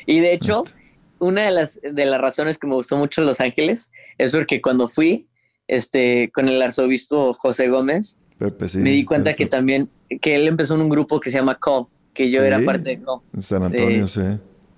Y 0.07 0.21
de 0.21 0.33
hecho, 0.33 0.63
este. 0.65 0.79
una 1.19 1.43
de 1.43 1.51
las, 1.51 1.81
de 1.83 2.05
las 2.07 2.21
razones 2.21 2.59
que 2.59 2.67
me 2.67 2.75
gustó 2.75 2.97
mucho 2.97 3.21
Los 3.23 3.41
Ángeles 3.41 3.91
es 4.19 4.33
porque 4.33 4.63
cuando 4.63 4.89
fui 4.89 5.27
este, 5.67 6.31
con 6.33 6.49
el 6.49 6.63
arzobispo 6.63 7.35
José 7.35 7.69
Gómez, 7.69 8.17
Pepe, 8.39 8.69
sí, 8.69 8.79
me 8.79 8.91
di 8.91 9.05
cuenta 9.05 9.31
Pepe. 9.31 9.45
que 9.45 9.47
también, 9.47 9.91
que 10.21 10.37
él 10.37 10.47
empezó 10.47 10.77
en 10.77 10.83
un 10.83 10.89
grupo 10.89 11.19
que 11.19 11.31
se 11.31 11.39
llama 11.39 11.59
Call 11.59 11.87
que 12.19 12.31
yo 12.33 12.41
sí, 12.41 12.47
era 12.49 12.61
parte 12.65 13.01
de 13.35 13.43
San 13.43 13.63
Antonio, 13.63 14.03
de, 14.03 14.09
sí. 14.09 14.21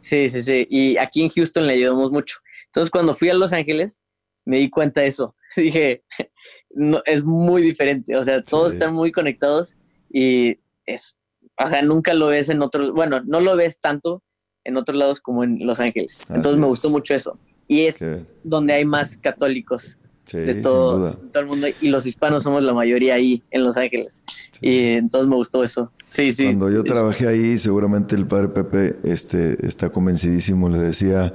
Sí, 0.03 0.29
sí, 0.29 0.43
sí. 0.43 0.67
Y 0.71 0.97
aquí 0.99 1.23
en 1.23 1.31
Houston 1.31 1.67
le 1.67 1.73
ayudamos 1.73 2.11
mucho. 2.11 2.37
Entonces, 2.67 2.91
cuando 2.91 3.15
fui 3.15 3.31
a 3.31 3.35
Los 3.35 3.53
Ángeles, 3.55 4.01
me 4.45 4.59
di 4.59 4.69
cuenta 4.69 5.01
de 5.01 5.07
eso. 5.07 5.35
Dije, 5.57 6.05
no, 6.71 7.01
es 7.07 7.25
muy 7.25 7.63
diferente. 7.63 8.15
O 8.17 8.25
sea, 8.25 8.43
todos 8.45 8.73
Sí. 8.73 8.77
están 8.79 8.93
muy 8.95 9.11
conectados 9.11 9.77
y 10.13 10.59
es, 10.85 11.17
o 11.57 11.69
sea, 11.69 11.81
nunca 11.83 12.13
lo 12.13 12.27
ves 12.27 12.51
en 12.51 12.61
otros, 12.61 12.93
bueno, 12.93 13.23
no 13.25 13.41
lo 13.41 13.57
ves 13.57 13.81
tanto 13.81 14.23
en 14.65 14.77
otros 14.77 14.99
lados 14.99 15.21
como 15.23 15.43
en 15.45 15.67
Los 15.67 15.81
Ángeles. 15.81 16.21
Entonces, 16.29 16.53
Así 16.53 16.61
me 16.61 16.67
es. 16.67 16.69
gustó 16.69 16.91
mucho 16.91 17.15
eso. 17.15 17.39
Y 17.67 17.87
es 17.87 18.07
donde 18.45 18.75
hay 18.75 18.85
más 18.85 19.17
católicos 19.17 19.97
sí, 20.31 20.39
de 20.39 20.55
todo, 20.57 21.13
todo 21.13 21.43
el 21.43 21.49
mundo. 21.49 21.67
Y 21.81 21.89
los 21.89 22.07
hispanos 22.07 22.43
somos 22.43 22.63
la 22.63 22.75
mayoría 22.75 23.15
ahí 23.15 23.43
en 23.51 23.65
Los 23.65 23.77
Ángeles. 23.77 24.23
Y 24.61 24.79
entonces 24.93 25.29
me 25.29 25.37
gustó 25.37 25.65
eso. 25.65 25.91
Sí, 26.07 26.33
sí. 26.33 26.45
Cuando 26.45 26.71
yo 26.71 26.85
trabajé 26.85 27.29
ahí, 27.29 27.59
seguramente 27.59 28.17
el 28.17 28.27
padre 28.27 28.49
Pepe 28.49 28.99
este, 29.05 29.67
está 29.67 29.91
convencidísimo. 29.91 30.69
Le 30.69 30.79
decía 30.79 31.33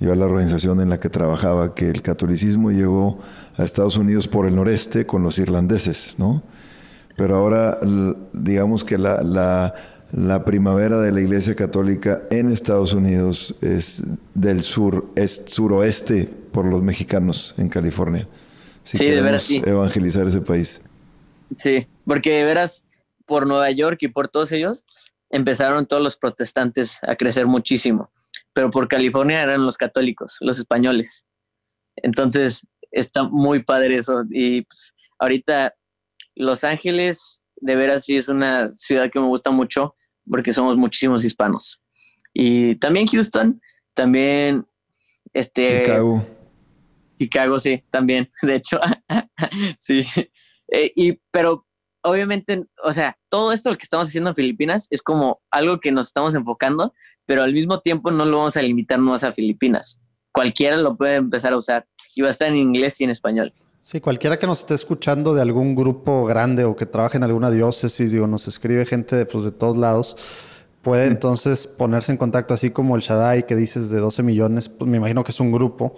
yo 0.00 0.12
a 0.12 0.16
la 0.16 0.26
organización 0.26 0.80
en 0.80 0.90
la 0.90 1.00
que 1.00 1.08
trabajaba 1.08 1.74
que 1.74 1.88
el 1.88 2.02
catolicismo 2.02 2.70
llegó 2.70 3.18
a 3.56 3.64
Estados 3.64 3.96
Unidos 3.96 4.28
por 4.28 4.46
el 4.46 4.54
noreste 4.54 5.06
con 5.06 5.22
los 5.22 5.38
irlandeses, 5.38 6.16
¿no? 6.18 6.42
Pero 7.16 7.36
ahora, 7.36 7.80
digamos 8.34 8.84
que 8.84 8.98
la, 8.98 9.22
la, 9.22 9.74
la 10.12 10.44
primavera 10.44 11.00
de 11.00 11.12
la 11.12 11.20
Iglesia 11.20 11.54
Católica 11.54 12.22
en 12.30 12.50
Estados 12.50 12.92
Unidos 12.92 13.54
es 13.62 14.04
del 14.34 14.62
sur, 14.62 15.06
es 15.16 15.44
suroeste 15.46 16.28
por 16.52 16.64
los 16.66 16.82
mexicanos 16.82 17.54
en 17.58 17.68
California. 17.68 18.28
Si 18.82 18.98
Sí, 18.98 19.06
de 19.06 19.22
veras, 19.22 19.42
sí. 19.42 19.62
evangelizar 19.64 20.26
ese 20.26 20.40
país. 20.40 20.80
Sí, 21.58 21.86
porque 22.04 22.32
de 22.32 22.44
veras, 22.44 22.86
por 23.26 23.46
Nueva 23.46 23.70
York 23.70 23.98
y 24.02 24.08
por 24.08 24.28
todos 24.28 24.52
ellos, 24.52 24.84
empezaron 25.30 25.86
todos 25.86 26.02
los 26.02 26.16
protestantes 26.16 26.98
a 27.02 27.16
crecer 27.16 27.46
muchísimo, 27.46 28.10
pero 28.52 28.70
por 28.70 28.88
California 28.88 29.42
eran 29.42 29.64
los 29.64 29.76
católicos, 29.76 30.36
los 30.40 30.58
españoles. 30.58 31.24
Entonces, 31.96 32.66
está 32.90 33.24
muy 33.24 33.62
padre 33.62 33.96
eso. 33.96 34.24
Y 34.30 34.62
pues, 34.62 34.94
ahorita 35.18 35.74
Los 36.34 36.64
Ángeles, 36.64 37.42
de 37.56 37.76
veras, 37.76 38.04
sí 38.04 38.16
es 38.16 38.28
una 38.28 38.70
ciudad 38.72 39.10
que 39.10 39.20
me 39.20 39.26
gusta 39.26 39.50
mucho 39.50 39.94
porque 40.28 40.52
somos 40.52 40.76
muchísimos 40.76 41.24
hispanos. 41.24 41.80
Y 42.34 42.76
también 42.76 43.06
Houston, 43.06 43.60
también 43.94 44.66
este... 45.32 45.82
Chicago. 45.82 46.24
Chicago, 47.18 47.58
sí, 47.58 47.82
también, 47.90 48.28
de 48.42 48.54
hecho, 48.54 48.80
sí. 49.78 50.04
Eh, 50.68 50.92
y, 50.94 51.20
pero 51.30 51.66
obviamente, 52.02 52.64
o 52.84 52.92
sea, 52.92 53.16
todo 53.28 53.52
esto 53.52 53.70
lo 53.70 53.76
que 53.76 53.84
estamos 53.84 54.08
haciendo 54.08 54.30
en 54.30 54.36
Filipinas 54.36 54.86
es 54.90 55.02
como 55.02 55.40
algo 55.50 55.80
que 55.80 55.92
nos 55.92 56.08
estamos 56.08 56.34
enfocando, 56.34 56.94
pero 57.24 57.42
al 57.42 57.52
mismo 57.52 57.80
tiempo 57.80 58.10
no 58.10 58.24
lo 58.24 58.38
vamos 58.38 58.56
a 58.56 58.62
limitar 58.62 58.98
más 58.98 59.24
a 59.24 59.32
Filipinas. 59.32 60.00
Cualquiera 60.32 60.76
lo 60.76 60.96
puede 60.96 61.16
empezar 61.16 61.52
a 61.52 61.56
usar 61.56 61.86
y 62.14 62.22
va 62.22 62.28
a 62.28 62.30
estar 62.30 62.48
en 62.48 62.56
inglés 62.56 63.00
y 63.00 63.04
en 63.04 63.10
español. 63.10 63.52
Sí, 63.82 64.00
cualquiera 64.00 64.38
que 64.38 64.46
nos 64.46 64.60
esté 64.60 64.74
escuchando 64.74 65.32
de 65.34 65.42
algún 65.42 65.76
grupo 65.76 66.24
grande 66.24 66.64
o 66.64 66.74
que 66.74 66.86
trabaje 66.86 67.18
en 67.18 67.22
alguna 67.22 67.50
diócesis, 67.50 68.10
digo, 68.10 68.26
nos 68.26 68.48
escribe 68.48 68.84
gente 68.84 69.14
de, 69.14 69.26
pues, 69.26 69.44
de 69.44 69.52
todos 69.52 69.76
lados, 69.76 70.16
puede 70.82 71.06
entonces 71.06 71.66
ponerse 71.66 72.12
en 72.12 72.18
contacto, 72.18 72.54
así 72.54 72.70
como 72.70 72.96
el 72.96 73.02
Shaddai 73.02 73.46
que 73.46 73.54
dices 73.54 73.90
de 73.90 73.98
12 73.98 74.22
millones, 74.22 74.68
pues 74.68 74.90
me 74.90 74.96
imagino 74.96 75.24
que 75.24 75.30
es 75.30 75.40
un 75.40 75.52
grupo. 75.52 75.96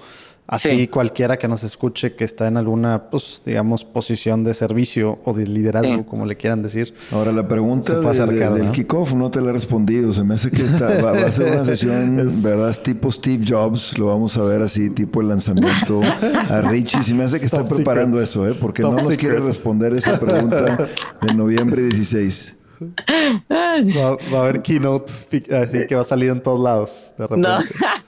Así 0.50 0.70
Sí. 0.70 0.88
cualquiera 0.88 1.36
que 1.36 1.46
nos 1.46 1.62
escuche 1.62 2.14
que 2.14 2.24
está 2.24 2.48
en 2.48 2.56
alguna, 2.56 3.10
pues, 3.10 3.42
digamos, 3.44 3.84
posición 3.84 4.44
de 4.44 4.54
servicio 4.54 5.18
o 5.26 5.34
de 5.34 5.46
liderazgo, 5.46 5.98
Sí. 5.98 6.04
como 6.08 6.24
le 6.24 6.36
quieran 6.36 6.62
decir. 6.62 6.94
Ahora 7.12 7.32
la 7.32 7.46
pregunta 7.46 7.92
de- 7.94 8.00
de- 8.00 8.08
acercar, 8.08 8.54
del 8.54 8.64
¿no? 8.68 8.72
kickoff 8.72 9.12
no 9.12 9.30
te 9.30 9.42
la 9.42 9.50
he 9.50 9.52
respondido. 9.52 10.10
Se 10.14 10.24
me 10.24 10.32
hace 10.34 10.50
que 10.50 10.62
esta 10.62 10.88
va, 11.02 11.12
va 11.12 11.26
a 11.26 11.32
ser 11.32 11.52
una 11.52 11.64
sesión, 11.66 12.18
Es- 12.18 12.42
¿verdad? 12.42 12.74
Tipo 12.82 13.12
Steve 13.12 13.44
Jobs. 13.46 13.98
Lo 13.98 14.06
vamos 14.06 14.38
a 14.38 14.44
ver 14.44 14.62
así, 14.62 14.88
tipo 14.88 15.20
el 15.20 15.28
lanzamiento 15.28 16.00
a 16.02 16.62
Richie. 16.62 17.02
Se 17.02 17.12
me 17.12 17.24
hace 17.24 17.38
que 17.38 17.44
está 17.46 17.62
Top 17.64 17.76
preparando 17.76 18.16
secret. 18.16 18.28
eso, 18.30 18.48
¿eh? 18.48 18.54
Porque 18.58 18.80
Top 18.80 18.92
no 18.92 18.98
nos 19.02 19.08
secret. 19.12 19.20
quiere 19.32 19.44
responder 19.44 19.92
esa 19.94 20.18
pregunta 20.18 20.88
de 21.20 21.34
noviembre 21.34 21.82
16. 21.82 22.56
Va, 22.80 24.16
va 24.32 24.38
a 24.38 24.42
haber 24.42 24.62
keynote 24.62 25.12
así 25.12 25.86
que 25.88 25.94
va 25.94 26.02
a 26.02 26.04
salir 26.04 26.30
en 26.30 26.40
todos 26.42 26.60
lados 26.60 27.12
de 27.18 27.26
repente. 27.26 27.48
No, 27.48 27.58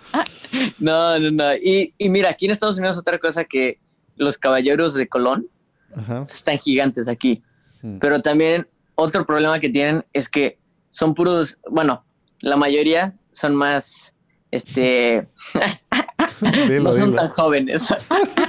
no, 0.79 1.19
no, 1.19 1.31
no. 1.31 1.55
Y, 1.57 1.95
y 1.99 2.09
mira, 2.09 2.31
aquí 2.31 2.47
en 2.47 2.51
Estados 2.53 2.79
Unidos 2.79 2.97
otra 2.99 3.19
cosa 3.19 3.45
que 3.45 3.79
los 4.17 4.37
caballeros 4.39 4.95
de 4.95 5.09
Colón 5.09 5.47
Ajá. 5.95 6.23
están 6.23 6.59
gigantes 6.59 7.09
aquí. 7.09 7.43
Mm. 7.83 7.99
Pero 7.99 8.21
también 8.23 8.67
otro 8.95 9.25
problema 9.27 9.59
que 9.61 9.69
tienen 9.69 10.05
es 10.13 10.29
que 10.29 10.59
son 10.91 11.15
puros, 11.15 11.59
bueno, 11.71 12.05
la 12.41 12.57
mayoría 12.57 13.15
son 13.33 13.55
más, 13.55 14.13
este, 14.51 15.29
Dilo, 16.69 16.83
no 16.85 16.93
son 16.93 17.11
dilo. 17.11 17.23
tan 17.23 17.29
jóvenes. 17.31 17.95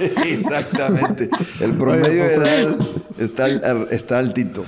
Exactamente. 0.00 1.30
El 1.60 1.72
promedio 1.74 2.06
Oye, 2.06 2.14
de 2.22 2.34
edad 2.34 2.76
está, 3.18 3.44
al- 3.44 3.88
está 3.90 4.18
altito. 4.18 4.64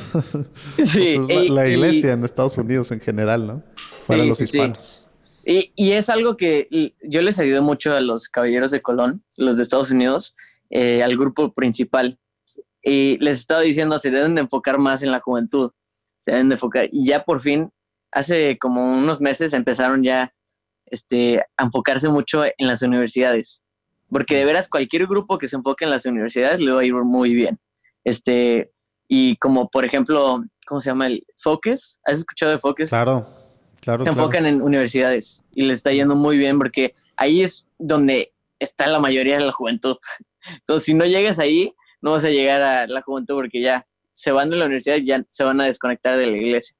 sí, 0.84 1.16
Pues 1.16 1.28
es 1.44 1.50
la, 1.50 1.62
la 1.62 1.68
y- 1.68 1.72
iglesia 1.72 2.12
en 2.12 2.24
Estados 2.24 2.56
Unidos 2.58 2.90
en 2.92 3.00
general, 3.00 3.46
¿no? 3.46 3.62
Fuera 4.06 4.22
Sí, 4.22 4.28
los 4.28 4.38
sí, 4.38 4.46
sí. 4.46 4.58
Y, 5.46 5.72
y 5.76 5.92
es 5.92 6.08
algo 6.08 6.36
que 6.36 6.94
yo 7.02 7.22
les 7.22 7.38
ayudé 7.38 7.60
mucho 7.60 7.94
a 7.94 8.00
los 8.00 8.28
caballeros 8.28 8.70
de 8.70 8.82
Colón, 8.82 9.24
los 9.36 9.56
de 9.56 9.62
Estados 9.62 9.90
Unidos, 9.90 10.34
eh, 10.70 11.02
al 11.02 11.16
grupo 11.16 11.52
principal. 11.52 12.18
Y 12.82 13.18
les 13.18 13.38
estaba 13.38 13.60
diciendo, 13.60 13.98
se 13.98 14.10
deben 14.10 14.34
de 14.34 14.42
enfocar 14.42 14.78
más 14.78 15.02
en 15.02 15.10
la 15.10 15.20
juventud. 15.20 15.72
Se 16.18 16.32
deben 16.32 16.48
de 16.48 16.54
enfocar. 16.54 16.88
Y 16.92 17.06
ya 17.06 17.24
por 17.24 17.40
fin, 17.40 17.70
hace 18.12 18.58
como 18.58 18.96
unos 18.96 19.20
meses, 19.20 19.52
empezaron 19.52 20.02
ya 20.02 20.34
este, 20.86 21.40
a 21.56 21.64
enfocarse 21.64 22.08
mucho 22.08 22.44
en 22.44 22.66
las 22.66 22.82
universidades. 22.82 23.62
Porque 24.10 24.36
de 24.36 24.44
veras, 24.44 24.68
cualquier 24.68 25.06
grupo 25.06 25.38
que 25.38 25.48
se 25.48 25.56
enfoque 25.56 25.84
en 25.84 25.90
las 25.90 26.06
universidades 26.06 26.60
le 26.60 26.72
va 26.72 26.80
a 26.80 26.84
ir 26.84 26.94
muy 26.94 27.34
bien. 27.34 27.58
Este, 28.04 28.72
y 29.08 29.36
como 29.36 29.68
por 29.70 29.84
ejemplo, 29.84 30.42
¿cómo 30.66 30.80
se 30.80 30.90
llama? 30.90 31.06
El 31.06 31.24
Focus. 31.36 31.98
¿Has 32.04 32.18
escuchado 32.18 32.52
de 32.52 32.58
Focus? 32.58 32.90
Claro, 32.90 33.26
claro. 33.84 34.04
se 34.04 34.10
claro. 34.10 34.20
enfocan 34.20 34.46
en 34.46 34.62
universidades 34.62 35.42
y 35.52 35.62
les 35.62 35.78
está 35.78 35.92
yendo 35.92 36.14
muy 36.14 36.38
bien 36.38 36.58
porque 36.58 36.94
ahí 37.16 37.42
es 37.42 37.66
donde 37.78 38.32
está 38.58 38.86
la 38.86 38.98
mayoría 38.98 39.38
de 39.38 39.44
la 39.44 39.52
juventud. 39.52 39.96
Entonces, 40.58 40.84
si 40.84 40.94
no 40.94 41.04
llegas 41.04 41.38
ahí, 41.38 41.72
no 42.00 42.12
vas 42.12 42.24
a 42.24 42.30
llegar 42.30 42.62
a 42.62 42.86
la 42.86 43.02
juventud 43.02 43.34
porque 43.34 43.60
ya 43.60 43.86
se 44.12 44.30
van 44.32 44.50
de 44.50 44.56
la 44.56 44.66
universidad 44.66 44.96
y 44.96 45.06
ya 45.06 45.24
se 45.28 45.44
van 45.44 45.60
a 45.60 45.64
desconectar 45.64 46.18
de 46.18 46.26
la 46.26 46.36
iglesia. 46.36 46.76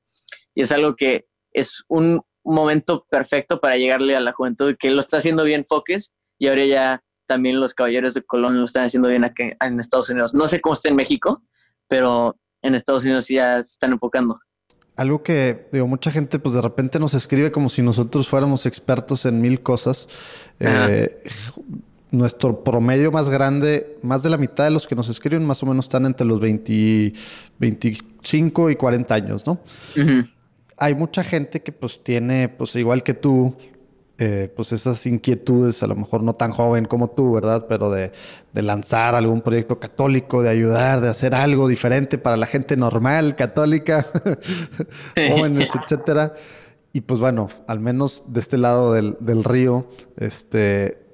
Y 0.55 0.63
es 0.63 0.73
algo 0.73 0.95
que 0.97 1.27
es 1.53 1.83
un 1.89 2.21
momento 2.45 3.07
perfecto 3.11 3.61
para 3.61 3.77
llegarle 3.77 4.15
a 4.15 4.21
la 4.21 4.33
juventud, 4.33 4.77
que 4.79 4.91
lo 4.91 5.01
está 5.01 5.17
haciendo 5.17 5.45
bien 5.45 5.65
Focus 5.65 6.13
y 6.39 6.49
ahora 6.49 6.67
ya 6.67 7.05
también 7.27 7.59
los 7.59 7.75
caballeros 7.75 8.15
de 8.15 8.23
Colón 8.23 8.59
lo 8.59 8.67
están 8.67 8.85
haciendo 8.85 9.09
bien 9.09 9.25
aquí 9.25 9.53
en 9.61 9.81
Estados 9.81 10.11
Unidos. 10.11 10.35
No 10.35 10.47
sé 10.47 10.61
cómo 10.61 10.75
está 10.75 10.91
en 10.91 10.97
México, 10.97 11.43
pero 11.89 12.37
en 12.63 12.75
Estados 12.75 13.05
Unidos 13.05 13.29
ya 13.29 13.63
se 13.63 13.73
están 13.73 13.93
enfocando. 13.93 14.39
Algo 14.97 15.23
que, 15.23 15.67
digo, 15.73 15.89
mucha 15.89 16.11
gente 16.11 16.39
pues 16.39 16.55
de 16.55 16.61
repente 16.61 17.01
nos 17.01 17.15
escribe 17.15 17.51
como 17.51 17.69
si 17.69 17.83
nosotros 17.83 18.29
fuéramos 18.29 18.65
expertos 18.67 19.25
en 19.27 19.41
mil 19.41 19.61
cosas. 19.61 20.09
Eh, 20.61 21.23
nuestro 22.13 22.63
promedio 22.63 23.11
más 23.11 23.29
grande, 23.29 23.99
más 24.03 24.23
de 24.23 24.31
la 24.31 24.39
mitad 24.39 24.65
de 24.65 24.71
los 24.71 24.87
que 24.87 24.95
nos 24.95 25.09
escriben 25.09 25.45
más 25.45 25.63
o 25.63 25.67
menos 25.67 25.87
están 25.87 26.07
entre 26.07 26.27
los 26.27 26.41
20, 26.41 27.13
25 27.59 28.71
y 28.71 28.77
40 28.77 29.15
años, 29.15 29.47
¿no? 29.47 29.61
Hay 30.77 30.95
mucha 30.95 31.25
gente 31.25 31.61
que 31.61 31.73
pues 31.73 32.03
tiene, 32.03 32.49
pues 32.49 32.75
igual 32.77 33.03
que 33.03 33.15
tú, 33.15 33.57
eh, 34.17 34.53
pues 34.55 34.73
esas 34.73 35.05
inquietudes, 35.07 35.83
a 35.83 35.89
lo 35.89 35.97
mejor 35.97 36.23
no 36.23 36.35
tan 36.35 36.53
joven 36.53 36.85
como 36.85 37.11
tú, 37.11 37.33
¿verdad? 37.33 37.67
Pero 37.69 37.91
de, 37.91 38.13
de, 38.53 38.63
lanzar 38.63 39.17
algún 39.17 39.41
proyecto 39.41 39.81
católico, 39.81 40.43
de 40.43 40.51
ayudar, 40.51 41.01
de 41.01 41.09
hacer 41.09 41.35
algo 41.35 41.67
diferente 41.67 42.17
para 42.17 42.37
la 42.37 42.47
gente 42.47 42.77
normal, 42.77 43.35
católica, 43.35 44.07
jóvenes, 45.17 45.71
etcétera. 45.83 46.35
Y 46.93 47.01
pues 47.01 47.19
bueno, 47.19 47.49
al 47.67 47.81
menos 47.81 48.23
de 48.29 48.39
este 48.39 48.57
lado 48.57 48.93
del, 48.93 49.17
del 49.19 49.43
río, 49.43 49.89
este, 50.17 51.05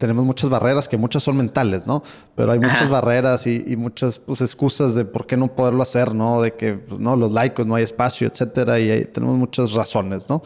tenemos 0.00 0.24
muchas 0.24 0.48
barreras 0.48 0.88
que 0.88 0.96
muchas 0.96 1.22
son 1.22 1.36
mentales, 1.36 1.86
¿no? 1.86 2.02
Pero 2.34 2.52
hay 2.52 2.58
muchas 2.58 2.88
barreras 2.88 3.46
y, 3.46 3.76
muchas 3.76 4.18
pues, 4.18 4.40
excusas 4.40 4.94
de 4.94 5.04
por 5.04 5.26
qué 5.26 5.36
no 5.36 5.54
poderlo 5.54 5.82
hacer, 5.82 6.14
¿no? 6.14 6.40
De 6.40 6.54
que 6.54 6.72
pues, 6.72 6.98
no 6.98 7.16
los 7.16 7.32
laicos 7.32 7.66
no 7.66 7.74
hay 7.74 7.84
espacio, 7.84 8.26
etcétera, 8.26 8.80
y 8.80 9.04
tenemos 9.04 9.36
muchas 9.36 9.72
razones, 9.72 10.30
¿no? 10.30 10.42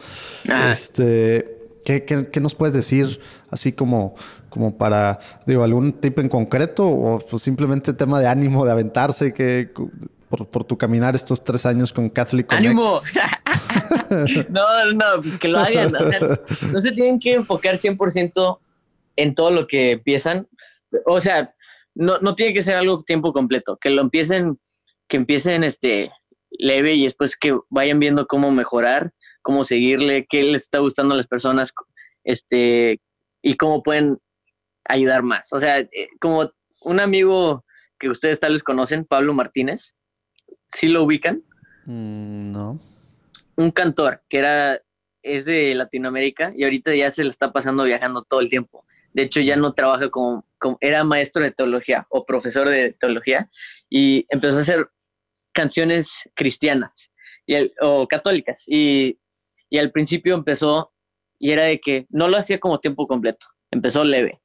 Este, 0.69 1.54
¿qué, 1.85 2.39
nos 2.41 2.55
puedes 2.55 2.73
decir 2.73 3.19
así 3.49 3.71
como, 3.71 4.15
como 4.49 4.77
para, 4.77 5.19
digo, 5.45 5.63
algún 5.63 5.93
tipo 5.93 6.19
en 6.19 6.29
concreto 6.29 6.87
o 6.87 7.19
pues, 7.19 7.43
simplemente 7.43 7.93
tema 7.93 8.19
de 8.19 8.27
ánimo, 8.27 8.65
de 8.65 8.71
aventarse, 8.71 9.33
que 9.33 9.71
por, 10.29 10.47
por, 10.47 10.63
tu 10.63 10.77
caminar 10.77 11.15
estos 11.15 11.43
tres 11.43 11.65
años 11.65 11.93
con 11.93 12.09
Catholic 12.09 12.51
¡Ánimo! 12.51 13.01
no, 14.49 14.93
no, 14.93 15.05
pues 15.21 15.37
que 15.37 15.47
lo 15.47 15.59
hagan. 15.59 15.93
No 16.71 16.81
se 16.81 16.91
tienen 16.91 17.19
que 17.19 17.35
enfocar 17.35 17.75
100% 17.75 18.59
en 19.15 19.35
todo 19.35 19.51
lo 19.51 19.67
que 19.67 19.91
empiezan. 19.91 20.47
O 21.05 21.21
sea, 21.21 21.53
no, 21.93 22.17
no 22.19 22.35
tiene 22.35 22.53
que 22.53 22.63
ser 22.63 22.75
algo 22.75 23.03
tiempo 23.03 23.31
completo, 23.31 23.77
que 23.77 23.91
lo 23.91 24.01
empiecen, 24.01 24.59
que 25.07 25.17
empiecen 25.17 25.63
este 25.63 26.11
leve 26.57 26.95
y 26.95 27.03
después 27.03 27.37
que 27.37 27.57
vayan 27.69 27.99
viendo 27.99 28.27
cómo 28.27 28.51
mejorar, 28.51 29.13
cómo 29.45 29.63
seguirle, 29.63 30.25
qué 30.27 30.41
les 30.41 30.63
está 30.63 30.79
gustando 30.79 31.13
a 31.13 31.17
las 31.17 31.27
personas, 31.27 31.71
este, 32.23 32.99
y 33.43 33.55
cómo 33.57 33.83
pueden 33.83 34.17
ayudar 34.85 35.21
más. 35.21 35.53
O 35.53 35.59
sea, 35.59 35.77
eh, 35.77 36.09
como 36.19 36.51
un 36.81 36.99
amigo 36.99 37.63
que 37.99 38.09
ustedes 38.09 38.39
tal 38.39 38.53
vez 38.53 38.63
conocen, 38.63 39.05
Pablo 39.05 39.35
Martínez, 39.35 39.95
¿sí 40.67 40.87
lo 40.87 41.03
ubican? 41.03 41.43
Mm, 41.85 42.53
no. 42.53 42.79
Un 43.55 43.69
cantor 43.69 44.23
que 44.27 44.39
era, 44.39 44.81
es 45.21 45.45
de 45.45 45.75
Latinoamérica 45.75 46.51
y 46.55 46.63
ahorita 46.63 46.95
ya 46.95 47.11
se 47.11 47.23
le 47.23 47.29
está 47.29 47.53
pasando 47.53 47.83
viajando 47.83 48.23
todo 48.23 48.39
el 48.39 48.49
tiempo. 48.49 48.83
De 49.13 49.21
hecho, 49.21 49.41
ya 49.41 49.57
no 49.57 49.73
trabaja 49.73 50.09
como, 50.09 50.43
era 50.81 51.03
maestro 51.03 51.43
de 51.43 51.51
teología 51.51 52.07
o 52.09 52.25
profesor 52.25 52.67
de 52.67 52.93
teología 52.93 53.47
y 53.91 54.25
empezó 54.29 54.57
a 54.57 54.61
hacer 54.61 54.89
canciones 55.53 56.27
cristianas 56.33 57.11
y 57.45 57.71
o 57.79 58.07
católicas. 58.07 58.63
Y, 58.65 59.19
y 59.69 59.77
al 59.77 59.91
principio 59.91 60.35
empezó 60.35 60.91
y 61.39 61.51
era 61.51 61.63
de 61.63 61.79
que 61.79 62.05
no 62.09 62.27
lo 62.27 62.37
hacía 62.37 62.59
como 62.59 62.79
tiempo 62.79 63.07
completo, 63.07 63.47
empezó 63.71 64.03
leve, 64.03 64.41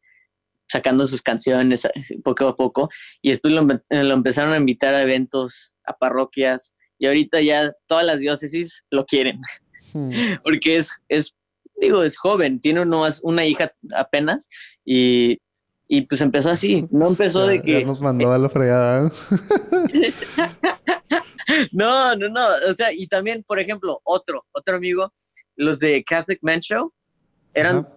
sacando 0.69 1.07
sus 1.07 1.23
canciones 1.23 1.85
eh, 1.85 1.91
poco 2.23 2.49
a 2.49 2.57
poco 2.57 2.91
y 3.23 3.31
después 3.31 3.55
lo, 3.55 3.63
lo, 3.63 4.15
empezaron 4.15 4.53
a 4.53 4.57
invitar 4.57 4.95
a 4.95 5.03
eventos, 5.03 5.73
a 5.85 5.95
parroquias 5.95 6.75
y 6.99 7.07
ahorita 7.07 7.41
ya 7.41 7.73
todas 7.87 8.05
las 8.05 8.21
diócesis 8.21 8.85
lo 8.91 9.07
quieren 9.07 9.41
hmm. 9.93 10.11
porque 10.45 10.77
es, 10.77 10.93
es 11.09 11.35
digo, 11.81 12.03
es 12.03 12.19
joven, 12.19 12.61
tiene 12.61 12.83
una 13.23 13.47
hija 13.47 13.73
apenas 13.95 14.49
y, 14.85 15.41
y 15.89 16.03
pues 16.03 16.21
empezó 16.21 16.51
así, 16.51 16.87
no 16.91 17.09
empezó 17.09 17.47
de 17.47 17.63
que... 17.63 17.85
nos 17.85 18.01
mandó 18.01 18.33
a 18.33 18.39
la 18.39 18.49
fregada. 18.49 19.11
no, 21.73 22.17
no, 22.17 22.29
no, 22.29 22.47
o 22.69 22.75
sea, 22.75 22.93
y 22.93 23.07
también, 23.07 23.45
por 23.45 23.59
ejemplo, 23.61 24.01
otro, 24.05 24.47
otro 24.53 24.77
amigo, 24.77 25.13
los 25.57 25.79
de 25.79 26.03
Catholic 26.05 26.41
Man 26.43 26.61
Show, 26.61 26.93
eran, 27.55 27.89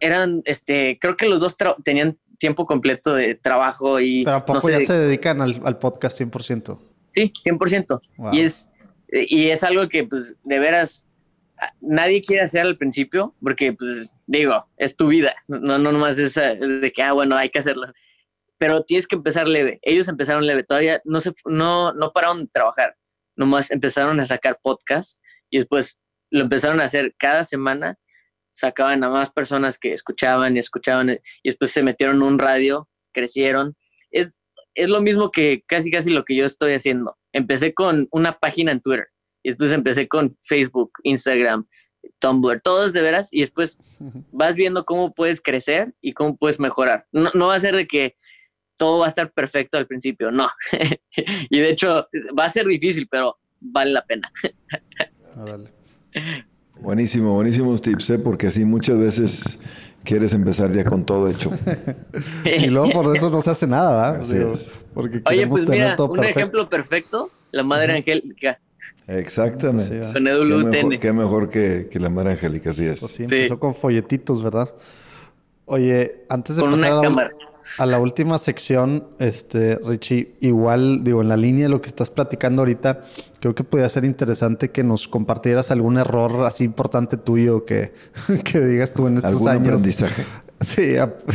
eran, 0.00 0.42
este, 0.44 0.98
creo 1.00 1.16
que 1.16 1.28
los 1.28 1.40
dos 1.40 1.56
tenían 1.84 2.18
tiempo 2.38 2.66
completo 2.66 3.14
de 3.14 3.34
trabajo 3.34 4.00
y... 4.00 4.24
Pero 4.24 4.36
¿a 4.36 4.44
poco 4.44 4.68
ya 4.68 4.80
se 4.80 4.94
dedican 4.94 5.40
al, 5.40 5.60
al 5.64 5.78
podcast 5.78 6.20
100%? 6.20 6.78
Sí, 7.14 7.32
100%. 7.44 8.00
Y 8.32 8.40
es, 8.40 8.70
y 9.08 9.48
es 9.48 9.62
algo 9.62 9.88
que, 9.88 10.04
pues, 10.04 10.34
de 10.42 10.58
veras, 10.58 11.06
nadie 11.80 12.22
quiere 12.22 12.42
hacer 12.42 12.62
al 12.62 12.78
principio 12.78 13.34
porque, 13.40 13.72
pues, 13.72 14.10
digo, 14.26 14.66
es 14.76 14.96
tu 14.96 15.08
vida, 15.08 15.34
no, 15.46 15.78
no 15.78 15.92
nomás 15.92 16.18
es 16.18 16.34
de 16.34 16.92
que, 16.94 17.02
ah, 17.02 17.12
bueno, 17.12 17.36
hay 17.36 17.50
que 17.50 17.58
hacerlo. 17.58 17.86
Pero 18.58 18.82
tienes 18.82 19.06
que 19.06 19.16
empezar 19.16 19.48
leve. 19.48 19.78
Ellos 19.82 20.08
empezaron 20.08 20.46
leve, 20.46 20.62
todavía 20.62 21.00
no, 21.04 21.20
se, 21.20 21.32
no, 21.44 21.92
no 21.92 22.12
pararon 22.12 22.40
de 22.44 22.46
trabajar, 22.48 22.96
nomás 23.42 23.70
empezaron 23.70 24.20
a 24.20 24.24
sacar 24.24 24.58
podcast 24.62 25.20
y 25.50 25.58
después 25.58 25.98
lo 26.30 26.42
empezaron 26.42 26.80
a 26.80 26.84
hacer 26.84 27.14
cada 27.18 27.44
semana, 27.44 27.98
sacaban 28.50 29.02
a 29.02 29.10
más 29.10 29.30
personas 29.30 29.78
que 29.78 29.92
escuchaban 29.92 30.56
y 30.56 30.60
escuchaban 30.60 31.10
y 31.10 31.48
después 31.48 31.72
se 31.72 31.82
metieron 31.82 32.16
en 32.16 32.22
un 32.22 32.38
radio, 32.38 32.88
crecieron. 33.12 33.76
Es, 34.10 34.36
es 34.74 34.88
lo 34.88 35.00
mismo 35.00 35.30
que 35.30 35.62
casi 35.66 35.90
casi 35.90 36.10
lo 36.10 36.24
que 36.24 36.36
yo 36.36 36.46
estoy 36.46 36.74
haciendo. 36.74 37.16
Empecé 37.32 37.74
con 37.74 38.08
una 38.12 38.38
página 38.38 38.72
en 38.72 38.80
Twitter 38.80 39.08
y 39.42 39.50
después 39.50 39.72
empecé 39.72 40.06
con 40.06 40.30
Facebook, 40.42 40.92
Instagram, 41.02 41.66
Tumblr, 42.18 42.60
todos 42.62 42.92
de 42.92 43.02
veras, 43.02 43.32
y 43.32 43.40
después 43.40 43.78
vas 44.30 44.54
viendo 44.54 44.84
cómo 44.84 45.12
puedes 45.12 45.40
crecer 45.40 45.92
y 46.00 46.12
cómo 46.12 46.36
puedes 46.36 46.60
mejorar. 46.60 47.06
No, 47.12 47.30
no 47.34 47.48
va 47.48 47.56
a 47.56 47.60
ser 47.60 47.74
de 47.76 47.86
que 47.86 48.16
todo 48.82 48.98
va 48.98 49.06
a 49.06 49.10
estar 49.10 49.30
perfecto 49.30 49.78
al 49.78 49.86
principio, 49.86 50.32
no. 50.32 50.48
y 51.50 51.60
de 51.60 51.70
hecho 51.70 52.08
va 52.36 52.46
a 52.46 52.48
ser 52.48 52.66
difícil, 52.66 53.06
pero 53.08 53.38
vale 53.60 53.92
la 53.92 54.04
pena. 54.04 54.28
Buenísimo, 56.80 57.32
buenísimos 57.32 57.80
tips, 57.80 58.10
¿eh? 58.10 58.18
porque 58.18 58.48
así 58.48 58.64
muchas 58.64 58.98
veces 58.98 59.60
quieres 60.02 60.34
empezar 60.34 60.72
ya 60.72 60.84
con 60.84 61.06
todo 61.06 61.30
hecho. 61.30 61.52
y 62.44 62.66
luego 62.66 62.90
por 62.90 63.16
eso 63.16 63.30
no 63.30 63.40
se 63.40 63.50
hace 63.50 63.68
nada, 63.68 64.18
¿verdad? 64.18 64.58
porque 64.92 65.22
Oye, 65.26 65.46
pues 65.46 65.68
mira, 65.68 65.94
un 65.96 66.24
ejemplo 66.24 66.68
perfecto, 66.68 67.30
la 67.52 67.62
Madre 67.62 67.98
Angélica. 67.98 68.58
Exactamente. 69.06 70.00
con 70.12 70.26
Edu 70.26 70.44
qué 70.48 70.56
mejor, 70.56 70.98
qué 70.98 71.12
mejor 71.12 71.48
que, 71.50 72.00
la 72.00 72.08
Madre 72.08 72.32
Angélica, 72.32 72.70
así 72.70 72.84
es. 72.84 72.98
Pues 72.98 73.12
sí, 73.12 73.22
empezó 73.22 73.60
con 73.60 73.76
folletitos, 73.76 74.42
¿verdad? 74.42 74.74
Oye, 75.66 76.24
antes 76.28 76.56
de 76.56 76.62
pasar 76.62 76.90
a, 76.90 77.02
la 77.02 77.30
última 77.98 78.38
sección, 78.38 79.08
este, 79.18 79.76
Richie, 79.84 80.34
igual, 80.40 81.02
digo, 81.04 81.22
en 81.22 81.28
la 81.28 81.36
línea 81.36 81.64
de 81.64 81.68
lo 81.70 81.80
que 81.80 81.88
estás 81.88 82.10
platicando 82.10 82.62
ahorita, 82.62 83.02
creo 83.40 83.54
que 83.54 83.64
podría 83.64 83.88
ser 83.88 84.04
interesante 84.04 84.70
que 84.70 84.84
nos 84.84 85.08
compartieras 85.08 85.70
algún 85.70 85.98
error 85.98 86.44
así 86.46 86.64
importante 86.64 87.16
tuyo 87.16 87.64
que, 87.64 87.92
que 88.44 88.60
digas 88.60 88.94
tú 88.94 89.06
en 89.06 89.16
estos 89.16 89.34
¿Algún 89.34 89.48
años. 89.48 89.66
aprendizaje. 89.68 90.24
Sí, 90.62 90.94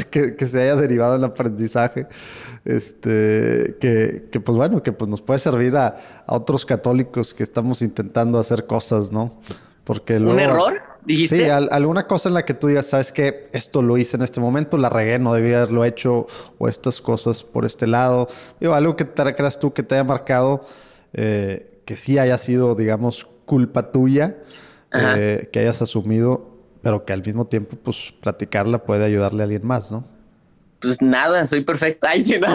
que, 0.10 0.38
que 0.38 0.46
se 0.46 0.62
haya 0.62 0.78
derivado 0.78 1.18
el 1.18 1.24
aprendizaje 1.26 2.08
este, 2.64 3.78
que, 3.80 4.28
que, 4.32 4.40
pues 4.40 4.58
bueno, 4.58 4.84
que 4.84 4.92
pues 4.92 5.10
nos 5.10 5.22
puede 5.22 5.40
servir 5.40 5.76
a, 5.78 5.98
a, 6.26 6.36
otros 6.36 6.66
católicos 6.66 7.34
que 7.34 7.44
estamos 7.44 7.82
intentando 7.82 8.40
hacer 8.40 8.66
cosas, 8.66 9.12
¿no? 9.12 9.40
Porque 9.84 10.20
luego, 10.20 10.34
¿Un 10.34 10.40
error? 10.42 10.74
¿Dijiste? 11.08 11.38
Sí, 11.38 11.50
alguna 11.50 12.06
cosa 12.06 12.30
en 12.30 12.36
la 12.36 12.46
que 12.46 12.54
tú 12.54 12.68
digas, 12.68 12.88
sabes 12.88 13.12
que 13.12 13.50
esto 13.54 13.82
lo 13.82 13.98
hice 13.98 14.18
en 14.18 14.24
este 14.24 14.40
momento, 14.40 14.78
la 14.78 14.90
regué, 14.90 15.18
no 15.20 15.34
debía 15.34 15.58
haberlo 15.58 15.86
hecho, 15.86 16.28
o 16.58 16.68
estas 16.68 17.02
cosas 17.02 17.44
por 17.44 17.66
este 17.66 17.88
lado. 17.88 18.28
Digo, 18.60 18.74
algo 18.74 18.96
que 18.96 19.06
te 19.06 19.34
creas 19.34 19.58
tú 19.58 19.74
que 19.74 19.84
te 19.84 19.96
haya 19.96 20.04
marcado, 20.04 20.66
eh, 21.14 21.82
que 21.86 21.96
sí 21.96 22.20
haya 22.20 22.38
sido, 22.38 22.76
digamos, 22.76 23.28
culpa 23.46 23.92
tuya, 23.92 24.38
eh, 24.94 25.50
que 25.52 25.60
hayas 25.60 25.82
asumido, 25.82 26.50
pero 26.82 27.06
que 27.06 27.14
al 27.14 27.24
mismo 27.24 27.48
tiempo, 27.48 27.78
pues, 27.82 28.14
platicarla 28.22 28.84
puede 28.84 29.06
ayudarle 29.06 29.44
a 29.44 29.46
alguien 29.46 29.66
más, 29.66 29.92
¿no? 29.92 30.18
pues 30.80 31.02
nada, 31.02 31.46
soy 31.46 31.64
perfecta. 31.64 32.10
Ay, 32.12 32.24
sí, 32.24 32.36
no, 32.40 32.48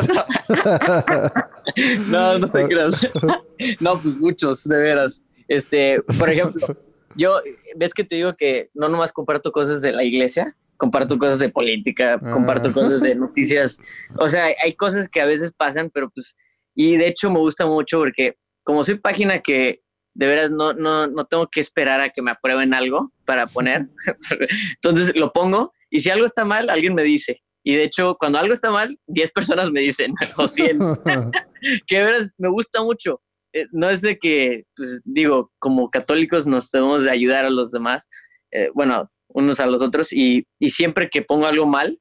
no, 2.08 2.38
no 2.38 2.50
te 2.50 2.64
creas. 2.68 3.08
no, 3.80 3.98
pues 4.00 4.14
muchos, 4.16 4.64
de 4.64 4.76
veras. 4.76 5.22
Este, 5.48 6.00
por 6.18 6.30
ejemplo, 6.30 6.76
yo, 7.16 7.40
ves 7.76 7.94
que 7.94 8.04
te 8.04 8.16
digo 8.16 8.34
que 8.34 8.70
no 8.74 8.88
nomás 8.88 9.12
comparto 9.12 9.52
cosas 9.52 9.82
de 9.82 9.92
la 9.92 10.04
iglesia, 10.04 10.56
comparto 10.76 11.18
cosas 11.18 11.38
de 11.38 11.48
política, 11.48 12.18
comparto 12.32 12.70
ah. 12.70 12.72
cosas 12.72 13.00
de 13.00 13.14
noticias. 13.14 13.78
O 14.18 14.28
sea, 14.28 14.46
hay 14.62 14.74
cosas 14.74 15.08
que 15.08 15.20
a 15.20 15.26
veces 15.26 15.52
pasan, 15.56 15.90
pero 15.92 16.10
pues, 16.10 16.36
y 16.74 16.96
de 16.96 17.08
hecho 17.08 17.30
me 17.30 17.38
gusta 17.38 17.66
mucho 17.66 17.98
porque 17.98 18.36
como 18.64 18.84
soy 18.84 18.98
página 18.98 19.40
que 19.40 19.80
de 20.14 20.26
veras 20.26 20.50
no, 20.50 20.72
no, 20.72 21.06
no 21.06 21.24
tengo 21.24 21.46
que 21.48 21.60
esperar 21.60 22.00
a 22.00 22.10
que 22.10 22.22
me 22.22 22.32
aprueben 22.32 22.74
algo 22.74 23.12
para 23.24 23.46
poner, 23.46 23.86
entonces 24.74 25.14
lo 25.16 25.32
pongo 25.32 25.72
y 25.90 26.00
si 26.00 26.10
algo 26.10 26.24
está 26.24 26.44
mal, 26.44 26.70
alguien 26.70 26.94
me 26.94 27.02
dice. 27.02 27.42
Y 27.64 27.76
de 27.76 27.84
hecho, 27.84 28.16
cuando 28.18 28.38
algo 28.38 28.54
está 28.54 28.70
mal, 28.70 28.98
10 29.06 29.30
personas 29.30 29.70
me 29.70 29.80
dicen, 29.80 30.12
o 30.36 30.48
100, 30.48 30.78
que 31.86 32.02
veras 32.02 32.32
me 32.38 32.48
gusta 32.48 32.82
mucho. 32.82 33.20
Eh, 33.52 33.66
no 33.72 33.90
es 33.90 34.00
de 34.00 34.18
que, 34.18 34.64
pues 34.76 35.00
digo, 35.04 35.50
como 35.58 35.90
católicos 35.90 36.46
nos 36.46 36.70
debemos 36.70 37.04
de 37.04 37.10
ayudar 37.10 37.44
a 37.44 37.50
los 37.50 37.70
demás, 37.70 38.08
eh, 38.50 38.68
bueno, 38.74 39.04
unos 39.28 39.60
a 39.60 39.66
los 39.66 39.82
otros, 39.82 40.12
y, 40.12 40.46
siempre 40.60 41.08
que 41.08 41.22
pongo 41.22 41.46
algo 41.46 41.66
mal, 41.66 41.98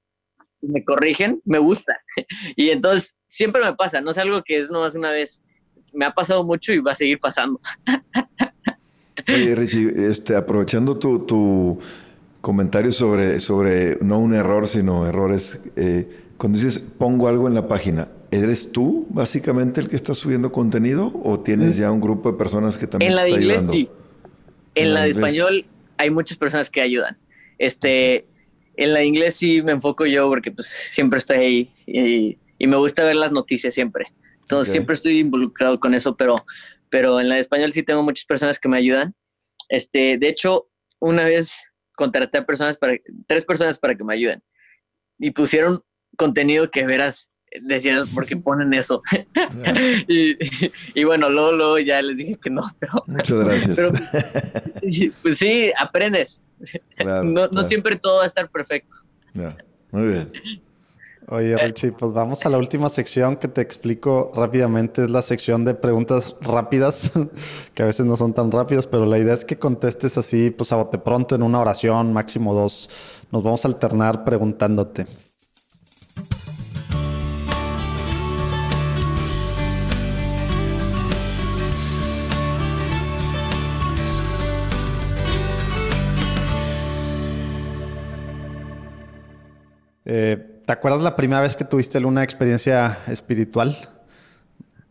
me 0.61 0.83
corrigen, 0.83 1.41
me 1.45 1.59
gusta. 1.59 1.99
y 2.55 2.69
entonces 2.69 3.15
siempre 3.27 3.61
me 3.61 3.73
pasa, 3.73 4.01
no 4.01 4.11
es 4.11 4.17
algo 4.17 4.43
que 4.43 4.59
es 4.59 4.69
nomás 4.69 4.95
una 4.95 5.11
vez, 5.11 5.41
me 5.93 6.05
ha 6.05 6.11
pasado 6.11 6.43
mucho 6.43 6.71
y 6.73 6.79
va 6.79 6.91
a 6.91 6.95
seguir 6.95 7.19
pasando. 7.19 7.59
Oye, 9.27 9.55
Richie, 9.55 9.93
este, 10.07 10.35
aprovechando 10.35 10.97
tu, 10.97 11.25
tu 11.25 11.79
comentario 12.41 12.91
sobre, 12.91 13.39
sobre 13.39 13.97
no 14.01 14.19
un 14.19 14.33
error, 14.33 14.67
sino 14.67 15.05
errores, 15.05 15.63
eh, 15.75 16.07
cuando 16.37 16.57
dices 16.57 16.79
pongo 16.79 17.27
algo 17.27 17.47
en 17.47 17.53
la 17.53 17.67
página, 17.67 18.07
¿eres 18.31 18.71
tú 18.71 19.07
básicamente 19.09 19.81
el 19.81 19.89
que 19.89 19.95
está 19.95 20.13
subiendo 20.13 20.51
contenido 20.51 21.11
o 21.23 21.39
tienes 21.41 21.77
ya 21.77 21.91
un 21.91 22.01
grupo 22.01 22.31
de 22.31 22.37
personas 22.37 22.77
que 22.77 22.87
también 22.87 23.11
En 23.11 23.15
la 23.15 23.23
te 23.23 23.29
de 23.29 23.33
inglés 23.35 23.69
ayudando? 23.69 23.73
sí. 23.73 23.89
En, 24.75 24.85
En 24.87 24.93
la 24.93 24.99
la 24.99 25.05
de 25.05 25.09
inglés. 25.11 25.33
español 25.33 25.65
hay 25.97 26.09
muchas 26.09 26.37
personas 26.37 26.69
que 26.69 26.81
ayudan. 26.81 27.17
Este, 27.57 28.25
en 28.75 28.93
la 28.93 28.99
de 28.99 29.05
inglés 29.05 29.35
sí 29.35 29.61
me 29.61 29.73
enfoco 29.73 30.05
yo 30.05 30.27
porque 30.29 30.51
pues 30.51 30.67
siempre 30.67 31.19
estoy 31.19 31.37
ahí 31.37 31.73
y, 31.85 32.37
y 32.57 32.67
me 32.67 32.77
gusta 32.77 33.03
ver 33.03 33.15
las 33.17 33.31
noticias 33.31 33.73
siempre. 33.73 34.05
Entonces 34.41 34.71
siempre 34.71 34.95
estoy 34.95 35.19
involucrado 35.19 35.79
con 35.79 35.93
eso, 35.93 36.15
pero, 36.17 36.35
pero 36.89 37.19
en 37.21 37.29
la 37.29 37.35
de 37.35 37.41
español 37.41 37.71
sí 37.71 37.83
tengo 37.83 38.03
muchas 38.03 38.25
personas 38.25 38.59
que 38.59 38.67
me 38.67 38.77
ayudan. 38.77 39.15
Este, 39.69 40.17
de 40.17 40.27
hecho, 40.27 40.69
una 40.99 41.23
vez 41.23 41.55
contraté 41.95 42.39
a 42.39 42.45
personas 42.45 42.77
para, 42.77 42.97
tres 43.27 43.45
personas 43.45 43.79
para 43.79 43.95
que 43.95 44.03
me 44.03 44.13
ayuden 44.13 44.43
y 45.19 45.31
pusieron 45.31 45.83
contenido 46.17 46.69
que 46.69 46.85
veras 46.85 47.30
decías, 47.61 48.07
¿por 48.09 48.25
qué 48.25 48.35
ponen 48.37 48.73
eso? 48.73 49.01
y, 50.07 50.37
y 50.93 51.03
bueno, 51.03 51.29
luego, 51.29 51.51
luego 51.51 51.79
ya 51.79 52.01
les 52.01 52.17
dije 52.17 52.37
que 52.41 52.49
no, 52.49 52.63
pero, 52.79 53.03
Muchas 53.07 53.39
gracias. 53.43 53.75
pero 53.75 53.91
pues 55.21 55.37
sí, 55.37 55.71
aprendes. 55.77 56.41
Claro, 56.95 57.23
no, 57.23 57.41
no 57.41 57.49
claro. 57.49 57.67
siempre 57.67 57.95
todo 57.95 58.17
va 58.17 58.23
a 58.23 58.27
estar 58.27 58.49
perfecto. 58.49 58.97
Ya, 59.33 59.57
Muy 59.91 60.07
bien. 60.07 60.31
Oye, 61.27 61.55
Richie, 61.57 61.93
pues 61.93 62.11
vamos 62.11 62.45
a 62.45 62.49
la 62.49 62.57
última 62.57 62.89
sección 62.89 63.37
que 63.37 63.47
te 63.47 63.61
explico 63.61 64.33
rápidamente. 64.35 65.05
Es 65.05 65.09
la 65.09 65.21
sección 65.21 65.63
de 65.63 65.73
preguntas 65.73 66.35
rápidas, 66.41 67.11
que 67.73 67.83
a 67.83 67.85
veces 67.85 68.05
no 68.05 68.17
son 68.17 68.33
tan 68.33 68.51
rápidas, 68.51 68.85
pero 68.85 69.05
la 69.05 69.17
idea 69.17 69.33
es 69.33 69.45
que 69.45 69.57
contestes 69.57 70.17
así, 70.17 70.51
pues 70.51 70.71
a 70.73 70.75
bote 70.75 70.97
pronto 70.97 71.35
en 71.35 71.43
una 71.43 71.61
oración, 71.61 72.11
máximo 72.11 72.53
dos. 72.53 72.89
Nos 73.31 73.43
vamos 73.43 73.63
a 73.63 73.69
alternar 73.69 74.25
preguntándote. 74.25 75.07
Eh, 90.13 90.37
¿Te 90.65 90.73
acuerdas 90.73 91.01
la 91.03 91.15
primera 91.15 91.41
vez 91.41 91.55
que 91.55 91.63
tuviste 91.63 91.97
una 91.99 92.21
experiencia 92.21 92.99
espiritual? 93.07 93.77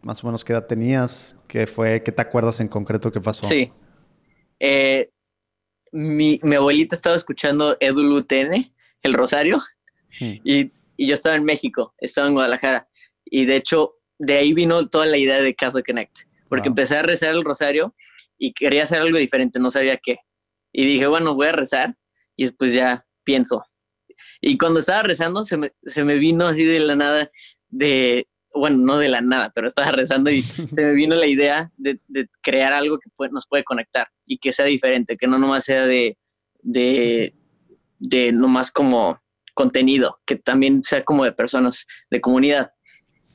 Más 0.01 0.25
o 0.25 0.27
menos 0.27 0.43
qué 0.45 0.55
edad 0.55 0.67
tenías, 0.67 1.37
qué 1.47 1.67
fue, 1.67 2.03
qué 2.03 2.11
te 2.11 2.23
acuerdas 2.23 2.59
en 2.61 2.69
concreto 2.69 3.13
que 3.13 3.21
pasó. 3.21 3.45
Sí. 3.45 3.71
Eh, 4.59 5.11
mi, 5.93 6.41
mi 6.43 6.57
abuelita 6.57 6.95
estaba 6.97 7.17
escuchando 7.17 7.77
Edul 7.81 8.11
UTN, 8.13 8.73
el 9.03 9.13
Rosario, 9.15 9.59
Hmm. 10.19 10.41
y, 10.43 10.73
y 10.97 11.07
yo 11.07 11.15
estaba 11.15 11.37
en 11.37 11.45
México, 11.45 11.95
estaba 11.99 12.27
en 12.27 12.33
Guadalajara. 12.35 12.89
Y 13.25 13.45
de 13.45 13.57
hecho, 13.57 13.95
de 14.19 14.39
ahí 14.39 14.53
vino 14.55 14.89
toda 14.89 15.07
la 15.07 15.19
idea 15.19 15.41
de 15.41 15.55
Catholic 15.55 15.87
Connect, 15.87 16.17
porque 16.49 16.69
Wow. 16.69 16.73
empecé 16.73 16.97
a 16.97 17.03
rezar 17.03 17.35
el 17.35 17.45
Rosario 17.45 17.95
y 18.39 18.53
quería 18.53 18.83
hacer 18.85 19.01
algo 19.03 19.19
diferente, 19.19 19.61
no 19.61 19.71
sabía 19.71 19.99
qué. 19.99 20.17
Y 20.73 20.85
dije, 20.87 21.07
bueno, 21.07 21.35
voy 21.35 21.47
a 21.49 21.53
rezar 21.53 21.95
y 22.37 22.45
después 22.47 22.73
ya 22.75 23.07
pienso. 23.23 23.63
Y 24.41 24.57
cuando 24.59 24.81
estaba 24.81 25.03
rezando, 25.03 25.45
se 25.45 25.57
me, 25.57 25.73
se 25.85 26.05
me 26.05 26.17
vino 26.17 26.47
así 26.47 26.65
de 26.65 26.81
la 26.81 26.97
nada, 26.97 27.31
de, 27.69 28.27
bueno, 28.55 28.79
no 28.79 28.99
de 28.99 29.09
la 29.09 29.21
nada, 29.21 29.53
pero 29.55 29.67
estaba 29.67 29.93
rezando 29.93 30.31
y 30.31 30.43
se 30.43 30.83
me 30.83 30.93
vino 30.93 31.15
la 31.15 31.27
idea 31.27 31.71
de, 31.77 32.01
de 32.09 32.29
crear 32.43 32.73
algo 32.73 32.99
que 32.99 33.11
puede- 33.17 33.33
nos 33.33 33.47
puede 33.47 33.65
conectar 33.65 34.09
y 34.25 34.39
que 34.39 34.53
sea 34.53 34.65
diferente, 34.65 35.17
que 35.17 35.27
no 35.27 35.39
nomás 35.39 35.65
sea 35.65 35.85
de, 35.87 36.17
de, 36.63 37.35
de 37.99 38.33
nomás 38.33 38.71
como 38.71 39.21
contenido, 39.55 40.21
que 40.25 40.37
también 40.37 40.83
sea 40.83 41.05
como 41.05 41.25
de 41.25 41.33
personas, 41.33 41.87
de 42.11 42.21
comunidad. 42.21 42.73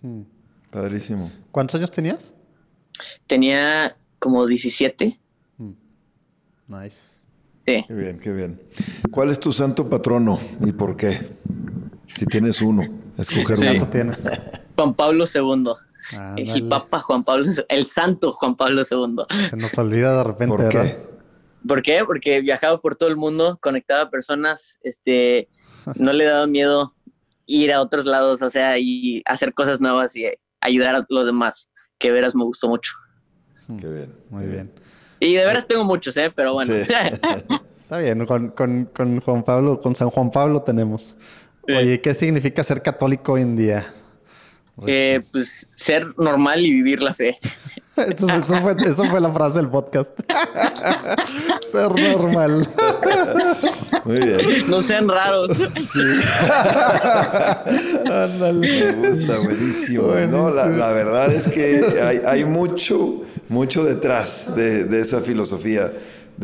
Hmm. 0.02 0.24
Padrísimo. 0.72 1.32
¿Cuántos 1.52 1.76
años 1.76 1.92
tenías? 1.92 2.36
Tenía 3.28 3.96
como 4.20 4.46
17. 4.48 5.20
Hmm. 5.58 5.74
Nice. 6.68 7.22
Sí. 7.68 7.84
Qué 7.88 7.94
bien, 7.94 8.20
qué 8.20 8.32
bien. 8.32 8.62
¿Cuál 9.12 9.30
es 9.32 9.40
tu 9.40 9.52
santo 9.52 9.90
patrono 9.90 10.40
y 10.66 10.72
por 10.72 10.96
qué? 10.96 11.20
Si 12.14 12.26
tienes 12.26 12.62
uno, 12.62 12.84
escoger 13.18 13.58
Sí. 13.58 13.64
¿Cuánto 13.64 13.82
uno. 13.84 13.92
tienes? 13.92 14.24
Juan 14.76 14.94
Pablo 14.94 15.26
II. 15.34 15.72
El. 16.38 16.68
Papa 16.70 17.00
Juan 17.00 17.24
Pablo 17.24 17.46
II, 17.48 17.64
el 17.68 17.88
Santo 17.88 18.34
Juan 18.34 18.56
Pablo 18.56 18.84
II. 18.90 19.16
Se 19.50 19.58
nos 19.58 19.76
olvida 19.78 20.18
de 20.18 20.24
repente, 20.24 20.56
¿Por 20.56 20.64
¿verdad? 20.64 20.84
qué? 20.84 21.16
¿Por 21.68 21.82
qué? 21.82 22.04
Porque 22.06 22.42
viajaba 22.42 22.80
por 22.80 22.96
todo 22.96 23.10
el 23.10 23.16
mundo, 23.16 23.58
conectaba 23.60 24.02
a 24.02 24.10
personas, 24.12 24.78
este, 24.84 25.50
no 25.96 26.14
le 26.14 26.26
daba 26.26 26.46
miedo 26.46 26.94
ir 27.48 27.74
a 27.74 27.82
otros 27.82 28.06
lados, 28.06 28.44
o 28.44 28.50
sea, 28.52 28.78
y 28.78 29.24
hacer 29.26 29.56
cosas 29.56 29.82
nuevas 29.82 30.16
y 30.16 30.26
ayudar 30.62 30.94
a 30.96 31.06
los 31.10 31.26
demás, 31.26 31.70
que 31.98 32.12
veras 32.12 32.36
me 32.36 32.44
gustó 32.44 32.70
mucho. 32.70 32.94
Qué 33.80 33.88
bien. 33.90 34.14
Muy 34.30 34.46
bien. 34.46 34.72
Y 35.26 35.34
de 35.36 35.46
veras 35.46 35.66
tengo 35.68 35.84
muchos, 35.84 36.16
¿eh? 36.18 36.32
Pero 36.36 36.54
bueno. 36.54 36.74
Sí. 36.74 36.82
Está 37.86 38.00
bien, 38.00 38.26
con, 38.26 38.50
con- 38.50 38.86
con 38.86 39.20
Juan 39.22 39.44
Pablo, 39.44 39.80
con 39.80 39.94
San 39.96 40.10
Juan 40.10 40.32
Pablo 40.32 40.62
tenemos. 40.64 41.16
Oye, 41.68 42.02
¿qué 42.02 42.14
significa 42.14 42.64
ser 42.64 42.82
católico 42.82 43.34
hoy 43.34 43.42
en 43.42 43.56
día? 43.56 43.94
Eh, 44.88 45.22
pues 45.32 45.70
ser 45.76 46.06
normal 46.18 46.60
y 46.66 46.72
vivir 46.72 47.02
la 47.02 47.14
fe. 47.14 47.38
Eso, 47.96 48.28
eso 48.28 48.62
fue, 48.62 48.76
eso 48.86 49.06
fue 49.06 49.22
la 49.22 49.30
frase 49.30 49.58
del 49.58 49.70
podcast. 49.70 50.12
ser 51.72 51.92
normal. 52.18 52.68
Muy 54.04 54.18
bien. 54.18 54.70
No 54.70 54.82
sean 54.82 55.08
raros. 55.08 55.52
Ándale. 58.06 58.94
Me 58.94 59.10
gusta, 59.10 59.40
buenísimo. 59.40 60.14
No, 60.30 60.50
la, 60.50 60.92
verdad 60.92 61.32
es 61.34 61.48
que 61.48 61.86
hay, 62.02 62.22
hay 62.26 62.44
mucho, 62.44 63.24
mucho 63.48 63.86
detrás 63.86 64.54
de, 64.56 64.84
de 64.84 65.00
esa 65.00 65.22
filosofía. 65.22 65.92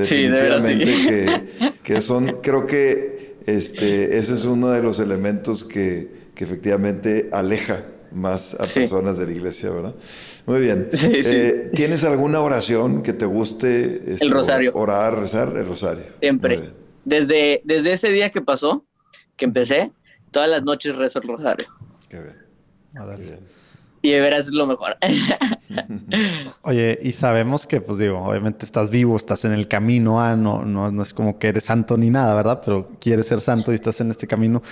Sí, 0.04 0.24
de 0.24 0.30
veras, 0.30 0.64
sí. 0.66 0.76
Definitivamente 0.76 1.49
que, 1.60 1.74
que 1.84 2.02
son, 2.02 2.38
creo 2.41 2.66
que 2.66 3.36
este, 3.45 4.18
ese 4.18 4.36
es 4.36 4.45
uno 4.45 4.70
de 4.70 4.82
los 4.82 4.99
elementos 4.99 5.66
que, 5.66 6.30
que 6.34 6.45
efectivamente 6.45 7.30
aleja 7.34 7.84
más 8.12 8.53
a 8.55 8.66
Sí. 8.66 8.80
personas 8.82 9.18
de 9.18 9.26
la 9.26 9.32
iglesia, 9.32 9.70
¿verdad? 9.70 9.95
Muy 10.45 10.62
bien. 10.62 10.89
Sí, 10.93 11.24
sí. 11.24 11.36
Eh, 11.36 11.72
¿Tienes 11.74 12.03
alguna 12.03 12.41
oración 12.41 13.03
que 13.03 13.14
te 13.14 13.26
guste? 13.26 14.14
este, 14.14 14.26
El 14.26 14.32
rosario. 14.32 14.72
Orar, 14.74 15.18
rezar, 15.20 15.55
el 15.57 15.66
rosario. 15.68 16.03
Siempre. 16.20 16.59
Desde, 17.05 17.62
desde 17.64 17.93
ese 17.93 18.09
día 18.09 18.30
que 18.30 18.41
pasó, 18.41 18.86
que 19.36 19.45
empecé, 19.45 19.91
todas 20.32 20.49
las 20.49 20.64
noches 20.64 20.95
rezo 20.95 21.20
el 21.20 21.28
rosario. 21.28 21.68
Qué 22.09 22.20
bien. 22.20 22.38
Órale. 22.99 23.24
Qué 23.24 23.30
bien. 23.32 23.61
Y 24.02 24.12
de 24.12 24.20
veras 24.20 24.47
es 24.47 24.54
lo 24.54 24.66
mejor. 24.66 24.97
Oye, 26.64 26.97
y 27.02 27.12
sabemos 27.12 27.68
que, 27.68 27.82
pues 27.82 27.99
digo, 27.99 28.20
obviamente 28.20 28.66
estás 28.66 28.89
vivo, 28.89 29.16
estás 29.16 29.45
en 29.45 29.52
el 29.52 29.68
camino, 29.68 30.20
ah, 30.22 30.36
no, 30.36 30.64
no, 30.66 30.91
no 30.91 31.04
es 31.04 31.14
como 31.14 31.38
que 31.38 31.49
eres 31.49 31.66
santo 31.66 31.97
ni 31.97 32.10
nada, 32.10 32.34
¿verdad? 32.34 32.62
Pero 32.66 32.89
quieres 32.99 33.28
ser 33.28 33.41
santo 33.41 33.72
y 33.72 33.76
estás 33.76 34.02
en 34.02 34.10
este 34.10 34.26
camino. 34.26 34.64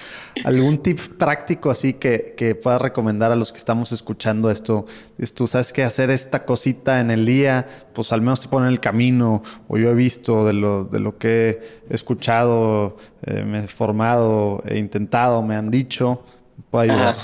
¿Algún 0.44 0.82
tip 0.82 1.00
práctico 1.18 1.70
así 1.70 1.94
que, 1.94 2.34
que 2.36 2.56
puedas 2.56 2.82
recomendar 2.82 3.32
a 3.32 3.36
los 3.36 3.52
que 3.52 3.60
estamos 3.60 3.92
escuchando 3.92 4.50
esto? 4.50 4.86
Es 5.20 5.34
tú 5.34 5.46
sabes 5.46 5.74
que 5.74 5.84
hacer 5.84 6.10
esta 6.10 6.44
cosita 6.44 7.00
en 7.00 7.12
el 7.12 7.26
día, 7.26 7.68
pues 7.94 8.12
al 8.12 8.22
menos 8.22 8.42
te 8.42 8.48
pone 8.48 8.66
en 8.66 8.74
el 8.74 8.80
camino, 8.80 9.44
o 9.68 9.78
yo 9.78 9.92
he 9.92 9.96
visto 9.96 10.46
de 10.46 10.54
lo, 10.54 10.86
de 10.86 11.00
lo 11.00 11.18
que 11.20 11.62
he 11.90 11.94
escuchado, 11.94 12.98
eh, 13.24 13.44
me 13.44 13.60
he 13.60 13.68
formado, 13.68 14.64
he 14.66 14.78
intentado, 14.80 15.44
me 15.44 15.56
han 15.56 15.70
dicho, 15.70 16.24
puede 16.72 16.92
ayudar. 16.92 17.16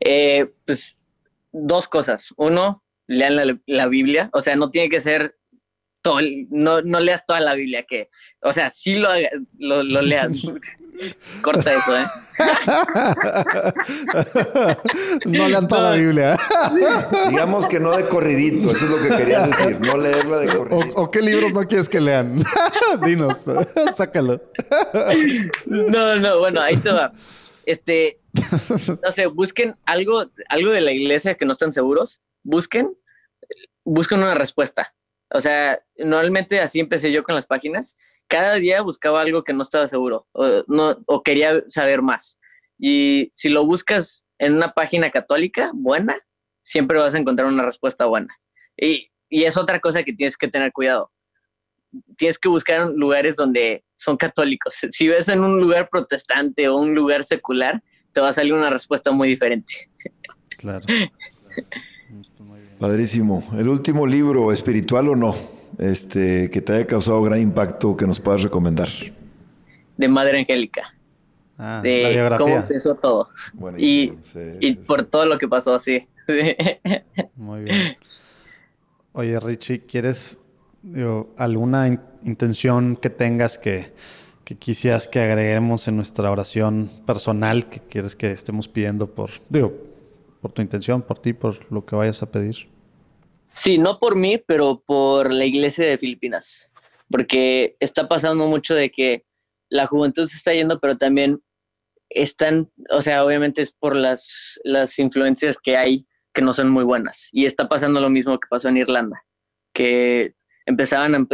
Eh, 0.00 0.52
pues 0.66 0.98
dos 1.54 1.88
cosas. 1.88 2.34
Uno, 2.36 2.82
lean 3.06 3.36
la, 3.36 3.56
la 3.66 3.86
Biblia. 3.86 4.28
O 4.32 4.40
sea, 4.42 4.56
no 4.56 4.70
tiene 4.70 4.88
que 4.90 5.00
ser 5.00 5.36
todo, 6.02 6.18
el- 6.18 6.46
no, 6.50 6.82
no 6.82 7.00
leas 7.00 7.24
toda 7.26 7.40
la 7.40 7.54
Biblia, 7.54 7.86
que, 7.88 8.10
o 8.42 8.52
sea, 8.52 8.68
sí 8.68 8.96
lo, 8.96 9.08
lo, 9.58 9.82
lo 9.82 10.02
leas. 10.02 10.32
Corta 11.42 11.72
eso, 11.72 11.96
¿eh? 11.98 12.04
no 15.24 15.48
lean 15.48 15.68
toda 15.68 15.90
la 15.90 15.96
No. 15.96 16.02
Biblia. 16.02 16.36
Digamos 17.30 17.66
que 17.66 17.80
no 17.80 17.96
de 17.96 18.06
corridito, 18.06 18.70
eso 18.70 18.84
es 18.84 18.90
lo 18.90 19.02
que 19.02 19.16
querías 19.16 19.48
decir, 19.50 19.80
no 19.80 19.96
leerla 19.96 20.38
de 20.38 20.50
¿O, 20.50 20.58
corridito. 20.58 20.94
o 20.96 21.10
qué 21.10 21.22
libros 21.22 21.52
no 21.52 21.66
quieres 21.66 21.88
que 21.88 22.00
lean? 22.00 22.36
Dinos, 23.04 23.44
sácalo. 23.96 24.40
No, 25.66 26.16
no, 26.16 26.38
bueno, 26.38 26.60
ahí 26.60 26.76
te 26.76 26.92
va. 26.92 27.12
Este, 27.66 28.20
no 29.02 29.12
sé, 29.12 29.26
busquen 29.26 29.76
algo, 29.84 30.30
algo 30.48 30.70
de 30.70 30.80
la 30.80 30.92
iglesia 30.92 31.34
que 31.34 31.44
no 31.44 31.52
están 31.52 31.72
seguros, 31.72 32.20
busquen 32.42 32.96
buscan 33.84 34.20
una 34.20 34.34
respuesta. 34.34 34.94
O 35.30 35.40
sea, 35.40 35.80
normalmente 35.96 36.60
así 36.60 36.80
empecé 36.80 37.12
yo 37.12 37.22
con 37.22 37.34
las 37.34 37.46
páginas. 37.46 37.96
Cada 38.28 38.54
día 38.54 38.82
buscaba 38.82 39.20
algo 39.20 39.44
que 39.44 39.52
no 39.52 39.62
estaba 39.62 39.86
seguro 39.88 40.26
o, 40.32 40.64
no, 40.66 40.98
o 41.06 41.22
quería 41.22 41.62
saber 41.68 42.02
más. 42.02 42.38
Y 42.78 43.30
si 43.32 43.48
lo 43.48 43.64
buscas 43.64 44.24
en 44.38 44.54
una 44.54 44.72
página 44.72 45.10
católica 45.10 45.70
buena, 45.74 46.18
siempre 46.62 46.98
vas 46.98 47.14
a 47.14 47.18
encontrar 47.18 47.48
una 47.48 47.64
respuesta 47.64 48.06
buena. 48.06 48.34
Y, 48.76 49.10
y 49.28 49.44
es 49.44 49.56
otra 49.56 49.80
cosa 49.80 50.02
que 50.02 50.12
tienes 50.12 50.36
que 50.36 50.48
tener 50.48 50.72
cuidado. 50.72 51.12
Tienes 52.16 52.38
que 52.38 52.48
buscar 52.48 52.90
lugares 52.90 53.36
donde 53.36 53.84
son 53.96 54.16
católicos. 54.16 54.74
Si 54.90 55.08
ves 55.08 55.28
en 55.28 55.42
un 55.42 55.60
lugar 55.60 55.88
protestante 55.88 56.68
o 56.68 56.76
un 56.76 56.94
lugar 56.94 57.24
secular, 57.24 57.82
te 58.12 58.20
va 58.20 58.28
a 58.28 58.32
salir 58.32 58.54
una 58.54 58.70
respuesta 58.70 59.10
muy 59.10 59.28
diferente. 59.28 59.90
Claro. 60.56 60.86
Padrísimo. 62.78 63.44
El 63.56 63.68
último 63.68 64.06
libro, 64.06 64.52
espiritual 64.52 65.08
o 65.08 65.16
no, 65.16 65.36
este, 65.78 66.50
que 66.50 66.60
te 66.60 66.74
haya 66.74 66.86
causado 66.86 67.22
gran 67.22 67.40
impacto, 67.40 67.96
que 67.96 68.06
nos 68.06 68.20
puedas 68.20 68.42
recomendar. 68.42 68.88
De 69.96 70.08
Madre 70.08 70.38
Angélica. 70.38 70.94
Ah, 71.56 71.80
de 71.82 72.02
la 72.02 72.08
biografía. 72.08 72.38
cómo 72.38 72.56
empezó 72.56 72.96
todo. 72.96 73.30
Y, 73.78 74.12
sí, 74.22 74.40
y 74.60 74.72
sí, 74.72 74.80
por 74.86 75.04
todo 75.04 75.26
lo 75.26 75.38
que 75.38 75.46
pasó, 75.46 75.78
sí. 75.78 76.08
Muy 77.36 77.62
bien. 77.62 77.96
Oye, 79.12 79.38
Richie, 79.38 79.80
¿quieres 79.86 80.38
digo, 80.84 81.34
alguna 81.36 81.88
in- 81.88 82.00
intención 82.22 82.96
que 82.96 83.10
tengas 83.10 83.58
que, 83.58 83.92
que 84.44 84.56
quisieras 84.56 85.08
que 85.08 85.20
agreguemos 85.20 85.88
en 85.88 85.96
nuestra 85.96 86.30
oración 86.30 86.90
personal 87.06 87.68
que 87.68 87.80
quieres 87.80 88.14
que 88.14 88.30
estemos 88.30 88.68
pidiendo 88.68 89.14
por, 89.14 89.30
digo, 89.48 89.72
por 90.40 90.52
tu 90.52 90.62
intención, 90.62 91.02
por 91.02 91.18
ti, 91.18 91.32
por 91.32 91.72
lo 91.72 91.84
que 91.84 91.96
vayas 91.96 92.22
a 92.22 92.30
pedir? 92.30 92.68
Sí, 93.52 93.78
no 93.78 93.98
por 93.98 94.16
mí, 94.16 94.36
pero 94.38 94.82
por 94.84 95.32
la 95.32 95.44
iglesia 95.44 95.86
de 95.86 95.96
Filipinas, 95.96 96.70
porque 97.10 97.76
está 97.80 98.08
pasando 98.08 98.46
mucho 98.46 98.74
de 98.74 98.90
que 98.90 99.24
la 99.70 99.86
juventud 99.86 100.26
se 100.26 100.36
está 100.36 100.52
yendo, 100.52 100.80
pero 100.80 100.98
también 100.98 101.40
están, 102.10 102.68
o 102.90 103.00
sea, 103.00 103.24
obviamente 103.24 103.62
es 103.62 103.72
por 103.72 103.96
las, 103.96 104.60
las 104.64 104.98
influencias 104.98 105.56
que 105.58 105.76
hay 105.76 106.06
que 106.32 106.42
no 106.42 106.52
son 106.52 106.68
muy 106.68 106.84
buenas. 106.84 107.28
Y 107.32 107.46
está 107.46 107.68
pasando 107.68 108.00
lo 108.00 108.10
mismo 108.10 108.38
que 108.38 108.48
pasó 108.50 108.68
en 108.68 108.76
Irlanda, 108.76 109.24
que 109.72 110.34
empezaban 110.66 111.28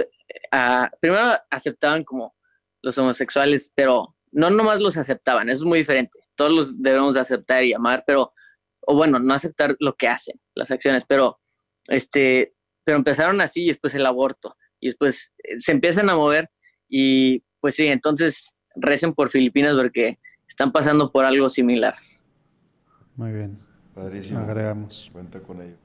a, 0.52 0.90
primero 1.00 1.36
aceptaban 1.50 2.04
como 2.04 2.34
los 2.82 2.96
homosexuales, 2.98 3.72
pero 3.74 4.16
no 4.32 4.50
nomás 4.50 4.80
los 4.80 4.96
aceptaban, 4.96 5.48
eso 5.48 5.64
es 5.64 5.68
muy 5.68 5.80
diferente. 5.80 6.18
Todos 6.34 6.52
los 6.52 6.82
debemos 6.82 7.14
de 7.14 7.20
aceptar 7.20 7.64
y 7.64 7.72
amar, 7.72 8.04
pero, 8.06 8.32
o 8.80 8.96
bueno, 8.96 9.18
no 9.18 9.34
aceptar 9.34 9.76
lo 9.80 9.94
que 9.96 10.08
hacen, 10.08 10.40
las 10.54 10.70
acciones, 10.70 11.04
pero 11.06 11.38
este, 11.88 12.54
pero 12.84 12.96
empezaron 12.96 13.40
así 13.40 13.64
y 13.64 13.68
después 13.68 13.94
el 13.94 14.06
aborto 14.06 14.56
y 14.78 14.88
después 14.88 15.32
eh, 15.38 15.58
se 15.58 15.72
empiezan 15.72 16.08
a 16.10 16.14
mover 16.16 16.50
y 16.88 17.44
pues 17.60 17.74
sí, 17.74 17.86
entonces 17.86 18.54
recen 18.74 19.14
por 19.14 19.28
Filipinas 19.28 19.74
porque 19.74 20.18
están 20.48 20.72
pasando 20.72 21.12
por 21.12 21.24
algo 21.24 21.48
similar. 21.48 21.94
Muy 23.16 23.32
bien, 23.32 23.58
Padrísimo. 23.94 24.40
agregamos. 24.40 25.10
Cuenta 25.12 25.40
con 25.40 25.60
ello. 25.60 25.76